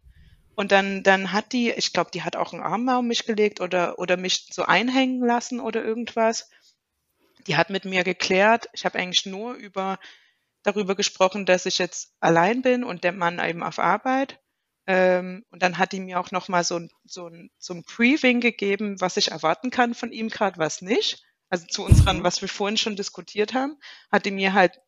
Und 0.56 0.72
dann, 0.72 1.04
dann 1.04 1.32
hat 1.32 1.54
die, 1.54 1.70
ich 1.70 1.94
glaube, 1.94 2.10
die 2.10 2.24
hat 2.24 2.36
auch 2.36 2.54
einen 2.54 2.64
Arm 2.64 2.88
um 2.88 3.06
mich 3.06 3.28
gelegt 3.28 3.62
oder, 3.62 4.00
oder 4.00 4.18
mich 4.18 4.48
so 4.52 4.64
einhängen 4.64 5.24
lassen 5.24 5.60
oder 5.60 5.84
irgendwas. 5.86 6.50
Die 7.46 7.56
hat 7.56 7.70
mit 7.70 7.86
mir 7.86 8.04
geklärt. 8.04 8.68
Ich 8.74 8.84
habe 8.84 8.98
eigentlich 8.98 9.28
nur 9.28 9.54
über, 9.54 10.00
darüber 10.64 10.96
gesprochen, 10.96 11.46
dass 11.46 11.68
ich 11.68 11.78
jetzt 11.78 12.16
allein 12.20 12.64
bin 12.64 12.84
und 12.84 13.04
der 13.04 13.12
Mann 13.12 13.40
eben 13.40 13.62
auf 13.62 13.78
Arbeit. 13.78 14.40
Ähm, 14.92 15.46
und 15.52 15.62
dann 15.62 15.78
hat 15.78 15.92
die 15.92 16.00
mir 16.00 16.20
auch 16.20 16.32
nochmal 16.32 16.64
so, 16.64 16.80
ein, 16.80 16.90
so, 17.06 17.28
ein, 17.28 17.52
so 17.60 17.76
ein 17.76 17.84
Briefing 17.84 18.42
gegeben, 18.42 19.00
was 19.00 19.18
ich 19.18 19.30
erwarten 19.30 19.70
kann 19.70 19.94
von 19.94 20.12
ihm 20.12 20.30
gerade, 20.30 20.58
was 20.58 20.82
nicht. 20.82 21.24
Also 21.48 21.68
zu 21.68 21.86
unseren, 21.86 22.18
mhm. 22.18 22.24
was 22.24 22.42
wir 22.42 22.50
vorhin 22.50 22.76
schon 22.76 22.96
diskutiert 22.96 23.54
haben, 23.54 23.78
hat 24.12 24.26
die 24.26 24.32
mir 24.32 24.54
halt 24.54 24.80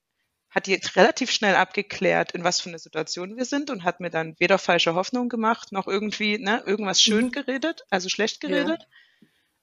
hat 0.50 0.66
die 0.66 0.72
jetzt 0.72 0.98
relativ 0.98 1.32
schnell 1.32 1.56
abgeklärt, 1.56 2.34
in 2.34 2.44
was 2.44 2.60
für 2.60 2.68
eine 2.68 2.80
Situation 2.80 3.38
wir 3.38 3.46
sind 3.46 3.70
und 3.70 3.86
hat 3.86 4.02
mir 4.02 4.10
dann 4.10 4.36
weder 4.38 4.58
falsche 4.58 4.96
Hoffnung 4.96 5.30
gemacht, 5.30 5.72
noch 5.72 5.88
irgendwie 5.88 6.40
ne, 6.40 6.62
irgendwas 6.66 7.02
schön 7.02 7.28
mhm. 7.28 7.32
geredet, 7.32 7.86
also 7.90 8.10
schlecht 8.10 8.42
geredet. 8.42 8.86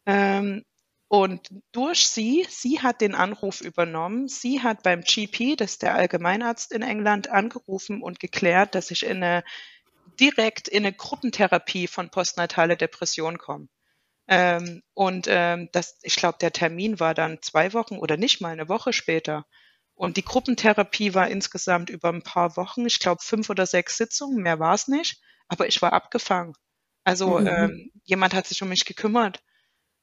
Ja. 0.06 0.38
Ähm, 0.38 0.64
und 1.08 1.48
durch 1.72 2.08
sie, 2.08 2.46
sie 2.48 2.80
hat 2.80 3.00
den 3.00 3.14
Anruf 3.14 3.60
übernommen, 3.60 4.28
sie 4.28 4.62
hat 4.62 4.82
beim 4.82 5.02
GP, 5.02 5.56
das 5.56 5.72
ist 5.72 5.82
der 5.82 5.94
Allgemeinarzt 5.94 6.72
in 6.72 6.82
England, 6.82 7.28
angerufen 7.28 8.02
und 8.02 8.20
geklärt, 8.20 8.74
dass 8.74 8.90
ich 8.90 9.04
in 9.04 9.22
eine, 9.22 9.44
direkt 10.20 10.68
in 10.68 10.84
eine 10.84 10.92
Gruppentherapie 10.92 11.86
von 11.86 12.10
postnatale 12.10 12.76
Depression 12.76 13.38
komme. 13.38 13.68
Ähm, 14.28 14.82
und 14.94 15.26
ähm, 15.28 15.70
das, 15.72 15.98
ich 16.02 16.16
glaube, 16.16 16.38
der 16.38 16.52
Termin 16.52 17.00
war 17.00 17.14
dann 17.14 17.40
zwei 17.40 17.72
Wochen 17.72 17.96
oder 17.96 18.16
nicht 18.16 18.40
mal 18.40 18.52
eine 18.52 18.68
Woche 18.68 18.92
später. 18.92 19.46
Und 19.94 20.16
die 20.16 20.24
Gruppentherapie 20.24 21.14
war 21.14 21.28
insgesamt 21.28 21.90
über 21.90 22.10
ein 22.10 22.22
paar 22.22 22.56
Wochen, 22.56 22.86
ich 22.86 23.00
glaube 23.00 23.22
fünf 23.22 23.50
oder 23.50 23.66
sechs 23.66 23.96
Sitzungen, 23.96 24.42
mehr 24.42 24.60
war 24.60 24.74
es 24.74 24.86
nicht, 24.86 25.20
aber 25.48 25.66
ich 25.66 25.82
war 25.82 25.92
abgefangen. 25.92 26.54
Also 27.04 27.38
mhm. 27.38 27.46
ähm, 27.46 27.90
jemand 28.04 28.34
hat 28.34 28.46
sich 28.46 28.62
um 28.62 28.68
mich 28.68 28.84
gekümmert. 28.84 29.42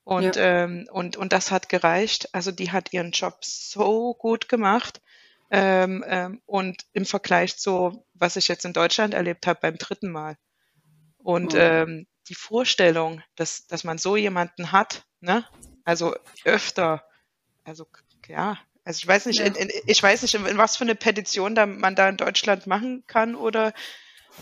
Und, 0.03 0.35
ja. 0.35 0.63
ähm, 0.63 0.87
und, 0.91 1.17
und 1.17 1.33
das 1.33 1.51
hat 1.51 1.69
gereicht. 1.69 2.29
Also 2.33 2.51
die 2.51 2.71
hat 2.71 2.93
ihren 2.93 3.11
Job 3.11 3.37
so 3.41 4.13
gut 4.15 4.49
gemacht. 4.49 5.01
Ähm, 5.51 6.03
ähm, 6.07 6.41
und 6.45 6.85
im 6.93 7.05
Vergleich 7.05 7.57
zu, 7.57 8.05
was 8.13 8.35
ich 8.35 8.47
jetzt 8.47 8.65
in 8.65 8.73
Deutschland 8.73 9.13
erlebt 9.13 9.45
habe 9.47 9.59
beim 9.61 9.77
dritten 9.77 10.11
Mal. 10.11 10.37
Und 11.17 11.53
mhm. 11.53 11.59
ähm, 11.59 12.07
die 12.27 12.35
Vorstellung, 12.35 13.21
dass, 13.35 13.67
dass 13.67 13.83
man 13.83 13.97
so 13.97 14.15
jemanden 14.15 14.71
hat, 14.71 15.05
ne? 15.19 15.45
also 15.83 16.15
öfter, 16.43 17.03
also 17.63 17.87
ja, 18.27 18.57
also 18.83 18.99
ich 18.99 19.07
weiß 19.07 19.25
nicht, 19.25 19.39
ja. 19.39 19.45
in, 19.45 19.55
in, 19.55 19.69
ich 19.85 20.01
weiß 20.01 20.21
nicht, 20.21 20.35
in, 20.35 20.45
in, 20.45 20.57
was 20.57 20.77
für 20.77 20.83
eine 20.83 20.95
Petition 20.95 21.55
da 21.55 21.65
man 21.65 21.95
da 21.95 22.07
in 22.09 22.17
Deutschland 22.17 22.67
machen 22.67 23.03
kann 23.07 23.35
oder 23.35 23.73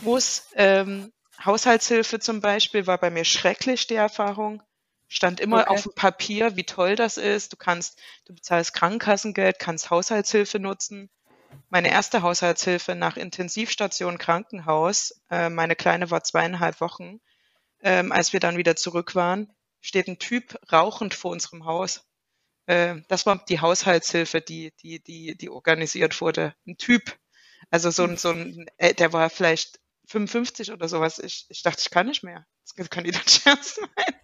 muss. 0.01 0.47
Ähm, 0.55 1.11
Haushaltshilfe 1.43 2.19
zum 2.19 2.41
Beispiel 2.41 2.87
war 2.87 2.97
bei 2.97 3.09
mir 3.09 3.25
schrecklich, 3.25 3.87
die 3.87 3.95
Erfahrung. 3.95 4.61
Stand 5.13 5.39
immer 5.39 5.61
okay. 5.61 5.69
auf 5.69 5.83
dem 5.83 5.93
Papier, 5.93 6.55
wie 6.55 6.63
toll 6.63 6.95
das 6.95 7.17
ist. 7.17 7.53
Du 7.53 7.55
kannst, 7.55 8.01
du 8.25 8.33
bezahlst 8.33 8.73
Krankenkassengeld, 8.73 9.59
kannst 9.59 9.91
Haushaltshilfe 9.91 10.57
nutzen. 10.57 11.11
Meine 11.69 11.91
erste 11.91 12.23
Haushaltshilfe 12.23 12.95
nach 12.95 13.15
Intensivstation 13.15 14.17
Krankenhaus, 14.17 15.21
äh, 15.29 15.49
meine 15.49 15.75
Kleine 15.75 16.09
war 16.09 16.23
zweieinhalb 16.23 16.81
Wochen, 16.81 17.19
ähm, 17.83 18.11
als 18.11 18.33
wir 18.33 18.39
dann 18.39 18.57
wieder 18.57 18.75
zurück 18.75 19.13
waren, 19.13 19.53
steht 19.81 20.07
ein 20.07 20.17
Typ 20.17 20.57
rauchend 20.71 21.13
vor 21.13 21.29
unserem 21.29 21.65
Haus. 21.65 22.07
Äh, 22.65 22.95
das 23.07 23.27
war 23.27 23.45
die 23.45 23.61
Haushaltshilfe, 23.61 24.41
die, 24.41 24.73
die, 24.81 24.99
die, 25.03 25.37
die 25.37 25.49
organisiert 25.51 26.19
wurde. 26.21 26.55
Ein 26.65 26.77
Typ. 26.77 27.19
Also 27.69 27.91
so 27.91 28.05
ein, 28.05 28.17
so 28.17 28.31
ein, 28.31 28.65
äh, 28.77 28.95
der 28.95 29.13
war 29.13 29.29
vielleicht 29.29 29.79
55 30.07 30.71
oder 30.71 30.89
sowas. 30.89 31.19
Ich, 31.19 31.45
ich 31.49 31.61
dachte, 31.61 31.81
ich 31.81 31.91
kann 31.91 32.07
nicht 32.07 32.23
mehr. 32.23 32.47
Das 32.75 32.89
kann 32.89 33.03
die 33.03 33.11
dann 33.11 33.21
Scherz 33.27 33.79
meinen. 33.79 34.22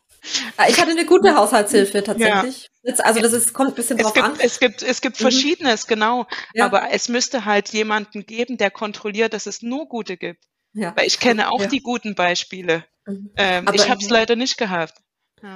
Ah, 0.57 0.65
ich 0.69 0.79
hatte 0.79 0.91
eine 0.91 1.05
gute 1.05 1.35
Haushaltshilfe 1.35 2.03
tatsächlich. 2.03 2.69
Ja. 2.83 2.93
Also 2.99 3.19
das 3.19 3.33
ist, 3.33 3.53
kommt 3.53 3.69
ein 3.69 3.75
bisschen 3.75 3.97
drauf 3.97 4.11
es 4.11 4.13
gibt, 4.13 4.25
an. 4.25 4.37
Es 4.39 4.59
gibt, 4.59 4.83
es 4.83 5.01
gibt 5.01 5.19
mhm. 5.19 5.23
Verschiedenes, 5.23 5.87
genau. 5.87 6.25
Ja. 6.53 6.65
Aber 6.65 6.91
es 6.91 7.09
müsste 7.09 7.45
halt 7.45 7.69
jemanden 7.69 8.25
geben, 8.25 8.57
der 8.57 8.71
kontrolliert, 8.71 9.33
dass 9.33 9.45
es 9.45 9.61
nur 9.61 9.87
gute 9.87 10.17
gibt. 10.17 10.43
Ja. 10.73 10.95
Weil 10.95 11.07
ich 11.07 11.19
kenne 11.19 11.51
auch 11.51 11.65
die 11.65 11.81
guten 11.81 12.15
Beispiele. 12.15 12.85
Mhm. 13.05 13.31
Ähm, 13.37 13.65
ich 13.73 13.89
habe 13.89 14.01
es 14.01 14.09
leider 14.09 14.35
nicht 14.35 14.57
gehabt. 14.57 14.95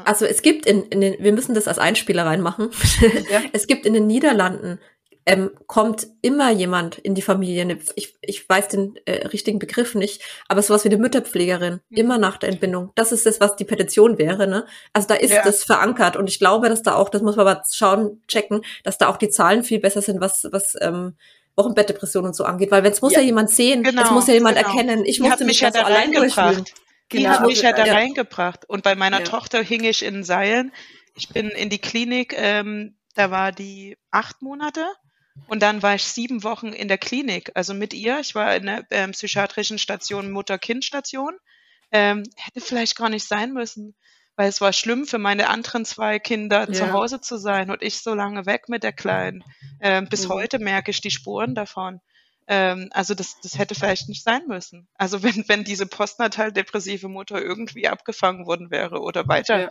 Also 0.05 0.25
es 0.25 0.41
gibt 0.41 0.65
in, 0.65 0.83
in 0.83 1.01
den, 1.01 1.21
wir 1.21 1.33
müssen 1.33 1.55
das 1.55 1.67
als 1.67 1.77
Einspieler 1.77 2.25
reinmachen. 2.25 2.69
Es 3.51 3.67
gibt 3.67 3.85
in 3.85 3.93
den 3.93 4.07
Niederlanden 4.07 4.79
ähm, 5.25 5.51
kommt 5.67 6.07
immer 6.21 6.51
jemand 6.51 6.97
in 6.97 7.15
die 7.15 7.21
Familie. 7.21 7.65
Ne, 7.65 7.77
ich, 7.95 8.15
ich 8.21 8.47
weiß 8.47 8.67
den 8.69 8.99
äh, 9.05 9.27
richtigen 9.27 9.59
Begriff 9.59 9.95
nicht, 9.95 10.21
aber 10.47 10.61
sowas 10.61 10.83
wie 10.83 10.89
eine 10.89 10.97
Mütterpflegerin, 10.97 11.81
mhm. 11.89 11.97
immer 11.97 12.17
nach 12.17 12.37
der 12.37 12.49
Entbindung. 12.49 12.91
Das 12.95 13.11
ist 13.11 13.25
das, 13.25 13.39
was 13.39 13.55
die 13.55 13.65
Petition 13.65 14.17
wäre. 14.17 14.47
Ne? 14.47 14.65
Also 14.91 15.07
da 15.07 15.15
ist 15.15 15.31
ja. 15.31 15.43
das 15.43 15.63
verankert 15.63 16.15
und 16.15 16.29
ich 16.29 16.39
glaube, 16.39 16.69
dass 16.69 16.83
da 16.83 16.95
auch, 16.95 17.09
das 17.09 17.21
muss 17.21 17.35
man 17.35 17.47
aber 17.47 17.63
schauen, 17.71 18.21
checken, 18.27 18.61
dass 18.83 18.97
da 18.97 19.07
auch 19.07 19.17
die 19.17 19.29
Zahlen 19.29 19.63
viel 19.63 19.79
besser 19.79 20.01
sind, 20.01 20.19
was, 20.19 20.47
was 20.51 20.75
ähm, 20.81 21.15
Wochenbettdepression 21.55 22.25
und 22.25 22.35
so 22.35 22.43
angeht. 22.43 22.71
Weil 22.71 22.83
wenn 22.83 22.91
es 22.91 23.01
muss 23.01 23.13
ja. 23.13 23.19
ja, 23.19 23.25
jemand 23.25 23.49
sehen, 23.49 23.85
es 23.85 23.91
genau, 23.91 24.11
muss 24.11 24.27
ja 24.27 24.33
jemand 24.33 24.57
genau. 24.57 24.69
erkennen. 24.69 25.05
Ich 25.05 25.19
musste 25.19 25.45
mich 25.45 25.59
ja 25.61 25.71
so 25.71 25.79
allein 25.79 26.11
durchfühlen. 26.11 26.65
Die 27.11 27.17
genau. 27.17 27.29
hat 27.29 27.45
mich 27.45 27.61
ja 27.61 27.73
da 27.73 27.85
ja. 27.85 27.93
reingebracht. 27.93 28.67
Und 28.67 28.83
bei 28.83 28.95
meiner 28.95 29.19
ja. 29.19 29.25
Tochter 29.25 29.61
hing 29.61 29.83
ich 29.83 30.03
in 30.03 30.23
Seilen. 30.23 30.71
Ich 31.15 31.29
bin 31.29 31.49
in 31.49 31.69
die 31.69 31.77
Klinik, 31.77 32.33
ähm, 32.35 32.97
da 33.13 33.29
war 33.29 33.51
die 33.51 33.97
acht 34.09 34.41
Monate. 34.41 34.85
Und 35.47 35.61
dann 35.61 35.81
war 35.81 35.95
ich 35.95 36.03
sieben 36.03 36.43
Wochen 36.43 36.67
in 36.67 36.87
der 36.87 36.97
Klinik, 36.97 37.51
also 37.55 37.73
mit 37.73 37.93
ihr. 37.93 38.19
Ich 38.19 38.35
war 38.35 38.55
in 38.55 38.65
der 38.65 38.85
ähm, 38.91 39.11
psychiatrischen 39.11 39.79
Station, 39.79 40.31
Mutter-Kind-Station. 40.31 41.37
Ähm, 41.91 42.23
hätte 42.37 42.61
vielleicht 42.61 42.95
gar 42.95 43.09
nicht 43.09 43.27
sein 43.27 43.53
müssen, 43.53 43.95
weil 44.35 44.49
es 44.49 44.61
war 44.61 44.73
schlimm 44.73 45.05
für 45.05 45.19
meine 45.19 45.49
anderen 45.49 45.85
zwei 45.85 46.19
Kinder 46.19 46.67
ja. 46.67 46.73
zu 46.73 46.91
Hause 46.91 47.21
zu 47.21 47.37
sein 47.37 47.69
und 47.69 47.83
ich 47.83 47.99
so 47.99 48.13
lange 48.15 48.45
weg 48.45 48.67
mit 48.67 48.83
der 48.83 48.93
Kleinen. 48.93 49.43
Ähm, 49.79 50.07
bis 50.09 50.27
mhm. 50.27 50.33
heute 50.33 50.59
merke 50.59 50.91
ich 50.91 51.01
die 51.01 51.11
Spuren 51.11 51.55
davon. 51.55 51.99
Ähm, 52.47 52.89
also 52.91 53.13
das, 53.13 53.39
das 53.41 53.57
hätte 53.57 53.75
vielleicht 53.75 54.09
nicht 54.09 54.23
sein 54.23 54.47
müssen. 54.47 54.87
Also 54.95 55.23
wenn, 55.23 55.47
wenn 55.47 55.63
diese 55.63 55.85
postnatal-depressive 55.85 57.07
Mutter 57.09 57.41
irgendwie 57.41 57.87
abgefangen 57.87 58.45
worden 58.45 58.71
wäre 58.71 59.01
oder 59.01 59.27
weiter. 59.27 59.61
Ja. 59.63 59.69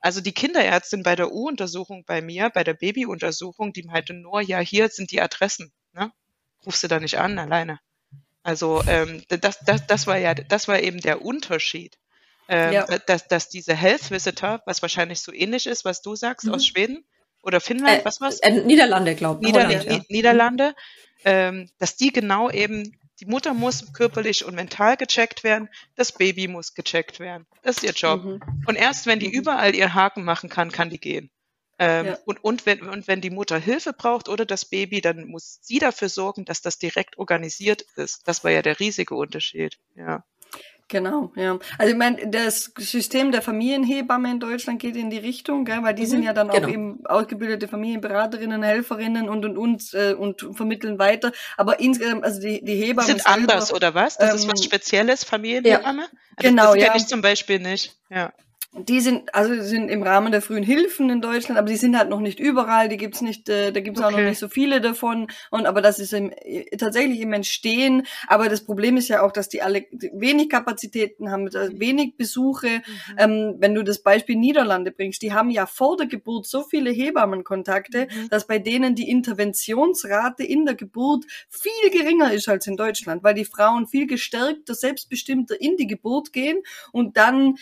Also 0.00 0.20
die 0.20 0.32
Kinderärztin 0.32 1.02
bei 1.02 1.16
der 1.16 1.32
U-Untersuchung 1.32 2.04
bei 2.06 2.22
mir, 2.22 2.50
bei 2.50 2.64
der 2.64 2.74
Baby-Untersuchung, 2.74 3.72
die 3.72 3.82
meinte 3.82 4.14
nur, 4.14 4.40
ja, 4.40 4.60
hier 4.60 4.88
sind 4.88 5.10
die 5.10 5.20
Adressen. 5.20 5.72
Ne? 5.92 6.12
Rufst 6.64 6.82
du 6.84 6.88
da 6.88 7.00
nicht 7.00 7.18
an, 7.18 7.38
alleine. 7.38 7.80
Also 8.42 8.82
ähm, 8.86 9.22
das, 9.28 9.58
das, 9.64 9.86
das 9.86 10.06
war 10.06 10.16
ja, 10.16 10.34
das 10.34 10.68
war 10.68 10.80
eben 10.80 11.00
der 11.00 11.22
Unterschied. 11.22 11.98
Ähm, 12.50 12.72
ja. 12.72 12.86
dass, 12.86 13.28
dass 13.28 13.50
diese 13.50 13.74
Health 13.74 14.10
Visitor, 14.10 14.62
was 14.64 14.80
wahrscheinlich 14.80 15.20
so 15.20 15.32
ähnlich 15.34 15.66
ist, 15.66 15.84
was 15.84 16.00
du 16.00 16.16
sagst, 16.16 16.46
mhm. 16.46 16.54
aus 16.54 16.64
Schweden 16.64 17.04
oder 17.42 17.60
Finnland, 17.60 18.00
äh, 18.00 18.04
was 18.06 18.22
war's? 18.22 18.40
Äh, 18.40 18.62
Niederlande, 18.62 19.14
glaube 19.16 19.40
ich. 19.42 19.52
Nieder 19.52 19.70
ja. 19.70 20.00
Niederlande, 20.08 20.74
ähm, 21.26 21.68
dass 21.78 21.96
die 21.96 22.10
genau 22.10 22.48
eben 22.48 22.98
Die 23.20 23.26
Mutter 23.26 23.52
muss 23.52 23.92
körperlich 23.92 24.44
und 24.44 24.54
mental 24.54 24.96
gecheckt 24.96 25.42
werden, 25.42 25.68
das 25.96 26.12
Baby 26.12 26.46
muss 26.46 26.74
gecheckt 26.74 27.18
werden. 27.18 27.46
Das 27.62 27.78
ist 27.78 27.82
ihr 27.82 27.92
Job. 27.92 28.24
Mhm. 28.24 28.40
Und 28.66 28.76
erst 28.76 29.06
wenn 29.06 29.18
die 29.18 29.28
mhm. 29.28 29.34
überall 29.34 29.74
ihr 29.74 29.94
Haken 29.94 30.24
machen 30.24 30.48
kann, 30.48 30.70
kann 30.70 30.90
die 30.90 31.00
gehen. 31.00 31.30
Ähm, 31.80 32.06
ja. 32.06 32.18
und, 32.24 32.42
und, 32.42 32.66
wenn, 32.66 32.82
und 32.82 33.06
wenn 33.06 33.20
die 33.20 33.30
Mutter 33.30 33.56
Hilfe 33.56 33.92
braucht 33.92 34.28
oder 34.28 34.44
das 34.44 34.64
Baby, 34.64 35.00
dann 35.00 35.28
muss 35.28 35.60
sie 35.62 35.78
dafür 35.78 36.08
sorgen, 36.08 36.44
dass 36.44 36.60
das 36.60 36.78
direkt 36.78 37.18
organisiert 37.18 37.82
ist. 37.94 38.26
Das 38.26 38.42
war 38.42 38.50
ja 38.50 38.62
der 38.62 38.80
riesige 38.80 39.14
Unterschied. 39.14 39.78
Ja. 39.94 40.24
Genau, 40.88 41.30
ja. 41.36 41.58
Also 41.76 41.92
ich 41.92 41.98
meine, 41.98 42.28
das 42.28 42.72
System 42.78 43.30
der 43.30 43.42
Familienhebamme 43.42 44.30
in 44.30 44.40
Deutschland 44.40 44.80
geht 44.80 44.96
in 44.96 45.10
die 45.10 45.18
Richtung, 45.18 45.66
gell, 45.66 45.82
weil 45.82 45.94
die 45.94 46.04
mhm, 46.04 46.06
sind 46.06 46.22
ja 46.22 46.32
dann 46.32 46.48
genau. 46.48 46.66
auch 46.66 46.70
eben 46.70 47.06
ausgebildete 47.06 47.68
Familienberaterinnen, 47.68 48.62
Helferinnen 48.62 49.28
und 49.28 49.44
und 49.44 49.58
und 49.58 49.92
äh, 49.92 50.14
und 50.14 50.46
vermitteln 50.54 50.98
weiter. 50.98 51.32
Aber 51.58 51.78
insgesamt, 51.78 52.24
also 52.24 52.40
die 52.40 52.64
die 52.64 52.76
Hebammen 52.76 53.06
sind 53.06 53.22
selber, 53.22 53.38
anders 53.38 53.72
oder 53.72 53.94
was? 53.94 54.16
Das 54.16 54.30
ähm, 54.30 54.36
ist 54.36 54.48
was 54.48 54.60
ähm, 54.60 54.64
Spezielles 54.64 55.24
Familienhebamme. 55.24 56.02
Ja, 56.02 56.08
also 56.36 56.48
genau, 56.48 56.74
das 56.74 56.84
kenne 56.84 56.96
ich 56.96 57.06
zum 57.06 57.20
Beispiel 57.20 57.58
nicht. 57.58 57.94
Ja. 58.08 58.32
Die 58.74 59.00
sind, 59.00 59.34
also 59.34 59.62
sind 59.62 59.88
im 59.88 60.02
Rahmen 60.02 60.30
der 60.30 60.42
frühen 60.42 60.62
Hilfen 60.62 61.08
in 61.08 61.22
Deutschland, 61.22 61.58
aber 61.58 61.68
die 61.68 61.76
sind 61.76 61.96
halt 61.96 62.10
noch 62.10 62.20
nicht 62.20 62.38
überall, 62.38 62.90
die 62.90 62.98
gibt's 62.98 63.22
nicht, 63.22 63.48
äh, 63.48 63.72
da 63.72 63.80
gibt's 63.80 63.98
okay. 63.98 64.08
auch 64.08 64.18
noch 64.18 64.24
nicht 64.24 64.38
so 64.38 64.48
viele 64.48 64.82
davon. 64.82 65.28
Und 65.50 65.64
aber 65.64 65.80
das 65.80 65.98
ist 65.98 66.12
im, 66.12 66.30
äh, 66.32 66.76
tatsächlich 66.76 67.20
im 67.20 67.32
Entstehen. 67.32 68.06
Aber 68.26 68.50
das 68.50 68.64
Problem 68.64 68.98
ist 68.98 69.08
ja 69.08 69.22
auch, 69.22 69.32
dass 69.32 69.48
die 69.48 69.62
alle 69.62 69.86
wenig 70.12 70.50
Kapazitäten 70.50 71.30
haben, 71.30 71.48
äh, 71.48 71.80
wenig 71.80 72.16
Besuche. 72.18 72.68
Mhm. 72.68 73.14
Ähm, 73.16 73.54
wenn 73.58 73.74
du 73.74 73.82
das 73.82 74.02
Beispiel 74.02 74.36
Niederlande 74.36 74.90
bringst, 74.90 75.22
die 75.22 75.32
haben 75.32 75.48
ja 75.48 75.64
vor 75.64 75.96
der 75.96 76.06
Geburt 76.06 76.46
so 76.46 76.62
viele 76.62 76.90
Hebammenkontakte, 76.90 78.06
mhm. 78.06 78.28
dass 78.28 78.46
bei 78.46 78.58
denen 78.58 78.94
die 78.94 79.08
Interventionsrate 79.08 80.44
in 80.44 80.66
der 80.66 80.74
Geburt 80.74 81.24
viel 81.48 81.90
geringer 81.90 82.32
ist 82.32 82.48
als 82.50 82.66
in 82.66 82.76
Deutschland, 82.76 83.24
weil 83.24 83.34
die 83.34 83.46
Frauen 83.46 83.86
viel 83.86 84.06
gestärkter, 84.06 84.74
selbstbestimmter 84.74 85.58
in 85.58 85.78
die 85.78 85.86
Geburt 85.86 86.34
gehen 86.34 86.62
und 86.92 87.16
dann, 87.16 87.56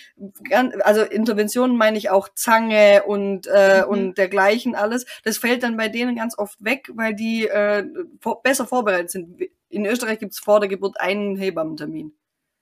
also 0.83 0.96
also 0.97 1.11
Interventionen 1.11 1.77
meine 1.77 1.99
ich 1.99 2.11
auch 2.11 2.29
Zange 2.35 3.03
und, 3.05 3.47
äh, 3.47 3.83
mhm. 3.83 3.89
und 3.89 4.19
dergleichen 4.19 4.75
alles. 4.75 5.07
Das 5.25 5.39
fällt 5.39 5.63
dann 5.63 5.77
bei 5.77 5.89
denen 5.89 6.17
ganz 6.17 6.39
oft 6.39 6.63
weg, 6.63 6.91
weil 6.95 7.15
die 7.15 7.47
äh, 7.47 7.85
vor, 8.21 8.43
besser 8.43 8.67
vorbereitet 8.67 9.11
sind. 9.11 9.41
In 9.69 9.87
Österreich 9.87 10.19
gibt's 10.19 10.39
vor 10.39 10.61
der 10.61 10.69
Geburt 10.69 11.01
einen 11.01 11.37
Hebammentermin. 11.37 12.17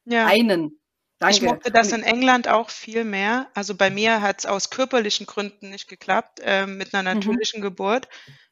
Ja. 0.05 0.27
Einen. 0.27 0.81
Danke. 1.19 1.37
Ich 1.37 1.43
mochte 1.43 1.71
das 1.71 1.93
in 1.93 2.03
England 2.03 2.49
auch 2.49 2.71
viel 2.71 3.05
mehr. 3.05 3.49
Also 3.55 3.75
bei 3.75 3.89
mir 3.91 4.21
hat 4.21 4.41
es 4.41 4.47
aus 4.47 4.71
körperlichen 4.71 5.27
Gründen 5.27 5.71
nicht 5.71 5.89
geklappt 5.89 6.41
äh, 6.45 6.67
mit 6.67 6.95
einer 6.95 7.15
mhm. 7.15 7.21
natürlichen 7.21 7.61
mhm. 7.61 7.65
Geburt. 7.65 8.09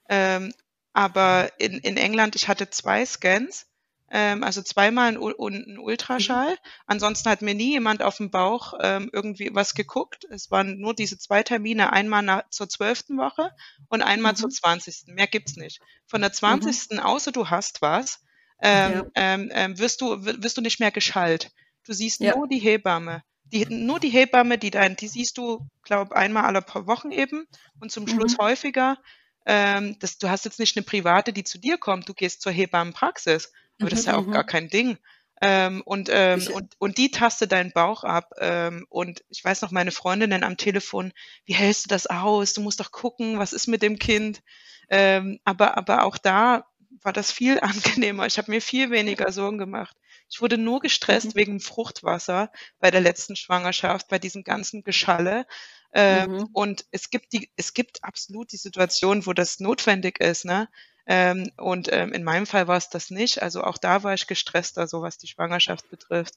Ähm, 0.09 0.55
aber 0.93 1.51
in, 1.59 1.79
in 1.79 1.97
England, 1.97 2.37
ich 2.37 2.49
hatte 2.49 2.71
zwei 2.71 3.05
Scans 3.05 3.67
ähm, 4.15 4.45
also 4.45 4.63
zweimal 4.63 5.09
ein, 5.09 5.17
ein 5.17 5.79
Ultraschall. 5.79 6.53
Mhm. 6.53 6.57
Ansonsten 6.87 7.31
hat 7.31 7.41
mir 7.41 7.55
nie 7.55 7.71
jemand 7.71 8.03
auf 8.03 8.19
dem 8.19 8.31
Bauch 8.31 8.75
ähm, 8.81 9.09
irgendwie 9.13 9.51
was 9.55 9.75
geguckt. 9.75 10.27
Es 10.31 10.51
waren 10.51 10.79
nur 10.79 10.95
diese 10.95 11.19
zwei 11.19 11.43
Termine, 11.43 11.93
einmal 11.93 12.23
nach, 12.23 12.49
zur 12.51 12.69
zwölften 12.69 13.17
Woche 13.17 13.51
und 13.89 14.03
einmal 14.03 14.33
mhm. 14.33 14.37
zur 14.37 14.51
zwanzigsten. 14.51 15.15
Mehr 15.15 15.27
gibt's 15.27 15.57
nicht. 15.57 15.81
Von 16.07 16.21
der 16.21 16.31
mhm. 16.31 16.35
zwanzigsten, 16.35 16.99
mhm. 16.99 17.05
außer 17.05 17.33
du 17.33 17.49
hast 17.49 17.81
was, 17.81 18.21
ähm, 18.61 18.93
ja. 18.93 19.05
ähm, 19.15 19.51
ähm, 19.53 19.79
wirst 19.79 20.03
du 20.03 20.25
wirst 20.25 20.59
du 20.59 20.61
nicht 20.61 20.79
mehr 20.79 20.93
geschallt. 20.93 21.51
Du 21.87 21.95
siehst 21.95 22.21
ja. 22.21 22.37
nur 22.37 22.47
die 22.47 22.61
Hebamme. 22.61 23.25
Die, 23.45 23.67
nur 23.67 23.99
die 23.99 24.11
Hebamme, 24.11 24.57
die 24.57 24.71
dein, 24.71 24.97
die 24.97 25.09
siehst 25.09 25.37
du, 25.37 25.67
glaube 25.83 26.15
einmal 26.17 26.45
alle 26.45 26.63
paar 26.63 26.87
Wochen 26.87 27.11
eben 27.11 27.47
und 27.81 27.91
zum 27.91 28.07
Schluss 28.07 28.35
mhm. 28.35 28.43
häufiger. 28.43 28.99
Ähm, 29.45 29.97
das, 29.99 30.19
du 30.19 30.29
hast 30.31 30.45
jetzt 30.45 30.61
nicht 30.61 30.77
eine 30.77 30.85
private, 30.85 31.33
die 31.33 31.45
zu 31.45 31.59
dir 31.59 31.77
kommt, 31.77 32.09
du 32.09 32.15
gehst 32.15 32.43
zur 32.43 32.53
Hebammenpraxis 32.53 33.53
aber 33.81 33.91
das 33.91 34.01
ist 34.01 34.07
ja 34.07 34.17
auch 34.17 34.31
gar 34.31 34.45
mhm. 34.45 34.49
kein 34.49 34.69
Ding. 34.69 34.99
Ähm, 35.45 35.83
und, 35.85 36.09
ähm, 36.13 36.39
ich, 36.39 36.51
und, 36.51 36.75
und 36.79 36.99
die 36.99 37.11
taste 37.11 37.49
deinen 37.49 37.73
Bauch 37.73 38.05
ab. 38.05 38.31
Ähm, 38.39 38.87
und 38.89 39.25
ich 39.29 39.45
weiß 39.45 39.61
noch, 39.63 39.73
meine 39.73 39.91
Freundinnen 39.91 40.45
am 40.45 40.57
Telefon, 40.57 41.13
wie 41.45 41.55
hältst 41.55 41.87
du 41.87 41.89
das 41.89 42.07
aus? 42.07 42.53
Du 42.53 42.61
musst 42.61 42.79
doch 42.79 42.93
gucken, 42.93 43.41
was 43.41 43.53
ist 43.53 43.67
mit 43.67 43.83
dem 43.83 43.99
Kind? 43.99 44.41
Ähm, 44.89 45.41
aber, 45.45 45.77
aber 45.77 46.05
auch 46.05 46.17
da 46.17 46.65
war 47.03 47.13
das 47.13 47.33
viel 47.33 47.59
angenehmer. 47.61 48.27
Ich 48.27 48.39
habe 48.39 48.53
mir 48.53 48.61
viel 48.61 48.91
weniger 48.91 49.33
Sorgen 49.33 49.59
gemacht. 49.59 49.97
Ich 50.31 50.41
wurde 50.41 50.59
nur 50.59 50.79
gestresst 50.79 51.35
mhm. 51.35 51.39
wegen 51.39 51.61
Fruchtwasser 51.61 52.53
bei 52.79 52.93
der 52.93 53.01
letzten 53.01 53.35
Schwangerschaft, 53.35 54.09
bei 54.09 54.21
diesem 54.21 54.45
ganzen 54.45 54.85
Geschalle. 54.85 55.45
Ähm, 55.93 56.31
mhm. 56.31 56.49
Und 56.53 56.87
es 56.93 57.11
gibt 57.11 57.33
die, 57.33 57.51
es 57.57 57.75
gibt 57.75 58.05
absolut 58.05 58.53
die 58.53 58.57
Situation, 58.59 59.27
wo 59.27 59.33
das 59.33 59.59
notwendig 59.59 60.21
ist, 60.21 60.45
ne? 60.45 60.69
Ähm, 61.07 61.51
und 61.57 61.93
ähm, 61.93 62.13
in 62.13 62.25
meinem 62.25 62.47
Fall 62.47 62.69
war 62.69 62.77
es 62.77 62.89
das 62.89 63.11
nicht. 63.11 63.43
Also 63.43 63.63
auch 63.65 63.79
da 63.79 64.03
war 64.03 64.15
ich 64.15 64.27
gestresster, 64.27 64.87
so 64.87 65.03
was 65.03 65.19
die 65.19 65.27
Schwangerschaft 65.27 65.91
betrifft. 65.91 66.35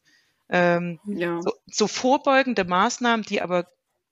Ähm, 0.49 0.99
ja. 1.05 1.41
so, 1.41 1.53
so 1.67 1.87
vorbeugende 1.87 2.65
Maßnahmen, 2.65 3.25
die 3.25 3.41
aber 3.41 3.67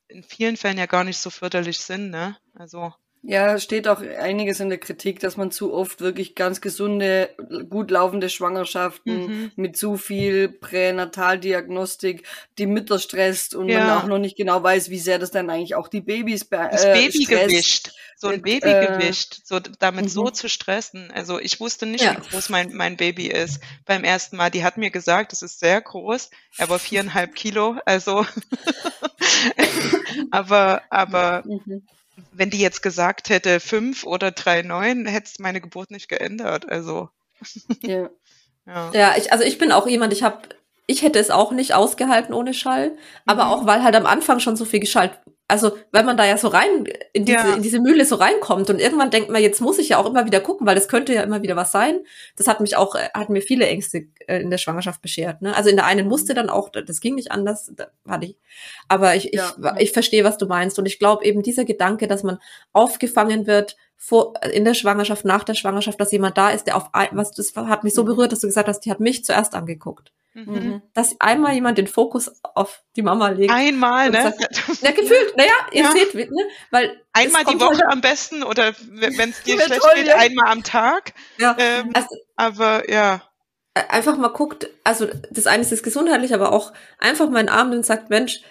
in 0.08 0.24
vielen 0.24 0.58
Fällen 0.58 0.78
ja 0.78 0.86
gar 0.86 1.04
nicht 1.04 1.18
so 1.18 1.30
förderlich 1.30 1.80
sind. 1.80 2.10
Ne? 2.10 2.38
Also 2.54 2.93
ja, 3.26 3.58
steht 3.58 3.88
auch 3.88 4.02
einiges 4.02 4.60
in 4.60 4.68
der 4.68 4.80
Kritik, 4.80 5.22
dass 5.22 5.38
man 5.38 5.50
zu 5.50 5.74
oft 5.74 6.02
wirklich 6.02 6.36
ganz 6.36 6.60
gesunde, 6.60 7.30
gut 7.70 7.90
laufende 7.90 8.30
Schwangerschaften 8.30 9.28
mhm. 9.28 9.52
mit 9.56 9.78
zu 9.78 9.96
viel 9.96 10.50
Pränataldiagnostik 10.50 12.28
die 12.58 12.66
Mütter 12.66 13.00
stresst 13.00 13.56
und 13.56 13.70
ja. 13.70 13.80
man 13.80 13.98
auch 13.98 14.08
noch 14.08 14.20
nicht 14.20 14.36
genau 14.36 14.62
weiß, 14.62 14.90
wie 14.90 15.00
sehr 15.00 15.20
das 15.20 15.32
dann 15.32 15.50
eigentlich 15.50 15.76
auch 15.76 15.88
die 15.88 16.02
Babys 16.02 16.44
be 16.44 16.68
Das 16.70 16.84
äh, 16.84 16.94
Babygewicht, 16.94 17.94
so 18.18 18.28
ein 18.28 18.42
Babygewicht, 18.42 19.38
äh, 19.38 19.42
so 19.46 19.60
damit 19.80 20.10
so 20.10 20.26
mhm. 20.26 20.34
zu 20.34 20.50
stressen. 20.50 21.10
Also 21.10 21.40
ich 21.40 21.62
wusste 21.62 21.86
nicht, 21.86 22.04
ja. 22.04 22.18
wie 22.18 22.30
groß 22.30 22.50
mein, 22.50 22.74
mein 22.74 22.98
Baby 22.98 23.28
ist 23.28 23.62
beim 23.86 24.04
ersten 24.04 24.36
Mal. 24.36 24.50
Die 24.50 24.66
hat 24.66 24.76
mir 24.76 24.92
gesagt, 24.92 25.32
es 25.32 25.42
ist 25.42 25.62
sehr 25.62 25.80
groß, 25.80 26.30
aber 26.58 26.78
viereinhalb 26.78 27.36
Kilo, 27.36 27.78
also 27.86 28.26
aber, 30.32 30.82
aber 30.90 31.44
mhm 31.46 31.84
wenn 32.32 32.49
die 32.49 32.59
jetzt 32.59 32.84
gesagt 32.84 33.30
hätte 33.30 33.59
fünf 33.59 34.03
oder 34.05 34.32
drei 34.32 34.61
neun, 34.61 35.05
hätte 35.05 35.30
es 35.32 35.39
meine 35.39 35.61
Geburt 35.61 35.91
nicht 35.91 36.09
geändert. 36.09 36.70
Also. 36.70 37.09
Ja. 37.82 38.09
ja. 38.66 38.91
ja, 38.93 39.14
ich, 39.18 39.34
also 39.34 39.43
ich 39.43 39.57
bin 39.57 39.74
auch 39.74 39.86
jemand, 39.88 40.14
ich 40.14 40.24
habe, 40.24 40.39
ich 40.88 41.01
hätte 41.01 41.20
es 41.20 41.32
auch 41.32 41.51
nicht 41.51 41.74
ausgehalten 41.74 42.34
ohne 42.34 42.53
Schall, 42.53 42.97
aber 43.26 43.45
mhm. 43.45 43.51
auch 43.51 43.66
weil 43.66 43.84
halt 43.84 43.95
am 43.95 44.05
Anfang 44.05 44.39
schon 44.39 44.55
so 44.55 44.64
viel 44.64 44.80
geschallt 44.80 45.20
also 45.54 45.78
wenn 45.91 46.08
man 46.08 46.18
da 46.18 46.26
ja 46.26 46.36
so 46.36 46.47
rein 46.47 46.86
in 47.14 47.26
diese, 47.26 47.38
ja. 47.38 47.54
in 47.54 47.62
diese 47.62 47.80
Mühle 47.80 48.06
so 48.06 48.16
reinkommt 48.16 48.72
und 48.72 48.82
irgendwann 48.82 49.12
denkt 49.12 49.30
man, 49.30 49.39
jetzt 49.39 49.62
muss 49.62 49.78
ich 49.78 49.89
ja 49.89 49.99
auch 49.99 50.08
immer 50.08 50.26
wieder 50.26 50.39
gucken, 50.39 50.66
weil 50.66 50.74
das 50.74 50.88
könnte 50.88 51.14
ja 51.14 51.22
immer 51.22 51.43
wieder 51.43 51.56
was 51.56 51.72
sein. 51.72 51.99
Das 52.36 52.47
hat 52.47 52.60
mich 52.60 52.76
auch, 52.76 52.95
äh, 52.95 53.10
hat 53.14 53.30
mir 53.30 53.39
viele 53.39 53.68
Ängste 53.68 54.08
äh, 54.26 54.41
in 54.41 54.49
der 54.49 54.58
Schwangerschaft 54.58 55.04
beschert. 55.04 55.43
Ne? 55.43 55.56
Also 55.56 55.70
in 55.70 55.76
der 55.76 55.86
einen 55.86 56.08
musste 56.08 56.34
dann 56.34 56.49
auch, 56.49 56.70
das 56.70 57.01
ging 57.01 57.14
nicht 57.14 57.32
anders, 57.32 57.72
da 57.76 57.86
hatte 58.08 58.26
ich. 58.26 58.38
Aber 58.88 59.16
ich, 59.16 59.30
ja. 59.32 59.54
ich, 59.78 59.84
ich 59.84 59.91
verstehe, 59.91 60.24
was 60.24 60.39
du 60.39 60.47
meinst. 60.47 60.80
Und 60.80 60.88
ich 60.88 60.97
glaube 60.97 61.24
eben 61.24 61.43
dieser 61.43 61.66
Gedanke, 61.66 62.08
dass 62.08 62.24
man 62.24 62.39
aufgefangen 62.72 63.45
wird 63.45 63.78
vor, 64.06 64.34
in 64.51 64.66
der 64.66 64.74
Schwangerschaft, 64.74 65.24
nach 65.24 65.45
der 65.45 65.54
Schwangerschaft, 65.54 65.99
dass 66.01 66.12
jemand 66.12 66.38
da 66.38 66.49
ist, 66.49 66.68
der 66.68 66.76
auf 66.76 66.93
ein, 66.93 67.08
was 67.14 67.32
das 67.32 67.56
hat 67.56 67.86
mich 67.86 67.93
so 67.93 68.04
mhm. 68.04 68.08
berührt, 68.08 68.34
dass 68.34 68.41
du 68.41 68.47
gesagt 68.47 68.68
hast, 68.68 68.82
die 68.82 68.91
hat 68.91 68.99
mich 68.99 69.24
zuerst 69.24 69.56
angeguckt. 69.56 70.12
Mhm. 70.34 70.54
mhm. 70.54 70.82
Dass 70.93 71.16
einmal 71.22 71.54
jemand 71.54 71.78
den 71.78 71.88
Fokus 71.88 72.30
auf 72.41 72.84
die 72.97 73.01
Mama 73.01 73.30
legt. 73.30 73.54
Einmal, 73.54 74.10
ne? 74.10 74.22
Sagt, 74.24 74.41
ja, 74.82 74.91
gefühlt, 74.91 75.38
naja, 75.38 75.54
ihr 75.72 75.84
ja. 75.84 75.91
seht, 75.93 76.14
ne? 76.16 76.43
Weil 76.70 77.01
einmal 77.14 77.45
die 77.45 77.58
Woche 77.62 77.78
halt 77.78 77.91
am 77.93 78.01
besten 78.01 78.43
oder 78.43 78.74
wenn 78.89 79.30
es 79.30 79.41
dir 79.43 79.62
schlecht 79.62 79.82
toll, 79.82 79.91
geht, 79.95 80.08
ja. 80.08 80.18
einmal 80.18 80.51
am 80.51 80.64
Tag. 80.64 81.14
Ja. 81.38 81.56
Ähm, 81.58 81.91
also, 81.93 82.10
aber 82.36 82.89
ja. 82.91 83.22
Einfach 83.88 84.18
mal 84.18 84.28
guckt, 84.28 84.70
also 84.84 85.08
das 85.32 85.47
eine 85.47 85.62
ist 85.64 85.72
das 85.72 85.82
gesundheitlich, 85.82 86.34
aber 86.34 86.51
auch 86.51 86.74
einfach 86.99 87.30
mal 87.30 87.39
in 87.39 87.47
den 87.47 87.56
Arm 87.56 87.72
und 87.72 87.86
sagt, 87.86 88.10
Mensch, 88.10 88.41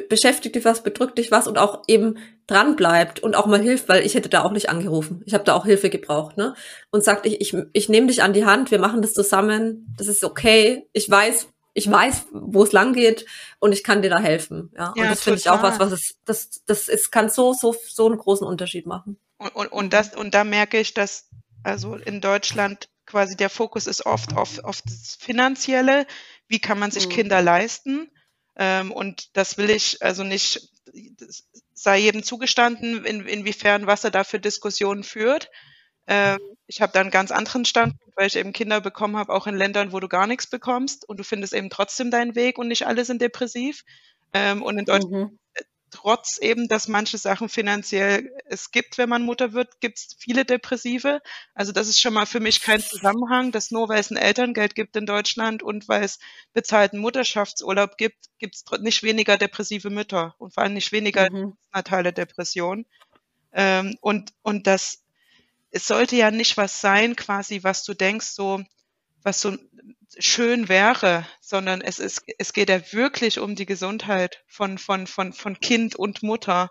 beschäftigt 0.00 0.56
dich 0.56 0.64
was, 0.64 0.82
bedrückt 0.82 1.18
dich 1.18 1.30
was 1.30 1.46
und 1.46 1.58
auch 1.58 1.82
eben 1.86 2.18
dran 2.46 2.76
bleibt 2.76 3.20
und 3.20 3.34
auch 3.34 3.46
mal 3.46 3.60
hilft, 3.60 3.88
weil 3.88 4.04
ich 4.04 4.14
hätte 4.14 4.28
da 4.28 4.42
auch 4.42 4.52
nicht 4.52 4.68
angerufen. 4.68 5.22
Ich 5.26 5.34
habe 5.34 5.44
da 5.44 5.54
auch 5.54 5.64
Hilfe 5.64 5.90
gebraucht, 5.90 6.36
ne? 6.36 6.54
Und 6.90 7.04
sagt, 7.04 7.26
ich, 7.26 7.40
ich, 7.40 7.56
ich 7.72 7.88
nehme 7.88 8.08
dich 8.08 8.22
an 8.22 8.32
die 8.32 8.44
Hand, 8.44 8.70
wir 8.70 8.78
machen 8.78 9.02
das 9.02 9.14
zusammen, 9.14 9.94
das 9.96 10.08
ist 10.08 10.24
okay, 10.24 10.88
ich 10.92 11.10
weiß, 11.10 11.48
ich 11.74 11.90
weiß, 11.90 12.26
wo 12.32 12.62
es 12.62 12.72
lang 12.72 12.92
geht 12.92 13.26
und 13.58 13.72
ich 13.72 13.82
kann 13.82 14.02
dir 14.02 14.10
da 14.10 14.18
helfen. 14.18 14.70
Ja, 14.74 14.92
ja 14.96 15.02
und 15.04 15.10
das 15.10 15.22
finde 15.22 15.38
ich 15.40 15.50
auch 15.50 15.62
was, 15.62 15.78
was 15.78 15.92
es, 15.92 16.16
das, 16.24 16.62
das 16.66 16.88
ist, 16.88 17.10
kann 17.10 17.28
so, 17.28 17.52
so, 17.52 17.74
so 17.88 18.06
einen 18.06 18.18
großen 18.18 18.46
Unterschied 18.46 18.86
machen. 18.86 19.18
Und, 19.38 19.54
und, 19.56 19.72
und 19.72 19.92
das, 19.92 20.14
und 20.14 20.34
da 20.34 20.44
merke 20.44 20.78
ich, 20.78 20.94
dass 20.94 21.28
also 21.64 21.96
in 21.96 22.20
Deutschland 22.20 22.88
quasi 23.06 23.36
der 23.36 23.50
Fokus 23.50 23.86
ist 23.86 24.06
oft 24.06 24.36
auf, 24.36 24.62
auf 24.64 24.82
das 24.82 25.16
Finanzielle. 25.20 26.06
Wie 26.48 26.60
kann 26.60 26.78
man 26.78 26.90
sich 26.90 27.08
mhm. 27.08 27.12
Kinder 27.12 27.42
leisten? 27.42 28.10
Ähm, 28.56 28.92
und 28.92 29.36
das 29.36 29.58
will 29.58 29.70
ich 29.70 30.02
also 30.02 30.24
nicht, 30.24 30.70
sei 31.74 31.98
jedem 31.98 32.22
zugestanden, 32.22 33.04
in, 33.04 33.26
inwiefern 33.26 33.86
was 33.86 34.04
er 34.04 34.10
da 34.10 34.24
für 34.24 34.38
Diskussionen 34.38 35.02
führt. 35.02 35.50
Ähm, 36.06 36.38
ich 36.66 36.80
habe 36.80 36.92
da 36.92 37.00
einen 37.00 37.10
ganz 37.10 37.30
anderen 37.30 37.64
Standpunkt, 37.64 38.16
weil 38.16 38.26
ich 38.26 38.36
eben 38.36 38.52
Kinder 38.52 38.80
bekommen 38.80 39.16
habe, 39.16 39.32
auch 39.32 39.46
in 39.46 39.56
Ländern, 39.56 39.92
wo 39.92 40.00
du 40.00 40.08
gar 40.08 40.26
nichts 40.26 40.46
bekommst 40.46 41.08
und 41.08 41.18
du 41.18 41.24
findest 41.24 41.52
eben 41.52 41.70
trotzdem 41.70 42.10
deinen 42.10 42.34
Weg 42.34 42.58
und 42.58 42.68
nicht 42.68 42.86
alle 42.86 43.04
sind 43.04 43.20
depressiv. 43.22 43.84
Ähm, 44.32 44.62
und 44.62 44.78
in 44.78 44.84
Deutschland 44.84 45.32
mhm. 45.32 45.38
Trotz 45.94 46.38
eben, 46.38 46.66
dass 46.66 46.88
manche 46.88 47.18
Sachen 47.18 47.48
finanziell 47.48 48.32
es 48.46 48.72
gibt, 48.72 48.98
wenn 48.98 49.08
man 49.08 49.22
Mutter 49.22 49.52
wird, 49.52 49.80
gibt 49.80 49.98
es 49.98 50.16
viele 50.18 50.44
Depressive. 50.44 51.22
Also 51.54 51.70
das 51.70 51.86
ist 51.86 52.00
schon 52.00 52.14
mal 52.14 52.26
für 52.26 52.40
mich 52.40 52.62
kein 52.62 52.80
Zusammenhang, 52.80 53.52
dass 53.52 53.70
nur 53.70 53.88
weil 53.88 54.00
es 54.00 54.10
ein 54.10 54.16
Elterngeld 54.16 54.74
gibt 54.74 54.96
in 54.96 55.06
Deutschland 55.06 55.62
und 55.62 55.88
weil 55.88 56.02
es 56.02 56.18
bezahlten 56.52 56.98
Mutterschaftsurlaub 56.98 57.96
gibt, 57.96 58.26
gibt 58.38 58.56
es 58.56 58.64
nicht 58.80 59.04
weniger 59.04 59.38
depressive 59.38 59.88
Mütter 59.88 60.34
und 60.38 60.52
vor 60.52 60.64
allem 60.64 60.74
nicht 60.74 60.90
weniger 60.90 61.30
mhm. 61.30 61.56
natale 61.72 62.12
Depression. 62.12 62.86
Ähm, 63.52 63.96
und, 64.00 64.32
und 64.42 64.66
das, 64.66 65.04
es 65.70 65.86
sollte 65.86 66.16
ja 66.16 66.32
nicht 66.32 66.56
was 66.56 66.80
sein, 66.80 67.14
quasi, 67.14 67.62
was 67.62 67.84
du 67.84 67.94
denkst, 67.94 68.26
so, 68.26 68.64
was 69.24 69.40
so 69.40 69.56
schön 70.18 70.68
wäre, 70.68 71.26
sondern 71.40 71.80
es 71.80 71.98
ist, 71.98 72.22
es 72.38 72.52
geht 72.52 72.68
ja 72.70 72.80
wirklich 72.92 73.38
um 73.40 73.56
die 73.56 73.66
Gesundheit 73.66 74.44
von, 74.46 74.78
von, 74.78 75.06
von, 75.06 75.32
von 75.32 75.58
Kind 75.60 75.96
und 75.96 76.22
Mutter. 76.22 76.70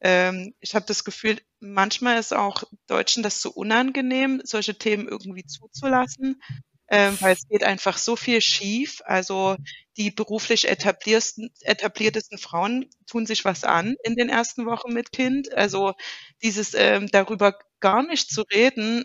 Ähm, 0.00 0.54
ich 0.60 0.74
habe 0.74 0.86
das 0.86 1.04
Gefühl, 1.04 1.40
manchmal 1.60 2.18
ist 2.18 2.34
auch 2.34 2.64
Deutschen 2.88 3.22
das 3.22 3.40
so 3.42 3.50
unangenehm, 3.52 4.40
solche 4.44 4.76
Themen 4.78 5.08
irgendwie 5.08 5.46
zuzulassen, 5.46 6.42
ähm, 6.88 7.16
weil 7.20 7.34
es 7.34 7.48
geht 7.48 7.64
einfach 7.64 7.98
so 7.98 8.16
viel 8.16 8.40
schief. 8.40 9.00
Also 9.04 9.56
die 9.96 10.10
beruflich 10.10 10.68
etabliertesten, 10.68 11.50
etabliertesten 11.62 12.38
Frauen 12.38 12.90
tun 13.06 13.26
sich 13.26 13.44
was 13.44 13.64
an 13.64 13.94
in 14.04 14.16
den 14.16 14.28
ersten 14.28 14.66
Wochen 14.66 14.92
mit 14.92 15.12
Kind. 15.12 15.52
Also 15.54 15.94
dieses 16.42 16.74
ähm, 16.74 17.08
darüber 17.12 17.58
gar 17.80 18.02
nicht 18.02 18.30
zu 18.30 18.42
reden, 18.52 19.04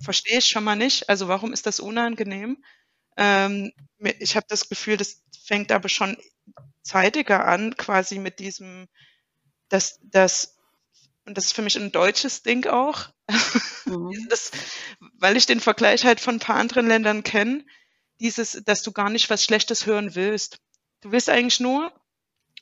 verstehe 0.00 0.38
ich 0.38 0.46
schon 0.46 0.64
mal 0.64 0.76
nicht. 0.76 1.08
Also 1.08 1.28
warum 1.28 1.52
ist 1.52 1.66
das 1.66 1.80
unangenehm? 1.80 2.62
Ähm, 3.16 3.72
ich 3.98 4.36
habe 4.36 4.46
das 4.48 4.68
Gefühl, 4.68 4.96
das 4.96 5.22
fängt 5.44 5.72
aber 5.72 5.88
schon 5.88 6.16
zeitiger 6.82 7.46
an, 7.46 7.76
quasi 7.76 8.18
mit 8.18 8.38
diesem, 8.38 8.88
dass 9.68 9.98
das 10.02 10.54
und 11.26 11.38
das 11.38 11.46
ist 11.46 11.54
für 11.54 11.62
mich 11.62 11.76
ein 11.76 11.92
deutsches 11.92 12.42
Ding 12.42 12.66
auch, 12.66 13.08
mhm. 13.86 14.10
das, 14.28 14.50
weil 15.14 15.36
ich 15.36 15.46
den 15.46 15.60
Vergleich 15.60 16.04
halt 16.04 16.20
von 16.20 16.36
ein 16.36 16.40
paar 16.40 16.56
anderen 16.56 16.86
Ländern 16.86 17.22
kenne, 17.22 17.64
dieses, 18.20 18.62
dass 18.64 18.82
du 18.82 18.92
gar 18.92 19.10
nicht 19.10 19.30
was 19.30 19.42
Schlechtes 19.42 19.86
hören 19.86 20.14
willst. 20.14 20.58
Du 21.00 21.12
willst 21.12 21.28
eigentlich 21.28 21.60
nur, 21.60 21.92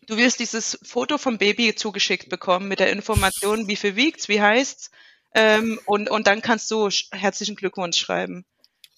du 0.07 0.17
willst 0.17 0.41
dieses 0.41 0.79
Foto 0.83 1.19
vom 1.19 1.39
Baby 1.39 1.75
zugeschickt 1.75 2.29
bekommen 2.29 2.69
mit 2.69 2.81
der 2.81 2.91
Information, 2.91 3.69
wie 3.69 3.77
viel 3.77 3.97
wiegt's, 3.97 4.29
wie 4.29 4.41
heißt's, 4.41 4.91
ähm, 5.35 5.81
und, 5.87 6.11
und 6.11 6.27
dann 6.27 6.43
kannst 6.43 6.71
du 6.71 6.89
herzlichen 7.11 7.57
Glückwunsch 7.57 7.99
schreiben. 7.99 8.45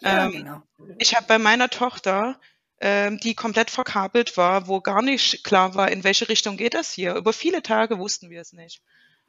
Ja, 0.01 0.27
ähm, 0.27 0.33
genau. 0.33 0.63
Ich 0.99 1.15
habe 1.15 1.27
bei 1.27 1.39
meiner 1.39 1.71
Tochter, 1.71 2.39
ähm, 2.81 3.19
die 3.21 3.35
komplett 3.35 3.71
verkabelt 3.71 4.37
war, 4.37 4.67
wo 4.67 4.81
gar 4.81 5.03
nicht 5.03 5.45
klar 5.45 5.75
war, 5.75 5.91
in 5.91 6.05
welche 6.05 6.29
Richtung 6.29 6.57
geht 6.57 6.75
das 6.75 6.93
hier. 6.93 7.15
Über 7.15 7.33
viele 7.33 7.63
Tage 7.63 7.99
wussten 7.99 8.31
wir 8.31 8.41
es 8.41 8.53
nicht. 8.53 8.83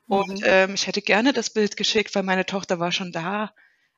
Und 0.07 0.39
mhm. 0.39 0.45
ähm, 0.45 0.73
ich 0.73 0.87
hätte 0.87 1.01
gerne 1.01 1.33
das 1.33 1.49
Bild 1.49 1.77
geschickt, 1.77 2.13
weil 2.15 2.23
meine 2.23 2.45
Tochter 2.45 2.79
war 2.79 2.91
schon 2.91 3.11
da. 3.11 3.53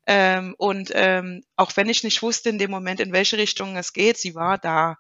Ähm, 0.05 0.55
und 0.57 0.91
ähm, 0.93 1.43
auch 1.55 1.75
wenn 1.75 1.89
ich 1.89 2.03
nicht 2.03 2.21
wusste 2.21 2.49
in 2.49 2.59
dem 2.59 2.71
Moment, 2.71 2.99
in 2.99 3.11
welche 3.11 3.37
Richtung 3.37 3.75
es 3.75 3.93
geht, 3.93 4.17
sie 4.17 4.35
war 4.35 4.57
da. 4.57 4.97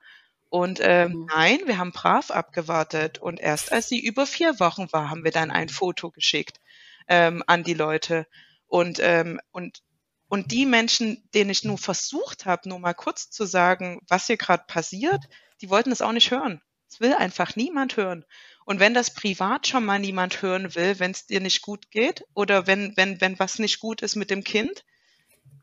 Und 0.49 0.79
ähm, 0.81 1.11
mhm. 1.11 1.25
nein, 1.33 1.59
wir 1.65 1.77
haben 1.77 1.91
brav 1.91 2.31
abgewartet. 2.31 3.19
Und 3.19 3.39
erst 3.39 3.71
als 3.71 3.89
sie 3.89 3.99
über 3.99 4.25
vier 4.25 4.59
Wochen 4.59 4.91
war, 4.91 5.09
haben 5.09 5.23
wir 5.23 5.31
dann 5.31 5.51
ein 5.51 5.69
Foto 5.69 6.09
geschickt 6.09 6.59
ähm, 7.07 7.43
an 7.47 7.63
die 7.63 7.73
Leute. 7.73 8.27
Und, 8.67 8.99
ähm, 9.01 9.39
und, 9.51 9.81
und 10.27 10.51
die 10.51 10.65
Menschen, 10.65 11.23
denen 11.33 11.49
ich 11.49 11.63
nur 11.63 11.77
versucht 11.77 12.45
habe, 12.45 12.67
nur 12.69 12.79
mal 12.79 12.93
kurz 12.93 13.29
zu 13.29 13.45
sagen, 13.45 14.01
was 14.07 14.27
hier 14.27 14.37
gerade 14.37 14.63
passiert, 14.67 15.23
die 15.61 15.69
wollten 15.69 15.91
es 15.91 16.01
auch 16.01 16.11
nicht 16.11 16.31
hören. 16.31 16.61
Es 16.89 16.99
will 16.99 17.13
einfach 17.13 17.55
niemand 17.55 17.97
hören. 17.97 18.25
Und 18.65 18.79
wenn 18.79 18.93
das 18.93 19.13
privat 19.13 19.67
schon 19.67 19.85
mal 19.85 19.99
niemand 19.99 20.41
hören 20.41 20.75
will, 20.75 20.99
wenn 20.99 21.11
es 21.11 21.25
dir 21.25 21.39
nicht 21.39 21.61
gut 21.61 21.89
geht 21.91 22.25
oder 22.33 22.67
wenn, 22.67 22.95
wenn, 22.97 23.21
wenn 23.21 23.39
was 23.39 23.59
nicht 23.59 23.79
gut 23.79 24.01
ist 24.01 24.15
mit 24.15 24.29
dem 24.29 24.43
Kind, 24.43 24.83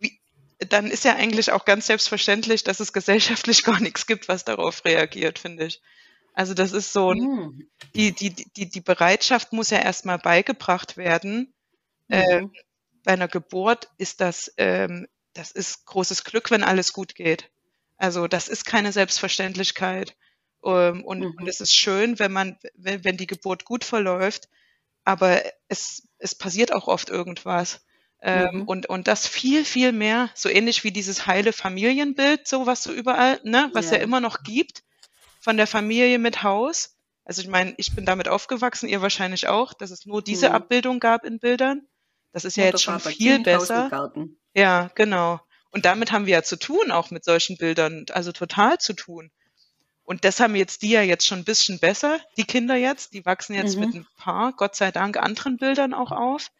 wie, 0.01 0.18
dann 0.59 0.90
ist 0.90 1.05
ja 1.05 1.14
eigentlich 1.14 1.53
auch 1.53 1.64
ganz 1.64 1.86
selbstverständlich, 1.86 2.64
dass 2.64 2.80
es 2.80 2.92
gesellschaftlich 2.92 3.62
gar 3.64 3.80
nichts 3.80 4.07
gibt, 4.07 4.28
was 4.28 4.45
darauf 4.45 4.84
reagiert, 4.84 5.38
finde 5.38 5.66
ich. 5.66 5.82
Also 6.35 6.53
das 6.53 6.72
ist 6.72 6.93
so, 6.93 7.14
mhm. 7.14 7.68
die, 7.95 8.12
die, 8.12 8.30
die, 8.30 8.68
die 8.68 8.80
Bereitschaft 8.80 9.53
muss 9.53 9.70
ja 9.70 9.78
erstmal 9.78 10.18
beigebracht 10.18 10.97
werden. 10.97 11.55
Mhm. 12.09 12.14
Äh, 12.14 12.47
bei 13.05 13.12
einer 13.12 13.28
Geburt 13.28 13.89
ist 13.99 14.20
das, 14.20 14.53
ähm, 14.57 15.07
das 15.32 15.53
ist 15.53 15.87
großes 15.87 16.24
Glück, 16.24 16.51
wenn 16.51 16.64
alles 16.64 16.93
gut 16.93 17.14
geht. 17.14 17.51
Also 17.97 18.26
das 18.26 18.49
ist 18.49 18.66
keine 18.66 18.91
Selbstverständlichkeit. 18.93 20.16
Ähm, 20.64 21.05
und, 21.05 21.20
mhm. 21.20 21.35
und 21.39 21.47
es 21.47 21.61
ist 21.61 21.74
schön, 21.74 22.18
wenn 22.18 22.32
man, 22.32 22.59
wenn, 22.74 23.05
wenn 23.05 23.16
die 23.16 23.28
Geburt 23.28 23.64
gut 23.64 23.85
verläuft, 23.85 24.49
aber 25.05 25.43
es, 25.68 26.09
es 26.18 26.35
passiert 26.35 26.72
auch 26.72 26.89
oft 26.89 27.11
irgendwas. 27.11 27.85
Ähm, 28.22 28.61
mhm. 28.61 28.62
und, 28.62 28.87
und 28.89 29.07
das 29.07 29.28
viel, 29.28 29.64
viel 29.64 29.93
mehr, 29.93 30.30
so 30.35 30.49
ähnlich 30.49 30.82
wie 30.82 30.91
dieses 30.91 31.26
heile 31.26 31.53
Familienbild, 31.53 32.49
so 32.49 32.66
was 32.66 32.82
so 32.82 32.91
überall, 32.91 33.39
ne, 33.45 33.70
was 33.74 33.91
ja, 33.91 33.99
ja 33.99 34.03
immer 34.03 34.18
noch 34.18 34.43
gibt 34.43 34.84
von 35.45 35.59
der 35.59 35.66
Familie 35.66 36.18
mit 36.18 36.42
Haus. 36.42 36.97
Also 37.26 37.42
ich 37.42 37.49
meine, 37.49 37.74
ich 37.76 37.95
bin 37.95 38.07
damit 38.07 38.28
aufgewachsen, 38.28 38.88
ihr 38.88 39.03
wahrscheinlich 39.03 39.47
auch, 39.47 39.74
dass 39.74 39.90
es 39.90 40.07
nur 40.07 40.22
diese 40.22 40.49
mhm. 40.49 40.55
Abbildung 40.55 41.01
gab 41.01 41.24
in 41.24 41.38
Bildern. 41.38 41.86
Das 42.32 42.47
ist 42.47 42.57
ja 42.57 42.64
jetzt 42.64 42.82
schon 42.82 42.99
viel 42.99 43.40
besser. 43.40 43.90
Ja, 44.55 44.90
genau. 44.95 45.40
Und 45.70 45.84
damit 45.84 46.12
haben 46.12 46.24
wir 46.24 46.32
ja 46.32 46.42
zu 46.42 46.57
tun, 46.57 46.90
auch 46.90 47.11
mit 47.11 47.24
solchen 47.24 47.59
Bildern, 47.59 48.07
also 48.12 48.32
total 48.32 48.78
zu 48.78 48.95
tun. 48.95 49.30
Und 50.03 50.24
das 50.24 50.40
haben 50.40 50.57
jetzt 50.57 50.80
die 50.80 50.90
ja 50.90 51.03
jetzt 51.03 51.26
schon 51.26 51.40
ein 51.40 51.45
bisschen 51.45 51.78
besser, 51.78 52.20
die 52.38 52.45
Kinder 52.45 52.76
jetzt, 52.76 53.12
die 53.12 53.26
wachsen 53.26 53.55
jetzt 53.55 53.76
mhm. 53.76 53.80
mit 53.84 53.95
ein 53.97 54.07
paar, 54.16 54.53
Gott 54.55 54.76
sei 54.76 54.92
Dank, 54.92 55.18
anderen 55.18 55.59
Bildern 55.59 55.92
auch 55.92 56.11
auf. 56.11 56.51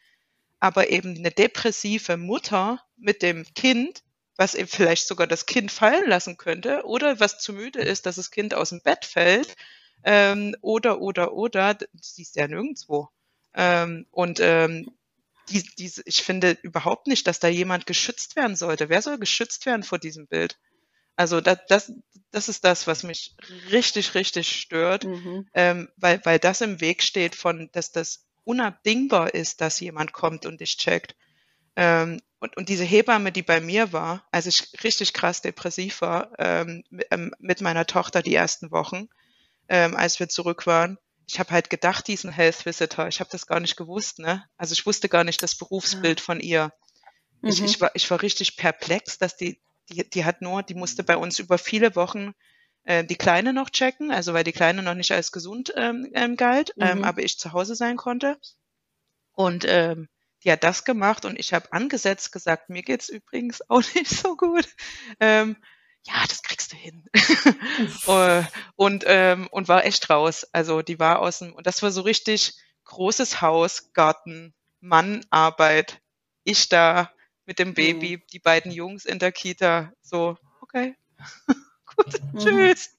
Aber 0.61 0.91
eben 0.91 1.17
eine 1.17 1.31
depressive 1.31 2.19
Mutter 2.19 2.83
mit 2.97 3.23
dem 3.23 3.47
Kind, 3.55 4.03
was 4.37 4.55
eben 4.55 4.69
vielleicht 4.69 5.07
sogar 5.07 5.27
das 5.27 5.47
Kind 5.47 5.71
fallen 5.71 6.09
lassen 6.09 6.37
könnte 6.37 6.85
oder 6.85 7.21
was 7.21 7.39
zu 7.39 7.53
müde 7.53 7.81
ist, 7.81 8.07
dass 8.07 8.17
das 8.17 8.31
Kind 8.31 8.55
aus 8.55 8.71
dem 8.71 8.81
Bett 8.81 9.05
fällt 9.05 9.57
ähm, 10.03 10.57
oder, 10.61 11.01
oder, 11.01 11.33
oder, 11.33 11.75
das 11.75 11.89
siehst 12.01 12.37
du 12.37 12.41
ja 12.41 12.49
nirgendwo. 12.49 13.09
Ähm, 13.55 14.07
und 14.11 14.41
ähm, 14.41 14.91
die, 15.49 15.63
diese, 15.79 16.03
ich 16.07 16.23
finde 16.23 16.59
überhaupt 16.63 17.07
nicht, 17.07 17.27
dass 17.27 17.39
da 17.39 17.49
jemand 17.49 17.87
geschützt 17.87 18.37
werden 18.37 18.57
sollte. 18.57 18.89
Wer 18.89 19.03
soll 19.03 19.19
geschützt 19.19 19.67
werden 19.67 19.83
vor 19.83 19.99
diesem 19.99 20.27
Bild? 20.27 20.59
Also 21.17 21.41
das, 21.41 21.59
das, 21.69 21.93
das 22.31 22.49
ist 22.49 22.65
das, 22.65 22.87
was 22.87 23.03
mich 23.03 23.37
richtig, 23.71 24.15
richtig 24.15 24.49
stört, 24.49 25.05
mhm. 25.05 25.49
ähm, 25.55 25.89
weil, 25.97 26.21
weil 26.25 26.39
das 26.39 26.61
im 26.61 26.81
Weg 26.81 27.03
steht 27.03 27.35
von, 27.35 27.71
dass 27.73 27.93
das 27.93 28.25
unabdingbar 28.45 29.33
ist, 29.33 29.61
dass 29.61 29.81
jemand 29.81 30.13
kommt 30.13 30.45
und 30.45 30.61
dich 30.61 30.77
checkt. 30.77 31.15
Ähm, 31.77 32.21
und, 32.41 32.57
und 32.57 32.69
diese 32.69 32.85
Hebamme, 32.85 33.33
die 33.33 33.43
bei 33.43 33.61
mir 33.61 33.93
war, 33.93 34.27
als 34.31 34.47
ich 34.47 34.85
richtig 34.85 35.13
krass 35.13 35.41
depressiv 35.41 36.03
war, 36.03 36.31
ähm, 36.39 36.85
ähm, 37.11 37.35
mit 37.39 37.61
meiner 37.61 37.87
Tochter 37.87 38.23
die 38.23 38.35
ersten 38.35 38.71
Wochen, 38.71 39.09
ähm, 39.69 39.97
als 39.97 40.21
wir 40.21 40.29
zurück 40.29 40.67
waren, 40.67 40.99
ich 41.27 41.39
habe 41.39 41.51
halt 41.51 41.71
gedacht, 41.71 42.07
diesen 42.07 42.31
Health 42.31 42.67
Visitor, 42.67 43.09
ich 43.09 43.21
habe 43.21 43.31
das 43.31 43.47
gar 43.47 43.61
nicht 43.61 43.77
gewusst, 43.77 44.19
ne? 44.19 44.45
Also 44.59 44.75
ich 44.75 44.85
wusste 44.85 45.09
gar 45.09 45.25
nicht 45.25 45.43
das 45.43 45.55
Berufsbild 45.55 46.21
ja. 46.21 46.25
von 46.25 46.41
ihr. 46.41 46.73
Mhm. 47.41 47.49
Ich, 47.49 47.63
ich, 47.63 47.81
war, 47.81 47.91
ich 47.95 48.11
war 48.11 48.21
richtig 48.21 48.57
perplex, 48.57 49.19
dass 49.19 49.37
die, 49.37 49.59
die, 49.89 50.09
die 50.09 50.25
hat 50.25 50.43
nur, 50.43 50.63
die 50.63 50.75
musste 50.75 51.03
bei 51.03 51.17
uns 51.17 51.39
über 51.39 51.57
viele 51.57 51.97
Wochen 51.97 52.35
äh, 52.85 53.05
die 53.05 53.17
Kleine 53.17 53.53
noch 53.53 53.71
checken, 53.71 54.11
also 54.11 54.35
weil 54.35 54.45
die 54.45 54.53
Kleine 54.53 54.83
noch 54.83 54.95
nicht 54.95 55.13
als 55.13 55.33
gesund 55.33 55.73
ähm, 55.77 56.11
ähm, 56.13 56.37
galt, 56.37 56.75
ähm, 56.79 56.99
mhm. 56.99 57.05
aber 57.05 57.23
ich 57.23 57.39
zu 57.39 57.53
Hause 57.53 57.75
sein 57.75 57.97
konnte. 57.97 58.39
Und 59.33 59.65
ähm, 59.67 60.09
die 60.45 60.53
hat 60.53 60.63
das 60.63 60.85
gemacht 60.85 61.25
und 61.25 61.39
ich 61.39 61.55
habe 61.55 61.73
angesetzt 61.73 62.33
gesagt, 62.33 62.69
mir 62.69 62.83
geht's 62.83 63.09
übrigens 63.09 63.63
auch 63.69 63.83
nicht 63.95 64.11
so 64.11 64.37
gut. 64.37 64.69
Ähm, 65.21 65.57
ja, 66.07 66.23
das 66.29 66.43
kriegst 66.43 66.73
du 66.73 66.77
hin. 66.77 67.05
Äh, 68.07 68.45
und, 68.77 69.05
ähm, 69.07 69.49
und 69.51 69.69
war 69.69 69.85
echt 69.85 70.09
raus. 70.11 70.47
Also 70.53 70.83
die 70.83 70.99
war 70.99 71.21
aus 71.21 71.39
dem, 71.39 71.55
und 71.55 71.67
das 71.67 71.83
war 71.83 71.91
so 71.91 72.03
richtig 72.03 72.55
großes 72.85 73.41
Haus, 73.41 73.93
Garten, 73.95 74.55
Mann, 74.81 75.25
Arbeit, 75.31 76.01
ich 76.45 76.69
da 76.69 77.11
mit 77.47 77.59
dem 77.59 77.75
Baby, 77.75 78.19
mhm. 78.19 78.23
die 78.33 78.39
beiden 78.39 78.71
Jungs 78.71 79.05
in 79.07 79.19
der 79.19 79.33
Kita, 79.33 79.93
so, 80.03 80.37
okay, 80.61 80.95
gut, 81.97 82.21
mhm. 82.33 82.39
tschüss. 82.39 82.97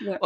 Ja. 0.00 0.18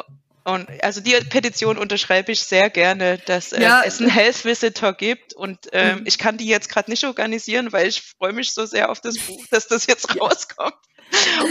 Und 0.44 0.68
also 0.84 1.00
die 1.00 1.12
Petition 1.30 1.78
unterschreibe 1.78 2.30
ich 2.30 2.42
sehr 2.42 2.68
gerne, 2.68 3.18
dass 3.18 3.52
äh, 3.52 3.62
ja. 3.62 3.82
es 3.82 4.00
einen 4.00 4.10
Health 4.10 4.44
Visitor 4.44 4.92
gibt. 4.92 5.32
Und 5.32 5.58
ähm, 5.72 6.00
mhm. 6.00 6.06
ich 6.06 6.18
kann 6.18 6.36
die 6.36 6.46
jetzt 6.46 6.68
gerade 6.68 6.90
nicht 6.90 7.04
organisieren, 7.04 7.72
weil 7.72 7.88
ich 7.88 8.02
freue 8.02 8.34
mich 8.34 8.52
so 8.52 8.66
sehr 8.66 8.90
auf 8.90 9.00
das 9.00 9.16
Buch, 9.18 9.42
dass 9.50 9.68
das 9.68 9.86
jetzt 9.86 10.20
rauskommt. 10.20 10.76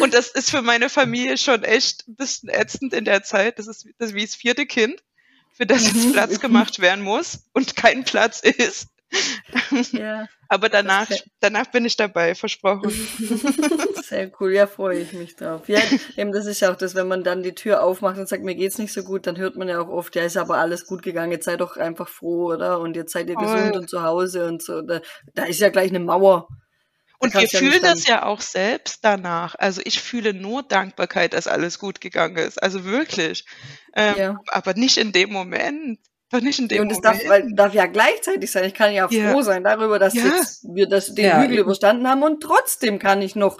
Und 0.02 0.14
das 0.14 0.30
ist 0.30 0.52
für 0.52 0.62
meine 0.62 0.89
Familie 0.89 1.38
schon 1.38 1.64
echt 1.64 2.08
ein 2.08 2.16
bisschen 2.16 2.50
ätzend 2.50 2.94
in 2.94 3.06
der 3.06 3.24
Zeit. 3.24 3.58
Das 3.58 3.68
ist, 3.68 3.88
das 3.98 4.14
wie 4.14 4.26
das 4.26 4.36
vierte 4.36 4.68
Kind, 4.68 5.02
für 5.52 5.66
das 5.66 5.88
jetzt. 5.88 5.94
Platz 6.14 6.39
gemacht 6.39 6.80
werden 6.80 7.04
muss 7.04 7.46
und 7.54 7.76
kein 7.76 8.04
Platz 8.04 8.41
ist. 8.41 8.89
ja. 9.91 10.28
Aber 10.49 10.70
danach, 10.70 11.07
danach 11.39 11.68
bin 11.68 11.86
ich 11.86 11.95
dabei, 11.95 12.36
versprochen. 12.36 12.91
Sehr 14.03 14.32
cool, 14.39 14.53
ja, 14.53 14.68
freue 14.68 14.99
ich 14.99 15.14
mich 15.14 15.36
drauf. 15.36 15.68
Ja, 15.68 15.80
eben, 16.18 16.32
das 16.32 16.45
ist 16.45 16.59
ja 16.59 16.72
auch 16.72 16.76
das, 16.76 16.95
wenn 16.95 17.07
man 17.07 17.24
dann 17.24 17.43
die 17.43 17.55
Tür 17.55 17.84
aufmacht 17.84 18.18
und 18.18 18.28
sagt, 18.28 18.43
mir 18.43 18.55
geht's 18.55 18.78
nicht 18.78 18.93
so 18.93 19.03
gut, 19.03 19.26
dann 19.28 19.38
hört 19.38 19.55
man 19.55 19.68
ja 19.68 19.80
auch 19.80 19.89
oft, 19.89 20.16
ja, 20.16 20.24
ist 20.24 20.38
aber 20.38 20.57
alles 20.57 20.86
gut 20.86 21.01
gegangen, 21.01 21.32
jetzt 21.32 21.45
seid 21.45 21.61
doch 21.61 21.78
einfach 21.78 22.07
froh, 22.07 22.53
oder? 22.53 22.80
Und 22.80 22.95
jetzt 22.95 23.14
seid 23.14 23.30
ihr 23.30 23.36
gesund 23.36 23.76
und 23.76 23.89
zu 23.89 24.03
Hause 24.03 24.47
und 24.47 24.61
so. 24.61 24.82
Da, 24.82 25.01
da 25.34 25.43
ist 25.45 25.59
ja 25.59 25.70
gleich 25.70 25.89
eine 25.89 25.99
Mauer. 25.99 26.47
Und 27.24 27.34
wir 27.34 27.47
fühlen 27.47 27.82
das 27.82 28.05
ja 28.05 28.26
auch 28.26 28.41
selbst 28.41 28.99
danach. 29.05 29.55
Also 29.57 29.82
ich 29.86 30.01
fühle 30.01 30.34
nur 30.34 30.61
Dankbarkeit, 30.61 31.34
dass 31.34 31.47
alles 31.47 31.80
gut 31.80 32.01
gegangen 32.01 32.36
ist. 32.36 32.61
Also 32.61 32.84
wirklich. 32.84 33.45
Ähm, 33.95 34.16
ja. 34.18 34.39
Aber 34.47 34.74
nicht 34.74 34.97
in 34.97 35.14
dem 35.14 35.32
Moment. 35.32 35.99
Doch 36.34 36.42
nicht 36.42 36.60
in 36.60 36.68
dem 36.68 36.82
und 36.82 36.92
es 36.92 37.00
darf, 37.00 37.20
darf 37.54 37.74
ja 37.74 37.86
gleichzeitig 37.86 38.52
sein. 38.52 38.66
Ich 38.66 38.74
kann 38.74 38.92
ja 38.92 39.08
froh 39.08 39.16
ja. 39.16 39.44
sein 39.44 39.64
darüber, 39.64 40.00
dass 40.00 40.16
ja. 40.16 40.24
wir 40.64 40.88
das, 40.88 41.14
den 41.14 41.42
Hügel 41.42 41.60
überstanden 41.60 42.08
haben 42.08 42.24
und 42.24 42.42
trotzdem 42.42 43.00
kann 43.00 43.22
ich 43.22 43.36
noch 43.36 43.60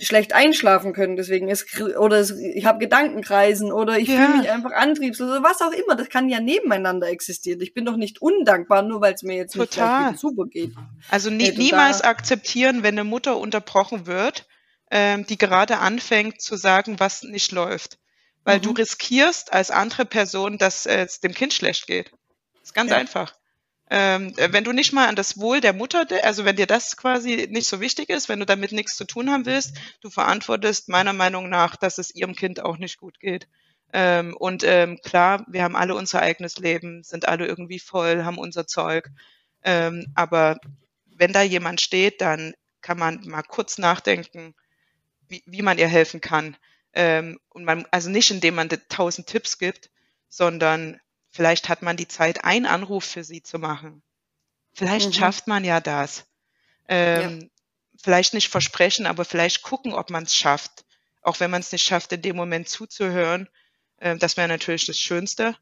schlecht 0.00 0.32
einschlafen 0.32 0.94
können, 0.94 1.16
deswegen 1.16 1.48
ist 1.48 1.80
oder 1.80 2.18
es, 2.18 2.30
ich 2.30 2.64
habe 2.64 2.78
Gedankenkreisen 2.78 3.70
oder 3.72 3.98
ich 3.98 4.08
ja. 4.08 4.16
fühle 4.16 4.38
mich 4.38 4.50
einfach 4.50 4.72
antriebslos 4.72 5.30
oder 5.30 5.42
was 5.42 5.60
auch 5.60 5.72
immer. 5.72 5.94
Das 5.96 6.08
kann 6.08 6.28
ja 6.28 6.40
nebeneinander 6.40 7.08
existieren. 7.08 7.60
Ich 7.60 7.74
bin 7.74 7.84
doch 7.84 7.96
nicht 7.96 8.22
undankbar, 8.22 8.82
nur 8.82 9.00
weil 9.00 9.14
es 9.14 9.22
mir 9.22 9.36
jetzt 9.36 9.52
Total. 9.52 10.12
nicht 10.12 10.20
super 10.20 10.46
geht. 10.46 10.72
Also 11.10 11.28
nie, 11.30 11.44
hey, 11.44 11.58
niemals 11.58 12.00
akzeptieren, 12.00 12.82
wenn 12.82 12.94
eine 12.94 13.04
Mutter 13.04 13.36
unterbrochen 13.36 14.06
wird, 14.06 14.46
ähm, 14.90 15.26
die 15.26 15.36
gerade 15.36 15.78
anfängt 15.78 16.40
zu 16.40 16.56
sagen, 16.56 16.98
was 16.98 17.22
nicht 17.22 17.52
läuft, 17.52 17.98
weil 18.44 18.58
mhm. 18.58 18.62
du 18.62 18.70
riskierst 18.72 19.52
als 19.52 19.70
andere 19.70 20.04
Person, 20.04 20.58
dass 20.58 20.86
es 20.86 21.20
dem 21.20 21.34
Kind 21.34 21.54
schlecht 21.54 21.86
geht. 21.86 22.10
Das 22.54 22.70
ist 22.70 22.74
ganz 22.74 22.90
ja. 22.90 22.96
einfach 22.96 23.34
ähm, 23.94 24.32
wenn 24.38 24.64
du 24.64 24.72
nicht 24.72 24.94
mal 24.94 25.06
an 25.06 25.16
das 25.16 25.38
Wohl 25.38 25.60
der 25.60 25.74
Mutter, 25.74 26.06
also 26.22 26.46
wenn 26.46 26.56
dir 26.56 26.66
das 26.66 26.96
quasi 26.96 27.46
nicht 27.50 27.66
so 27.66 27.78
wichtig 27.78 28.08
ist, 28.08 28.30
wenn 28.30 28.40
du 28.40 28.46
damit 28.46 28.72
nichts 28.72 28.96
zu 28.96 29.04
tun 29.04 29.30
haben 29.30 29.44
willst, 29.44 29.76
du 30.00 30.08
verantwortest 30.08 30.88
meiner 30.88 31.12
Meinung 31.12 31.50
nach, 31.50 31.76
dass 31.76 31.98
es 31.98 32.14
ihrem 32.14 32.34
Kind 32.34 32.60
auch 32.60 32.78
nicht 32.78 32.96
gut 32.96 33.20
geht. 33.20 33.48
Ähm, 33.92 34.34
und 34.34 34.64
ähm, 34.64 34.98
klar, 35.04 35.44
wir 35.46 35.62
haben 35.62 35.76
alle 35.76 35.94
unser 35.94 36.22
eigenes 36.22 36.56
Leben, 36.56 37.02
sind 37.02 37.28
alle 37.28 37.46
irgendwie 37.46 37.78
voll, 37.78 38.24
haben 38.24 38.38
unser 38.38 38.66
Zeug. 38.66 39.10
Ähm, 39.62 40.06
aber 40.14 40.58
wenn 41.14 41.34
da 41.34 41.42
jemand 41.42 41.82
steht, 41.82 42.22
dann 42.22 42.54
kann 42.80 42.98
man 42.98 43.20
mal 43.26 43.42
kurz 43.42 43.76
nachdenken, 43.76 44.54
wie, 45.28 45.42
wie 45.44 45.60
man 45.60 45.76
ihr 45.76 45.88
helfen 45.88 46.22
kann. 46.22 46.56
Ähm, 46.94 47.38
und 47.48 47.64
man, 47.64 47.86
also 47.90 48.10
nicht 48.10 48.30
indem 48.30 48.54
man 48.54 48.68
tausend 48.88 49.26
Tipps 49.26 49.58
gibt, 49.58 49.90
sondern 50.28 51.00
Vielleicht 51.32 51.70
hat 51.70 51.80
man 51.80 51.96
die 51.96 52.08
Zeit, 52.08 52.44
einen 52.44 52.66
Anruf 52.66 53.04
für 53.04 53.24
sie 53.24 53.42
zu 53.42 53.58
machen. 53.58 54.02
Vielleicht 54.74 55.08
mhm. 55.08 55.12
schafft 55.14 55.46
man 55.46 55.64
ja 55.64 55.80
das. 55.80 56.26
Ähm, 56.88 57.40
ja. 57.40 57.46
Vielleicht 58.02 58.34
nicht 58.34 58.50
versprechen, 58.50 59.06
aber 59.06 59.24
vielleicht 59.24 59.62
gucken, 59.62 59.94
ob 59.94 60.10
man 60.10 60.24
es 60.24 60.36
schafft. 60.36 60.84
Auch 61.22 61.40
wenn 61.40 61.50
man 61.50 61.60
es 61.60 61.72
nicht 61.72 61.84
schafft, 61.84 62.12
in 62.12 62.20
dem 62.20 62.36
Moment 62.36 62.68
zuzuhören. 62.68 63.48
Ähm, 63.98 64.18
das 64.18 64.36
wäre 64.36 64.46
natürlich 64.46 64.84
das 64.84 64.98
Schönste. 64.98 65.56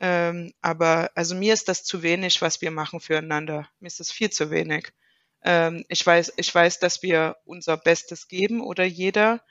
Ähm, 0.00 0.52
aber 0.60 1.12
also 1.14 1.36
mir 1.36 1.54
ist 1.54 1.68
das 1.68 1.84
zu 1.84 2.02
wenig, 2.02 2.42
was 2.42 2.60
wir 2.60 2.72
machen 2.72 2.98
füreinander. 2.98 3.68
Mir 3.78 3.86
ist 3.86 4.00
das 4.00 4.10
viel 4.10 4.30
zu 4.30 4.50
wenig. 4.50 4.92
Ähm, 5.44 5.84
ich 5.88 6.04
weiß, 6.04 6.32
ich 6.36 6.52
weiß, 6.52 6.80
dass 6.80 7.04
wir 7.04 7.36
unser 7.44 7.76
Bestes 7.76 8.26
geben 8.26 8.60
oder 8.62 8.82
jeder. 8.82 9.44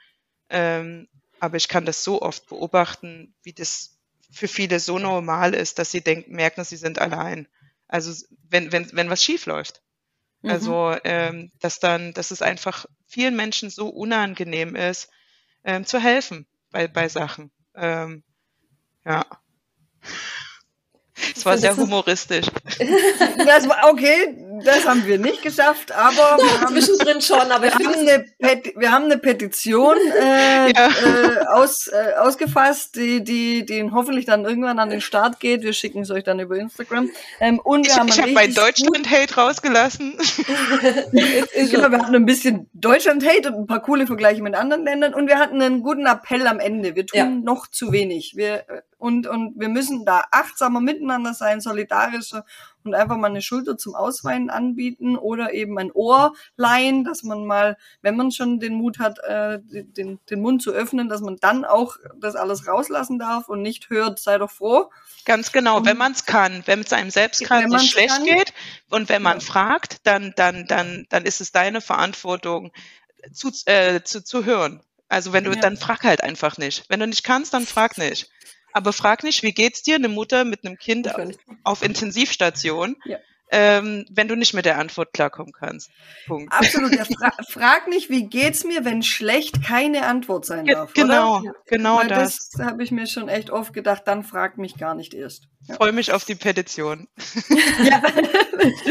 Ähm, 0.53 1.07
aber 1.39 1.57
ich 1.57 1.67
kann 1.67 1.85
das 1.85 2.03
so 2.03 2.21
oft 2.21 2.47
beobachten, 2.47 3.33
wie 3.43 3.53
das 3.53 3.97
für 4.31 4.47
viele 4.47 4.79
so 4.79 4.97
normal 4.99 5.53
ist, 5.53 5.79
dass 5.79 5.91
sie 5.91 6.01
denken, 6.01 6.35
merken, 6.35 6.63
sie 6.63 6.77
sind 6.77 6.99
allein. 6.99 7.47
Also 7.87 8.13
wenn, 8.49 8.71
wenn, 8.71 8.89
wenn 8.93 9.09
was 9.09 9.23
schief 9.23 9.45
läuft. 9.45 9.81
Mhm. 10.41 10.49
Also 10.49 10.95
ähm, 11.03 11.51
dass 11.59 11.79
dann, 11.79 12.13
dass 12.13 12.31
es 12.31 12.41
einfach 12.41 12.85
vielen 13.07 13.35
Menschen 13.35 13.69
so 13.69 13.89
unangenehm 13.89 14.75
ist, 14.75 15.09
ähm, 15.63 15.85
zu 15.85 15.99
helfen 15.99 16.47
bei, 16.71 16.87
bei 16.87 17.09
Sachen. 17.09 17.51
Ähm, 17.75 18.23
ja. 19.05 19.25
Es 21.35 21.45
war 21.45 21.57
sehr 21.57 21.75
humoristisch. 21.75 22.45
Das 23.37 23.67
war 23.67 23.91
okay, 23.91 24.35
das 24.63 24.87
haben 24.87 25.05
wir 25.05 25.17
nicht 25.17 25.41
geschafft, 25.41 25.91
aber 25.91 26.37
wir 26.37 26.61
haben, 26.61 26.73
zwischendrin 26.73 27.21
schon. 27.21 27.39
Aber 27.39 27.63
wir, 27.63 27.73
haben 27.73 27.87
eine, 27.87 28.63
wir 28.75 28.91
haben 28.91 29.05
eine 29.05 29.17
Petition 29.17 29.97
äh, 30.21 30.71
ja. 30.75 30.87
äh, 30.87 31.45
aus, 31.47 31.87
äh, 31.87 32.13
ausgefasst, 32.19 32.95
die, 32.95 33.23
die, 33.23 33.65
die 33.65 33.89
hoffentlich 33.91 34.25
dann 34.25 34.45
irgendwann 34.45 34.79
an 34.79 34.89
den 34.89 35.01
Start 35.01 35.39
geht. 35.39 35.63
Wir 35.63 35.73
schicken 35.73 36.01
es 36.01 36.11
euch 36.11 36.23
dann 36.23 36.39
über 36.39 36.55
Instagram. 36.57 37.09
Ähm, 37.39 37.59
und 37.59 37.85
wir 37.85 37.91
ich 37.91 37.99
haben 37.99 38.07
ich 38.07 38.21
habe 38.21 38.31
mein 38.31 38.53
Deutschland-Hate 38.53 39.35
rausgelassen. 39.35 40.17
genau, 41.11 41.91
wir 41.91 41.99
hatten 41.99 42.15
ein 42.15 42.25
bisschen 42.25 42.69
Deutschland-Hate 42.73 43.49
und 43.49 43.61
ein 43.61 43.67
paar 43.67 43.81
coole 43.81 44.07
Vergleiche 44.07 44.41
mit 44.41 44.55
anderen 44.55 44.83
Ländern 44.85 45.13
und 45.13 45.27
wir 45.27 45.39
hatten 45.39 45.61
einen 45.61 45.83
guten 45.83 46.05
Appell 46.05 46.47
am 46.47 46.59
Ende. 46.59 46.95
Wir 46.95 47.05
tun 47.05 47.17
ja. 47.17 47.25
noch 47.25 47.67
zu 47.67 47.91
wenig. 47.91 48.33
Wir 48.35 48.65
und, 49.03 49.27
und 49.27 49.59
wir 49.59 49.67
müssen 49.67 50.05
da 50.05 50.23
achtsamer 50.31 50.79
miteinander 50.79 51.33
sein, 51.33 51.59
solidarischer 51.59 52.45
und 52.85 52.95
einfach 52.95 53.17
mal 53.17 53.27
eine 53.27 53.41
Schulter 53.41 53.77
zum 53.77 53.95
Ausweinen 53.95 54.49
anbieten 54.49 55.17
oder 55.17 55.53
eben 55.53 55.77
ein 55.77 55.91
Ohr 55.91 56.33
leihen, 56.55 57.03
dass 57.03 57.23
man 57.23 57.45
mal, 57.45 57.77
wenn 58.01 58.15
man 58.15 58.31
schon 58.31 58.59
den 58.59 58.75
Mut 58.75 58.99
hat, 58.99 59.19
äh, 59.19 59.59
den, 59.61 60.19
den 60.29 60.41
Mund 60.41 60.61
zu 60.61 60.71
öffnen, 60.71 61.09
dass 61.09 61.21
man 61.21 61.37
dann 61.37 61.65
auch 61.65 61.97
das 62.19 62.35
alles 62.35 62.67
rauslassen 62.67 63.19
darf 63.19 63.49
und 63.49 63.61
nicht 63.61 63.89
hört, 63.89 64.19
sei 64.19 64.37
doch 64.37 64.51
froh. 64.51 64.89
Ganz 65.25 65.51
genau, 65.51 65.77
und, 65.77 65.85
wenn 65.85 65.97
man 65.97 66.11
es 66.11 66.25
kann, 66.25 66.63
wenn 66.65 66.81
es 66.81 66.93
einem 66.93 67.09
selbst 67.09 67.43
gerade 67.43 67.67
nicht 67.67 67.91
schlecht 67.91 68.09
kann, 68.09 68.25
geht 68.25 68.53
und 68.89 69.09
wenn 69.09 69.21
man 69.21 69.39
ja. 69.39 69.45
fragt, 69.45 70.05
dann, 70.05 70.33
dann, 70.35 70.65
dann, 70.67 71.05
dann 71.09 71.25
ist 71.25 71.41
es 71.41 71.51
deine 71.51 71.81
Verantwortung, 71.81 72.71
zu, 73.31 73.51
äh, 73.65 74.01
zu, 74.03 74.23
zu 74.23 74.45
hören. 74.45 74.81
Also 75.07 75.31
wenn 75.31 75.43
du, 75.43 75.51
ja. 75.51 75.61
dann 75.61 75.77
frag 75.77 76.03
halt 76.03 76.23
einfach 76.23 76.57
nicht. 76.57 76.85
Wenn 76.89 76.99
du 76.99 77.07
nicht 77.07 77.23
kannst, 77.23 77.53
dann 77.53 77.65
frag 77.65 77.97
nicht. 77.97 78.29
Aber 78.73 78.91
frag 78.91 79.23
nicht, 79.23 79.43
wie 79.43 79.53
geht's 79.53 79.83
dir, 79.83 79.95
eine 79.95 80.09
Mutter 80.09 80.43
mit 80.43 80.65
einem 80.65 80.77
Kind 80.77 81.09
auf 81.63 81.83
Intensivstation, 81.83 82.97
ja. 83.05 83.17
ähm, 83.51 84.05
wenn 84.09 84.27
du 84.27 84.35
nicht 84.35 84.55
mit 84.55 84.65
der 84.65 84.79
Antwort 84.79 85.13
klarkommen 85.13 85.53
kannst. 85.53 85.91
Punkt. 86.25 86.51
Absolut. 86.51 86.93
Ja, 86.95 87.05
fra 87.05 87.31
frag 87.47 87.87
nicht, 87.87 88.09
wie 88.09 88.27
geht's 88.27 88.63
mir, 88.63 88.83
wenn 88.83 89.03
schlecht 89.03 89.63
keine 89.63 90.05
Antwort 90.07 90.45
sein 90.45 90.65
darf. 90.65 90.93
Genau, 90.93 91.39
oder? 91.39 91.53
genau 91.67 91.97
Weil 91.97 92.07
das. 92.07 92.49
Das 92.49 92.65
habe 92.65 92.83
ich 92.83 92.91
mir 92.91 93.05
schon 93.05 93.29
echt 93.29 93.51
oft 93.51 93.73
gedacht, 93.73 94.03
dann 94.05 94.23
frag 94.23 94.57
mich 94.57 94.75
gar 94.77 94.95
nicht 94.95 95.13
erst. 95.13 95.47
Ja. 95.67 95.75
Freue 95.75 95.93
mich 95.93 96.11
auf 96.11 96.25
die 96.25 96.35
Petition. 96.35 97.07
ja. 97.83 98.01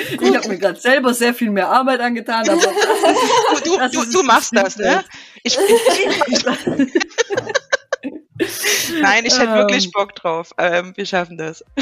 ich 0.09 0.37
habe 0.37 0.49
mir 0.49 0.59
gerade 0.59 0.81
selber 0.81 1.13
sehr 1.13 1.35
viel 1.35 1.51
mehr 1.51 1.69
Arbeit 1.69 2.01
angetan, 2.01 2.49
aber 2.49 2.61
du, 3.65 3.79
du, 3.79 3.89
du, 3.91 4.13
du 4.13 4.23
machst 4.23 4.57
das, 4.57 4.77
ne? 4.77 5.05
Ich, 5.43 5.59
ich, 5.59 6.07
ich, 6.29 6.45
Nein, 9.01 9.25
ich 9.25 9.39
hätte 9.39 9.55
wirklich 9.55 9.87
ähm. 9.87 9.91
Bock 9.93 10.15
drauf. 10.15 10.53
Ähm, 10.59 10.93
wir 10.97 11.07
schaffen 11.07 11.39
das. 11.39 11.65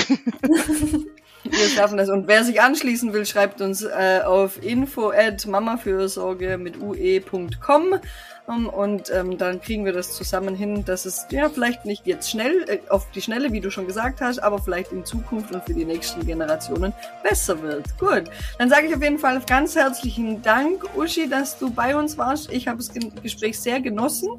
Wir 1.43 1.71
schaffen 1.71 1.97
das. 1.97 2.11
Und 2.11 2.29
wer 2.29 2.45
sich 2.45 2.61
anschließen 2.61 3.15
will, 3.15 3.25
schreibt 3.25 3.63
uns 3.63 3.83
äh, 3.83 4.21
auf 4.25 4.63
info 4.63 5.11
at 5.11 5.47
mamafürsorge 5.47 6.59
mit 6.59 6.79
ue.com 6.79 7.99
um, 8.47 8.69
und 8.69 9.11
ähm, 9.11 9.39
dann 9.39 9.61
kriegen 9.61 9.85
wir 9.85 9.93
das 9.93 10.17
zusammen 10.17 10.57
hin, 10.57 10.85
dass 10.85 11.05
es 11.05 11.27
ja 11.31 11.49
vielleicht 11.49 11.85
nicht 11.85 12.05
jetzt 12.07 12.31
schnell, 12.31 12.65
äh, 12.69 12.79
auf 12.89 13.09
die 13.13 13.23
Schnelle, 13.23 13.53
wie 13.53 13.61
du 13.61 13.71
schon 13.71 13.87
gesagt 13.87 14.21
hast, 14.21 14.41
aber 14.41 14.59
vielleicht 14.59 14.91
in 14.91 15.05
Zukunft 15.05 15.53
und 15.55 15.65
für 15.65 15.75
die 15.75 15.85
nächsten 15.85 16.27
Generationen 16.27 16.93
besser 17.23 17.63
wird. 17.63 17.97
Gut, 17.99 18.25
dann 18.59 18.69
sage 18.69 18.89
ich 18.89 18.95
auf 18.95 19.03
jeden 19.03 19.21
Fall 19.21 19.41
ganz 19.47 19.77
herzlichen 19.77 20.43
Dank, 20.43 20.85
Uschi, 20.97 21.29
dass 21.29 21.59
du 21.59 21.71
bei 21.71 21.95
uns 21.95 22.19
warst. 22.19 22.51
Ich 22.51 22.67
habe 22.67 22.79
das 22.79 22.91
Gespräch 23.23 23.59
sehr 23.61 23.81
genossen. 23.81 24.31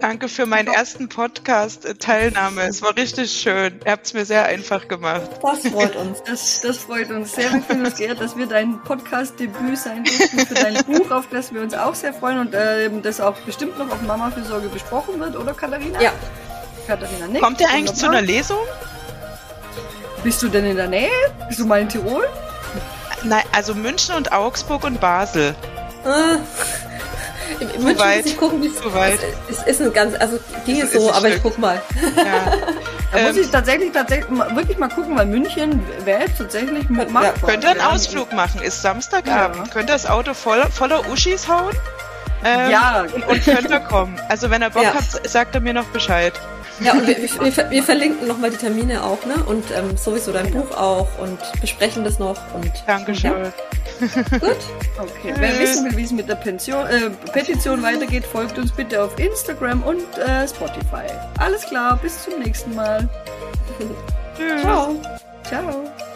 Danke 0.00 0.28
für 0.28 0.46
meinen 0.46 0.68
ersten 0.68 1.08
Podcast-Teilnahme. 1.08 2.62
Es 2.62 2.82
war 2.82 2.96
richtig 2.96 3.32
schön. 3.32 3.80
Ihr 3.84 3.92
habt 3.92 4.06
es 4.06 4.14
mir 4.14 4.24
sehr 4.24 4.44
einfach 4.46 4.86
gemacht. 4.86 5.28
Das 5.42 5.66
freut 5.66 5.96
uns. 5.96 6.22
Das, 6.24 6.60
das 6.60 6.78
freut 6.78 7.10
uns 7.10 7.34
sehr. 7.34 7.52
Wir 7.52 7.62
fühlen 7.62 7.84
uns 7.84 7.96
geehrt, 7.96 8.20
dass 8.20 8.36
wir 8.36 8.46
dein 8.46 8.80
Podcast-Debüt 8.82 9.76
sein 9.76 10.04
durften 10.04 10.38
für 10.46 10.54
dein 10.54 10.84
Buch, 10.84 11.10
auf 11.10 11.28
das 11.30 11.52
wir 11.52 11.62
uns 11.62 11.74
auch 11.74 11.96
sehr 11.96 12.14
freuen 12.14 12.38
und 12.38 12.54
äh, 12.54 12.88
das 13.02 13.20
auch 13.20 13.36
bestimmt 13.40 13.76
noch 13.78 13.90
auf 13.90 14.00
Mama 14.02 14.30
für 14.30 14.44
Sorge 14.44 14.68
besprochen 14.68 15.18
wird, 15.18 15.36
oder 15.36 15.52
Katharina? 15.52 16.00
Ja. 16.00 16.12
Katharina 16.86 17.26
nickt. 17.26 17.42
Kommt 17.42 17.60
ihr 17.60 17.68
eigentlich 17.68 17.94
zu 17.94 18.06
einer 18.06 18.22
Lesung? 18.22 18.58
Bist 20.22 20.40
du 20.42 20.48
denn 20.48 20.64
in 20.64 20.76
der 20.76 20.88
Nähe? 20.88 21.10
Bist 21.48 21.58
du 21.58 21.66
mal 21.66 21.80
in 21.80 21.88
Tirol? 21.88 22.28
Nein, 23.24 23.44
also 23.52 23.74
München 23.74 24.14
und 24.14 24.30
Augsburg 24.30 24.84
und 24.84 25.00
Basel. 25.00 25.56
Äh. 26.04 26.87
Zu 27.58 27.64
München 27.64 27.98
weit, 27.98 28.16
muss 28.18 28.26
ich 28.26 28.36
gucken, 28.36 28.62
wie 28.62 28.66
es 28.66 28.94
weit. 28.94 29.20
Es 29.50 29.62
ist 29.62 29.80
ein 29.80 29.92
ganz, 29.92 30.14
also 30.18 30.38
ging 30.66 30.80
es 30.80 30.92
so, 30.92 31.10
aber 31.10 31.28
Stück. 31.28 31.36
ich 31.36 31.42
guck 31.42 31.58
mal. 31.58 31.80
Ja. 32.16 32.22
da 33.12 33.18
muss 33.28 33.36
ähm, 33.36 33.42
ich 33.42 33.50
tatsächlich, 33.50 33.92
tatsächlich 33.92 34.30
wirklich 34.30 34.78
mal 34.78 34.88
gucken, 34.88 35.16
weil 35.16 35.26
München 35.26 35.82
wäre 36.04 36.24
tatsächlich 36.36 36.88
mit 36.88 37.10
ja, 37.10 37.32
Könnt 37.44 37.64
ihr 37.64 37.70
einen 37.70 37.80
Ausflug 37.80 38.32
machen? 38.32 38.62
Ist 38.62 38.82
Samstagabend. 38.82 39.66
Ja. 39.66 39.72
Könnt 39.72 39.88
ihr 39.88 39.94
das 39.94 40.06
Auto 40.06 40.34
voller, 40.34 40.70
voller 40.70 41.08
Uschis 41.10 41.48
hauen? 41.48 41.74
Ähm, 42.44 42.70
ja. 42.70 43.04
Und 43.28 43.44
könnt 43.44 43.70
ihr 43.70 43.80
kommen. 43.80 44.20
Also 44.28 44.50
wenn 44.50 44.62
ihr 44.62 44.70
Bock 44.70 44.82
ja. 44.82 44.94
habt, 44.94 45.28
sagt 45.28 45.54
er 45.54 45.60
mir 45.60 45.74
noch 45.74 45.86
Bescheid. 45.86 46.32
Ja, 46.80 46.92
und 46.92 47.06
wir, 47.06 47.16
wir, 47.16 47.70
wir 47.70 47.82
verlinken 47.82 48.28
nochmal 48.28 48.50
die 48.50 48.56
Termine 48.56 49.02
auch, 49.02 49.24
ne? 49.26 49.34
Und 49.46 49.64
ähm, 49.76 49.96
sowieso 49.96 50.32
dein 50.32 50.50
genau. 50.50 50.62
Buch 50.64 50.76
auch 50.76 51.08
und 51.18 51.38
besprechen 51.60 52.04
das 52.04 52.18
noch. 52.18 52.36
Und, 52.54 52.70
Dankeschön. 52.86 53.32
Ja. 53.32 53.52
Gut. 54.38 54.56
Okay. 54.98 55.34
Wer 55.36 55.58
wissen 55.58 55.84
will, 55.86 55.96
wie 55.96 56.04
es 56.04 56.12
mit 56.12 56.28
der 56.28 56.36
Pension, 56.36 56.86
äh, 56.86 57.10
Petition 57.32 57.82
weitergeht, 57.82 58.24
folgt 58.24 58.58
uns 58.58 58.70
bitte 58.70 59.02
auf 59.02 59.18
Instagram 59.18 59.82
und 59.82 60.18
äh, 60.18 60.46
Spotify. 60.46 61.06
Alles 61.38 61.62
klar, 61.66 61.98
bis 62.00 62.24
zum 62.24 62.38
nächsten 62.38 62.74
Mal. 62.74 63.08
Tschüss. 64.36 64.62
Ciao. 64.62 64.96
Ciao. 65.48 66.07